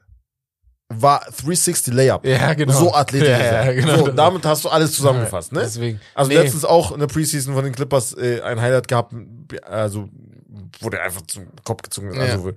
[1.01, 2.27] war 360 Layup.
[2.27, 2.73] ja genau.
[2.73, 3.29] So athletisch.
[3.29, 3.97] Ja, ja, genau.
[3.99, 5.61] so, damit hast du alles zusammengefasst, ne?
[5.61, 6.01] Deswegen.
[6.15, 6.37] Also Nee.
[6.37, 9.15] letztens auch in der Preseason von den Clippers äh, ein Highlight gehabt,
[9.63, 10.09] also
[10.91, 12.19] der einfach zum Kopf gezogen ist.
[12.19, 12.51] Also,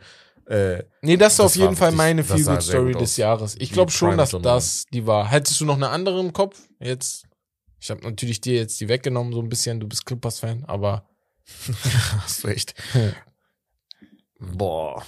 [0.47, 2.91] äh, Nee, das ist Das auf jeden Fall meine das sah Feel Good sehr Story
[2.93, 3.17] gut des aus.
[3.17, 3.55] Jahres.
[3.59, 5.29] Ich glaube schon, dass das die war.
[5.29, 6.59] Hättest du noch eine andere im Kopf?
[6.79, 7.25] Jetzt.
[7.79, 9.79] Ich habe natürlich dir jetzt die weggenommen, so ein bisschen.
[9.79, 11.07] Du bist Clippers-Fan, aber
[12.23, 12.73] hast du echt.
[14.39, 15.03] Boah.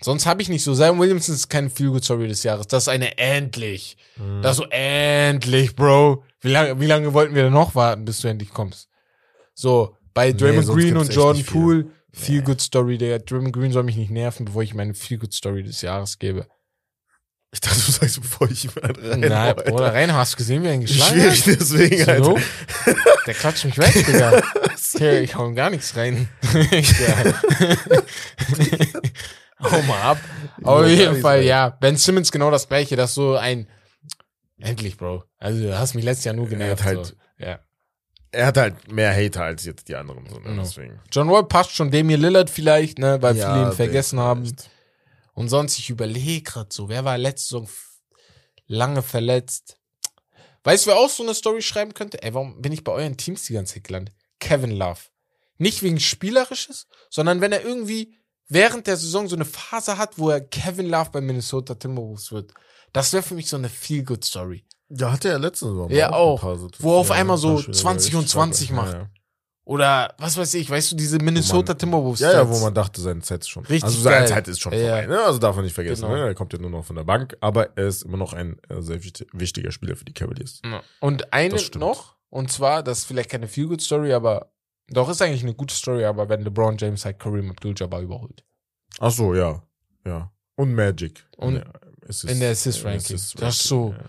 [0.00, 0.74] Sonst habe ich nicht so.
[0.74, 2.66] Zion Williamson ist keine Feel Good Story des Jahres.
[2.66, 3.96] Das ist eine endlich.
[4.16, 4.42] Mhm.
[4.42, 6.24] Das ist so endlich, Bro.
[6.40, 8.88] Wie lange, wie lange wollten wir denn noch warten, bis du endlich kommst?
[9.54, 11.44] So, bei Nee, Draymond sonst Green und Jordan.
[11.44, 12.98] Poole, Feel Good Story.
[12.98, 16.18] Der Draymond Green soll mich nicht nerven, bevor ich meine Feel Good Story des Jahres
[16.18, 16.46] gebe.
[17.52, 19.20] Ich dachte, du sagst, bevor ich ihn rein.
[19.20, 21.36] Nein, Bruder, rein, hast du gesehen, wie er ihn geschlagen hat?
[21.36, 22.24] Schwierig, deswegen, Alter.
[22.24, 22.38] So?
[23.26, 24.40] Der klatscht mich weg, Digga.
[24.98, 26.28] Hier, ich hau ihm gar nichts rein.
[29.62, 30.18] Hau mal ab.
[30.64, 31.70] Auf jeden Fall, ja.
[31.70, 32.96] Ben Simmons genau das gleiche.
[32.96, 33.68] Das ist so ein.
[34.58, 35.24] Endlich, Bro.
[35.38, 36.80] Also, du hast mich letztes Jahr nur Er genervt.
[36.82, 37.14] hat halt- so.
[37.38, 37.58] Ja.
[38.32, 40.26] er hat halt mehr Hater als jetzt die anderen.
[40.28, 40.42] So, ne?
[40.50, 40.62] Genau.
[40.62, 41.00] Deswegen.
[41.10, 44.54] John Wall passt schon, Damian Lillard vielleicht, ne, weil Ja, viele ihn vergessen der- haben.
[45.32, 47.68] Und sonst, ich überlege gerade so, wer war letzte Saison
[48.66, 49.78] lange verletzt?
[50.64, 52.22] Weißt du, wer auch so eine Story schreiben könnte?
[52.22, 54.14] Ey, warum bin ich bei euren Teams die ganze Zeit gelandet?
[54.38, 55.00] Kevin Love.
[55.56, 58.14] Nicht wegen Spielerisches, sondern wenn er irgendwie
[58.50, 62.52] während der Saison so eine Phase hat, wo er Kevin Love bei Minnesota Timberwolves wird.
[62.92, 64.64] Das wäre für mich so eine Feel-Good-Story.
[64.90, 65.88] Ja, hatte er letzte Saison.
[65.90, 66.42] Ja, auch.
[66.58, 68.44] so- Wo auf ja, einmal so war schon 20 und richtig stark.
[68.52, 68.92] 20 macht.
[68.92, 69.10] Ja, ja.
[69.64, 72.18] Oder was weiß ich, weißt du, diese Minnesota Timberwolves.
[72.18, 73.62] Ja, ja, wo man dachte, seine Zeit ist schon.
[73.66, 74.28] Richtig also seine geil.
[74.28, 75.06] Zeit ist schon vorbei.
[75.06, 75.20] Ne?
[75.22, 76.02] Also darf man nicht vergessen.
[76.02, 76.14] Genau.
[76.16, 76.26] Ne?
[76.26, 78.80] Er kommt ja nur noch von der Bank, aber er ist immer noch ein äh,
[78.80, 80.60] sehr wichtig- wichtiger Spieler für die Cavaliers.
[80.98, 84.50] Und eine noch, und zwar, das ist vielleicht keine Feel-Good-Story, aber
[84.90, 88.44] doch ist eigentlich eine gute Story, aber wenn LeBron James halt Kareem Abdul-Jabbar überholt.
[88.98, 89.62] Ach so, ja.
[90.04, 90.32] Ja.
[90.56, 91.26] Und Magic.
[91.36, 91.72] Und in der
[92.08, 93.16] Assist- in der Assist-Ranking.
[93.16, 94.04] Assist- Das ist so- ja.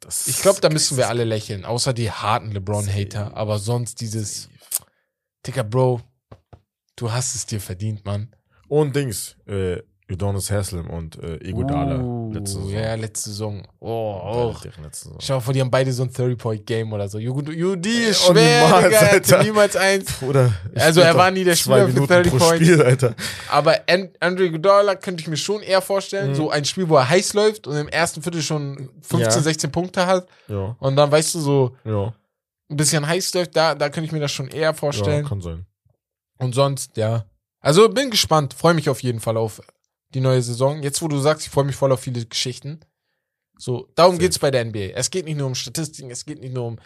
[0.00, 4.48] Das Ich glaube, da müssen wir alle lächeln, außer die harten LeBron-Hater, aber sonst dieses,
[5.46, 6.00] Digga, Bro,
[6.96, 8.34] du hast es dir verdient, Mann.
[8.68, 12.70] Und Dings, äh, Udonis Haslam und äh, Iguodala Uh, letzte Saison.
[12.72, 13.62] Ja, letzte Saison.
[13.78, 14.60] Oh, auch.
[14.62, 15.18] deren letzte Saison.
[15.20, 17.18] Schau mal, vor, die haben beide so ein 30-Point-Game oder so.
[17.18, 19.42] UD ist Oh, schwer, niemals, Digga, er Alter.
[19.44, 20.12] niemals eins.
[20.18, 22.64] Bruder, Also, er war nie der zwei Spieler für Minuten 30 pro Points.
[22.66, 23.14] Spiel, Alter.
[23.50, 26.30] Aber An Andre Iguodala könnte ich mir schon eher vorstellen.
[26.30, 26.34] Mhm.
[26.34, 29.30] So ein Spiel, wo er heiß läuft und im ersten Viertel schon 15, Ja.
[29.40, 30.26] 16 Punkte hat.
[30.48, 32.12] Ja, Und dann, weißt du, so ja.
[32.68, 35.24] ein bisschen heiß läuft, da, da könnte ich mir das schon eher Ja, vorstellen.
[35.26, 35.66] kann sein.
[36.38, 37.24] und sonst, ja.
[37.62, 38.54] Also bin gespannt.
[38.54, 39.60] Freue mich auf jeden Fall auf
[40.14, 40.82] die neue Saison.
[40.82, 42.80] Jetzt, wo du sagst, ich freue mich voll auf viele Geschichten.
[43.58, 44.22] So, darum Safe.
[44.24, 44.94] geht's bei der NBA.
[44.94, 46.78] Es geht nicht nur um Statistiken, es geht nicht nur um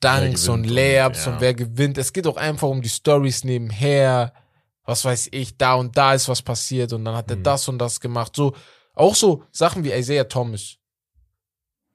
[0.00, 1.32] Dunks und gewinnt und- Layups ja.
[1.32, 1.98] und wer gewinnt.
[1.98, 4.32] Es geht auch einfach um die Stories nebenher.
[4.84, 7.42] Was weiß ich, da und da ist was passiert und dann hat er Mhm.
[7.42, 8.34] das und das gemacht.
[8.34, 8.54] So,
[8.94, 10.76] auch so Sachen wie Isaiah Thomas.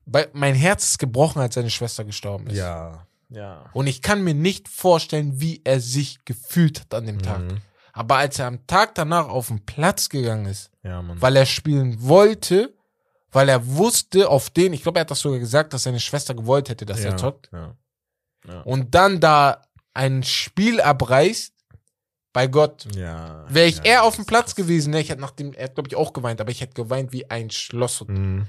[0.05, 2.57] Bei, mein Herz ist gebrochen, als seine Schwester gestorben ist.
[2.57, 3.65] Ja, ja.
[3.73, 7.41] Und ich kann mir nicht vorstellen, wie er sich gefühlt hat an dem Tag.
[7.97, 11.95] Aber als er am Tag danach auf den Platz gegangen ist, Ja, weil er spielen
[12.01, 12.75] wollte,
[13.31, 16.33] weil er wusste, auf den, ich glaube, er hat das sogar gesagt, dass seine Schwester
[16.35, 17.49] gewollt hätte, dass ja, er zockt.
[17.53, 18.61] Ja.
[18.63, 19.61] Und dann da
[19.93, 21.53] ein Spiel abreißt,
[22.33, 22.85] bei Gott,
[23.47, 25.87] wäre ich eher auf dem Platz gewesen, ne, ich hätte nach dem, er hat, glaube
[25.87, 28.45] ich, auch geweint, aber ich hätte geweint wie ein Schloss, Mhm.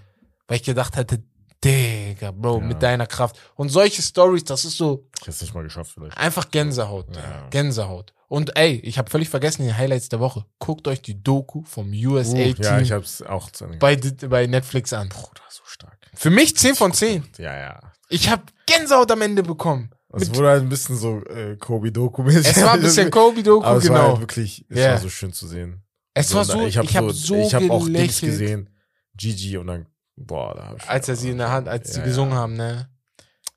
[0.49, 1.23] weil ich gedacht hätte,
[1.65, 3.39] Digga, Bro, mit deiner Kraft.
[3.55, 6.17] Und solche Stories, das ist so, Ich hätte es nicht mal geschafft, vielleicht.
[6.19, 7.07] Einfach Gänsehaut.
[7.51, 8.13] Gänsehaut.
[8.29, 10.45] Und ey, ich habe völlig vergessen die Highlights der Woche.
[10.59, 14.93] Guckt euch die Doku vom USA-Team Uh, ja, ich hab's auch zu bei, bei Netflix
[14.93, 15.09] an.
[15.09, 15.97] Bruder, so stark.
[16.15, 17.25] Für mich 10 von 10.
[17.39, 17.81] Ja, ja.
[18.09, 19.91] Ich habe Gänsehaut am Ende bekommen.
[20.13, 22.57] Es wurde halt ein bisschen so äh, Kobe-Doku-mäßig.
[22.57, 24.11] Es war ein bisschen Kobe-Doku, Aber es war genau.
[24.13, 24.91] halt wirklich, es Ja.
[24.93, 25.83] war so schön zu sehen.
[26.15, 28.71] es war so, ich habe hab hab so, ich hab auch Dings gesehen.
[29.15, 32.01] Gigi und dann, boah, da hab ich als er sie in der Hand, als sie
[32.01, 32.39] Ja, gesungen ja.
[32.39, 32.89] haben, ne?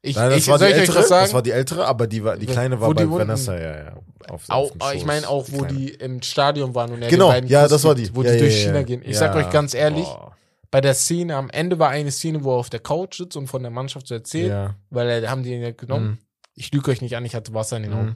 [0.02, 1.26] Ich, Nein, das ich war die ältere, sagen?
[1.26, 3.78] das war die ältere, aber die, war, die kleine war die bei unten- Vanessa, ja,
[3.84, 3.94] ja.
[4.30, 5.74] Auf, auch, auf ich meine auch, wo Kleine.
[5.78, 8.16] die im Stadion waren und er Genau, den beiden ja, das war gibt, die.
[8.16, 9.02] Wo ja, die ja, durch ja, China gehen.
[9.04, 10.36] Ich sag euch ganz ehrlich, boah.
[10.72, 13.48] bei der Szene, am Ende war eine Szene, wo er auf der Couch sitzt und
[13.48, 14.76] von der Mannschaft so erzählt, Ja.
[14.90, 16.08] weil er, haben die ihn ja genommen.
[16.12, 16.18] Mhm.
[16.56, 17.98] Ich lüge euch nicht an, ich hatte Wasser in den Mhm.
[18.00, 18.16] Augen.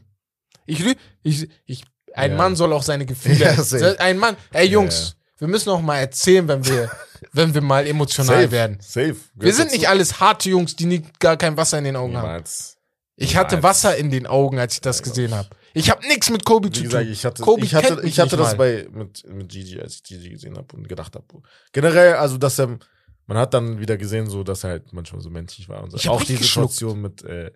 [0.68, 2.36] Ich lüge, ich, ich, ein.
[2.38, 3.58] Mann soll auch seine Gefühle,
[4.00, 6.90] ein Mann, ey Jungs, wir müssen auch mal erzählen, wenn wir,
[7.34, 8.78] wenn wir mal emotional Safe, werden.
[8.82, 9.16] Safe.
[9.36, 12.26] Wir sind nicht alles harte Jungs, die nie, gar kein Wasser in den Augen haben.
[12.28, 12.78] Niemals.
[13.16, 13.64] Ich hatte Niemals.
[13.78, 15.50] Wasser in den Augen, als ich das Ja, gesehen habe.
[15.76, 17.12] Ich habe nichts mit Kobe Wie zu gesagt, tun.
[17.12, 18.58] ich hatte, Kobe ich hatte, ich hatte das mal.
[18.58, 21.26] bei, mit, mit Gigi, als ich Gigi gesehen habe und gedacht habe.
[21.72, 22.78] Generell, also, dass er,
[23.26, 26.10] man hat dann wieder gesehen, so, dass er halt manchmal so menschlich war und so.
[26.12, 26.36] Auch die.
[26.36, 27.52] Situation mit, äh,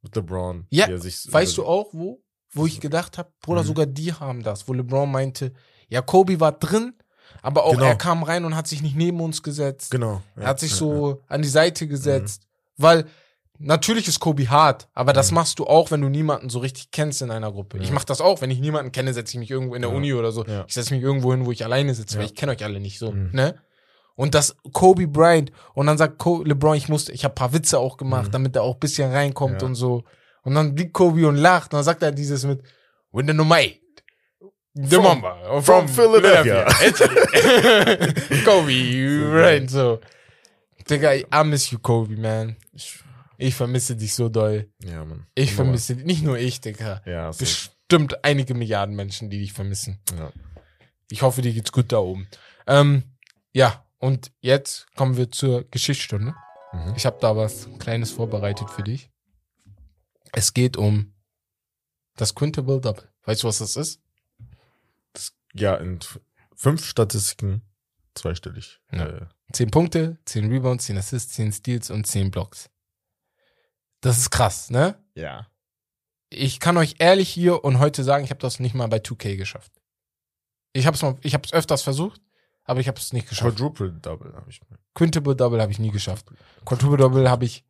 [0.00, 0.66] mit LeBron.
[0.70, 2.22] Ja, Weißt du auch, wo?
[2.52, 3.66] Wo ich gedacht habe, Bruder, Mhm.
[3.66, 5.52] sogar die haben das, wo LeBron meinte,
[5.88, 6.94] ja, Kobe war drin,
[7.42, 7.84] aber auch Genau.
[7.86, 9.90] er kam rein und hat sich nicht neben uns gesetzt.
[9.90, 10.22] Genau.
[10.36, 12.42] Er hat sich ja, so an die Seite gesetzt,
[12.76, 12.82] Mhm.
[12.82, 13.04] weil
[13.58, 17.22] natürlich ist Kobi hart, aber das machst du auch, wenn du niemanden so richtig kennst
[17.22, 17.78] in einer Gruppe.
[17.78, 17.94] Ich Ja.
[17.94, 19.96] mach das auch, wenn ich niemanden kenne, setze ich mich irgendwo in der Ja.
[19.96, 20.44] Uni oder so.
[20.44, 20.64] Ja.
[20.66, 22.30] Ich setze mich irgendwo hin, wo ich alleine sitze, weil Ja.
[22.30, 23.30] ich kenne euch alle nicht so, Mhm.
[23.32, 23.54] ne?
[24.16, 27.96] Und das Kobe Bryant und dann sagt LeBron, ich musste, ich habe paar Witze auch
[27.96, 28.32] gemacht, Mhm.
[28.32, 29.66] damit er auch ein bisschen reinkommt Ja.
[29.68, 30.04] und so.
[30.42, 32.60] Und dann liegt Kobe und lacht und dann sagt er dieses mit
[33.12, 33.80] the number eight.
[34.76, 35.62] The From- Mamba.
[35.62, 36.68] from Philadelphia.
[36.70, 38.40] Philadelphia.
[38.44, 40.00] Kobe Bryant, so.
[40.88, 42.56] Digga, I miss you, Kobe, man.
[43.38, 44.68] Ich, vermisse dich so doll.
[44.82, 45.26] ja, Mann.
[45.34, 46.04] Ich vermisse dich.
[46.04, 47.02] Nicht nur ich, Digga.
[47.06, 47.44] Ja, safe.
[47.44, 50.00] Bestimmt einige Milliarden Menschen, die dich vermissen.
[50.18, 50.30] ja.
[51.10, 52.26] Ich hoffe, dir geht's gut da oben.
[52.66, 53.02] Ähm,
[53.52, 56.34] ja, und jetzt kommen wir zur Geschichtsstunde.
[56.72, 56.94] Mhm.
[56.96, 59.10] Ich habe da was Kleines vorbereitet für dich.
[60.32, 61.12] Es geht um
[62.16, 63.08] das Quintable Double.
[63.24, 64.00] Weißt du, was das ist?
[65.54, 65.98] Ja, in
[66.56, 67.62] fünf Statistiken
[68.14, 68.80] zweistellig.
[68.92, 69.06] Ja.
[69.06, 72.70] Äh, 10 Punkte, 10 Rebounds, 10 Assists, 10 Steals und 10 Blocks.
[74.00, 75.02] Das ist krass, ne?
[75.14, 75.46] ja.
[76.30, 79.36] ich kann euch ehrlich hier und heute sagen, ich habe das nicht mal bei 2K
[79.36, 79.72] geschafft.
[80.72, 82.20] Ich habe es mal, ich habe es öfters versucht,
[82.64, 83.56] aber ich habe es nicht geschafft.
[83.56, 84.78] Quadruple Double habe ich mal.
[84.94, 86.26] Quintuple Double habe ich nie geschafft.
[86.64, 87.64] Quadruple Double habe ich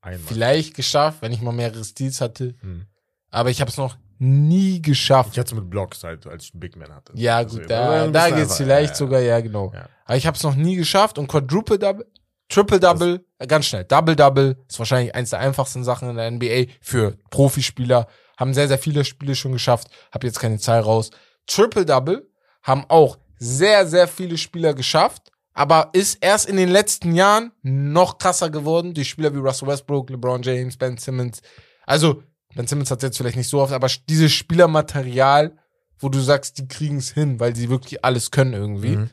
[0.00, 0.26] Einmal.
[0.26, 2.86] vielleicht geschafft, wenn ich mal mehrere Steals hatte, Hm.
[3.30, 5.30] aber ich habe es noch nie geschafft.
[5.32, 7.12] Ich hatte es mit Blocks halt, als ich Big Man hatte.
[7.14, 9.72] Ja, Also, gut, war da, da geht's einfach, vielleicht ja, sogar, ja, genau.
[9.74, 9.88] Ja.
[10.04, 12.06] Aber ich habe es noch nie geschafft und Quadruple Double,
[12.48, 16.30] Triple Double, äh, ganz schnell, Double Double ist wahrscheinlich eins der einfachsten Sachen in der
[16.30, 18.08] NBA für Profispieler.
[18.38, 19.88] Haben sehr, sehr viele Spiele schon geschafft.
[20.12, 21.10] Hab jetzt keine Zahl raus.
[21.46, 22.26] Triple Double
[22.62, 28.18] haben auch sehr, sehr viele Spieler geschafft, aber ist erst in den letzten Jahren noch
[28.18, 31.42] krasser geworden durch Spieler wie Russell Westbrook, LeBron James, Ben Simmons.
[31.84, 32.22] Also,
[32.58, 35.56] Ben Simmons hat jetzt vielleicht nicht so oft, aber dieses Spielermaterial,
[36.00, 38.96] wo du sagst, die kriegen es hin, weil sie wirklich alles können irgendwie.
[38.96, 39.10] Mhm.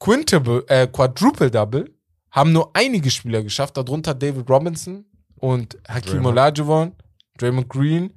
[0.00, 1.94] Quintuple, äh, Quadruple Double
[2.32, 5.04] haben nur einige Spieler geschafft, darunter David Robinson
[5.36, 6.32] und Hakim Draymond.
[6.32, 6.92] Olajuwon,
[7.38, 8.10] Draymond Green.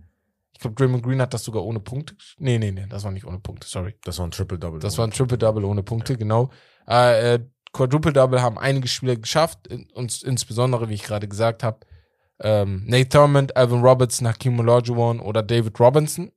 [0.54, 2.16] Ich glaube, Draymond Green hat das sogar ohne Punkte.
[2.40, 3.94] Nee, nee, nee, das war nicht ohne Punkte, sorry.
[4.06, 4.80] Das war ein Triple Double.
[4.80, 6.50] Das war ein Triple Double ohne Punkte, genau.
[6.88, 7.40] Äh, äh,
[7.74, 11.86] Quadruple Double haben einige Spieler geschafft, in, uns insbesondere, wie ich gerade gesagt habe,
[12.42, 16.32] ähm, Nate Thurmond, Alvin Robertson, Hakim Olajuwon oder David Robinson.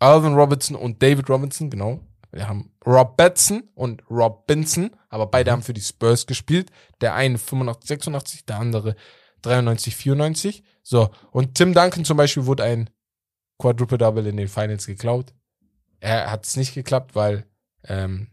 [0.00, 2.00] Alvin Robinson und David Robinson, genau.
[2.30, 6.70] Wir haben Rob Betson und Robinson, aber beide haben für die Spurs gespielt.
[7.00, 8.96] Der eine 85, 86, der andere
[9.42, 10.62] 93, 94.
[10.82, 12.90] So, und Tim Duncan zum Beispiel wurde ein
[13.58, 15.32] Quadruple Double in den Finals geklaut.
[16.00, 17.46] Er hat es nicht geklappt, weil
[17.84, 18.28] ähm,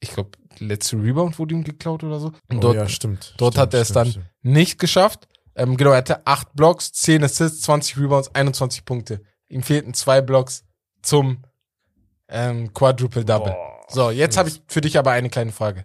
[0.00, 2.28] ich glaube, letzte Rebound wurde ihm geklaut oder so.
[2.48, 3.34] Und Oh, dort ja, stimmt.
[3.36, 4.26] dort stimmt, hat er es dann stimmt.
[4.42, 5.28] nicht geschafft.
[5.54, 9.22] Ähm, genau, er hatte 8 Blocks, 10 Assists, 20 Rebounds, 21 Punkte.
[9.48, 10.64] Ihm fehlten zwei Blocks
[11.02, 11.44] zum
[12.28, 13.52] ähm, Quadruple Double.
[13.52, 13.84] Boah.
[13.88, 15.84] So, jetzt habe ich für dich aber eine kleine Frage.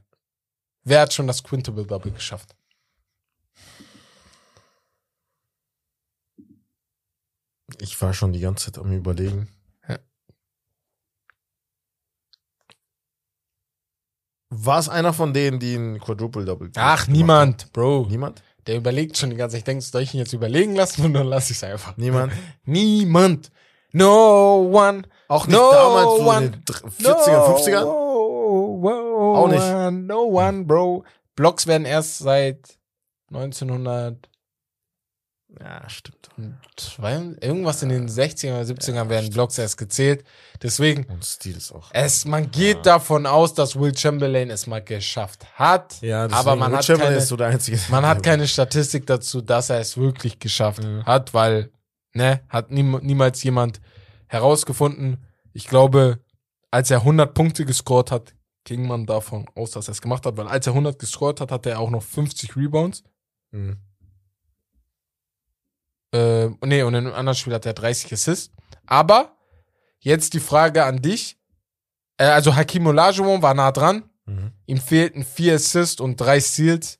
[0.84, 2.56] Wer hat schon das Quintuple Double geschafft?
[7.80, 9.50] Ich war schon die ganze Zeit am überlegen.
[9.90, 10.00] Ja.
[14.50, 18.08] War es einer von denen, die ein Quadruple Double Ach, niemand, Bro.
[18.10, 18.42] Niemand?
[18.68, 19.60] Der überlegt schon die ganze Zeit.
[19.60, 21.96] Ich denke, soll ich ihn jetzt überlegen lassen und dann lasse ich es einfach.
[21.98, 22.34] Niemand?
[22.66, 23.52] Niemand.
[23.94, 25.04] No one.
[25.30, 26.46] Auch nicht No damals so one.
[26.46, 27.82] in den dr- 40er, 50er?
[27.82, 29.62] No, Auch nicht.
[29.64, 31.04] One, no one, Bro.
[31.36, 32.78] Blocks werden erst seit
[33.30, 34.30] 1900
[35.60, 36.30] Ja, stimmt.
[36.76, 40.24] zwei, irgendwas in den 60er oder 70ern werden Blocks erst gezählt.
[40.62, 41.90] Deswegen, Und Stil ist auch.
[41.94, 46.00] es, man geht davon aus, dass Will Chamberlain es mal geschafft hat.
[46.02, 47.80] Ja, aber man Will hat, Chamberlain keine, ist so der einzige.
[47.90, 51.06] man hat keine Statistik dazu, dass er es wirklich geschafft Mhm.
[51.06, 51.72] hat, weil,
[52.14, 53.80] ne, hat niem, niemals jemand
[54.28, 55.26] herausgefunden.
[55.54, 56.20] Ich glaube,
[56.72, 58.36] als er 100 Punkte gescored hat,
[58.66, 61.52] ging man davon aus, dass er es gemacht hat, weil als er 100 gescored hat,
[61.52, 63.04] hatte er auch noch 50 Rebounds.
[63.52, 63.78] Mhm.
[66.14, 68.54] Äh, nee, und in einem anderen Spiel hat er 30 Assists.
[68.86, 69.36] Aber
[70.00, 71.38] jetzt die Frage an dich.
[72.18, 74.04] Äh, also Hakim Olajuwon war nah dran.
[74.26, 74.52] Mhm.
[74.66, 77.00] Ihm fehlten vier Assists und drei Steals.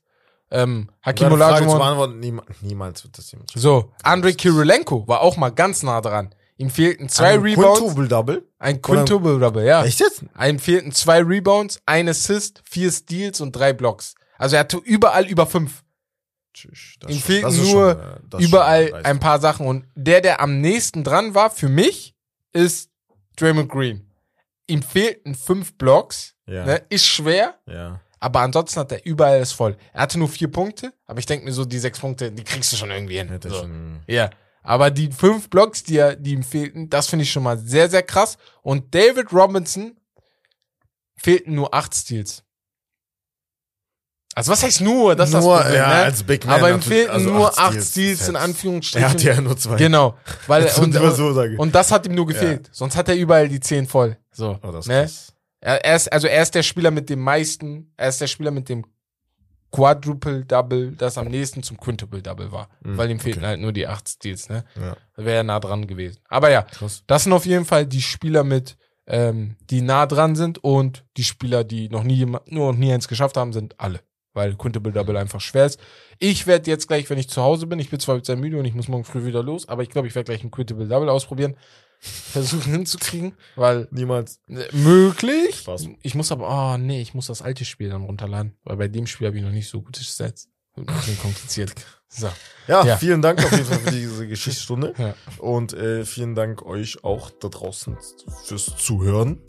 [0.50, 2.20] Ähm, Hakim Olajuwon.
[2.20, 3.50] niema- niemals wird das jemand.
[3.54, 6.34] So, Andrei Kirilenko war auch mal ganz nah dran.
[6.56, 8.48] Ihm fehlten zwei Ein Rebounds, Quintuple Double?
[8.58, 9.84] ein Quintuple Double, ja.
[9.84, 10.24] Echt jetzt?
[10.44, 14.14] Ihm fehlten zwei Rebounds, ein Assist, vier Steals und drei Blocks.
[14.38, 15.84] Also er hatte überall über fünf.
[17.00, 19.66] Das Ihm fehlten das nur schon, äh, das überall ein paar Sachen.
[19.66, 22.14] Und der, der am nächsten dran war für mich,
[22.52, 22.90] ist
[23.36, 24.10] Draymond Green.
[24.66, 26.34] Ihm fehlten fünf Blocks.
[26.46, 26.64] Ja.
[26.64, 26.82] Ne?
[26.88, 28.00] Ist schwer, Ja.
[28.20, 29.76] aber ansonsten hat er überall alles voll.
[29.92, 32.72] Er hatte nur vier Punkte, aber ich denke mir so, die sechs Punkte, die kriegst
[32.72, 33.38] du schon irgendwie hin.
[33.42, 33.50] So.
[33.50, 34.00] schon.
[34.06, 34.30] Ja.
[34.62, 37.88] Aber die fünf Blocks, die, er, die ihm fehlten, das finde ich schon mal sehr,
[37.88, 38.36] sehr krass.
[38.62, 39.96] Und David Robinson
[41.16, 42.44] fehlten nur acht Steals.
[44.38, 45.16] Also was heißt nur?
[45.16, 45.94] Das ist das Nur, Problem, ja, ne?
[45.94, 48.36] als Big Man Aber ihm fehlten Also nur acht Steals, Steals in.
[48.36, 49.04] Anführungsstrichen.
[49.04, 49.74] Er hatte ja nur zwei.
[49.74, 50.16] Genau.
[50.46, 51.26] Weil, und, so
[51.58, 52.68] und das hat ihm nur gefehlt.
[52.70, 54.16] Sonst hat er überall die zehn voll.
[54.30, 54.56] So.
[54.62, 55.00] Oh, das ne?
[55.00, 55.34] krass.
[55.60, 58.68] Er, ist, also er ist der Spieler mit dem meisten, er ist der Spieler mit
[58.68, 58.84] dem
[59.72, 62.68] Quadruple Double, das am nächsten zum Quintuple Double war.
[62.84, 63.48] Mhm, weil ihm fehlten okay.
[63.48, 64.64] halt nur die acht Steals, ne?
[64.80, 66.20] Ja, Da wäre er nah dran gewesen.
[66.28, 67.02] Aber ja, krass.
[67.08, 68.76] das sind auf jeden Fall die Spieler mit,
[69.08, 73.08] ähm, die nah dran sind und die Spieler, die noch nie, nur noch nie eins
[73.08, 73.98] geschafft haben, sind alle.
[74.38, 75.78] Weil Quintable Double einfach schwer ist.
[76.20, 78.56] Ich werde jetzt gleich, wenn ich zu Hause bin, ich bin zwar jetzt sehr müde
[78.58, 80.86] und ich muss morgen früh wieder los, aber ich glaube, ich werde gleich ein Quintable
[80.86, 81.56] Double ausprobieren.
[82.00, 84.40] Versuchen hinzukriegen, weil Niemals.
[84.48, 85.56] äh, möglich.
[85.56, 85.88] Spaß.
[86.02, 89.08] Ich muss aber, oh nee, ich muss das alte Spiel dann runterladen, weil bei dem
[89.08, 90.48] Spiel habe ich noch nicht so gute Stats.
[90.76, 91.72] Ein bisschen kompliziert.
[92.08, 92.28] So.
[92.68, 92.96] Ja, Ja.
[92.98, 94.94] vielen Dank auf jeden Fall für diese Geschichtsstunde.
[94.96, 95.14] Ja.
[95.38, 97.96] Und äh, vielen Dank euch auch da draußen
[98.44, 99.40] fürs Zuhören.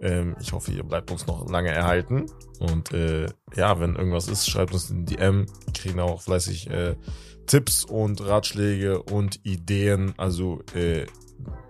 [0.00, 2.26] Ähm, ich hoffe, ihr bleibt uns noch lange erhalten.
[2.60, 5.46] Und äh, ja, wenn irgendwas ist, schreibt uns in DM.
[5.64, 6.96] Wir kriegen auch fleißig äh,
[7.46, 10.14] Tipps und Ratschläge und Ideen.
[10.16, 11.06] Also äh,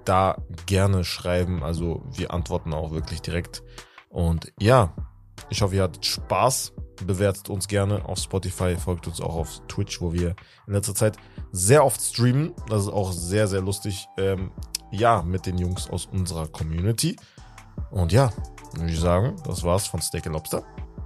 [0.04, 1.62] da gerne schreiben.
[1.62, 3.62] Also wir antworten auch wirklich direkt.
[4.08, 4.94] Und ja,
[5.50, 6.74] ich hoffe, ihr hattet Spaß.
[7.06, 10.34] Bewertet uns gerne auf Spotify, folgt uns auch auf Twitch, wo wir
[10.66, 11.16] in letzter Zeit
[11.52, 12.54] sehr oft streamen.
[12.68, 14.08] Das ist auch sehr, sehr lustig.
[14.18, 14.50] Ähm,
[14.90, 17.16] ja, mit den Jungs aus unserer Community.
[17.90, 18.30] Und ja,
[18.74, 20.62] würde ich sagen, das war's von Steak Lobster.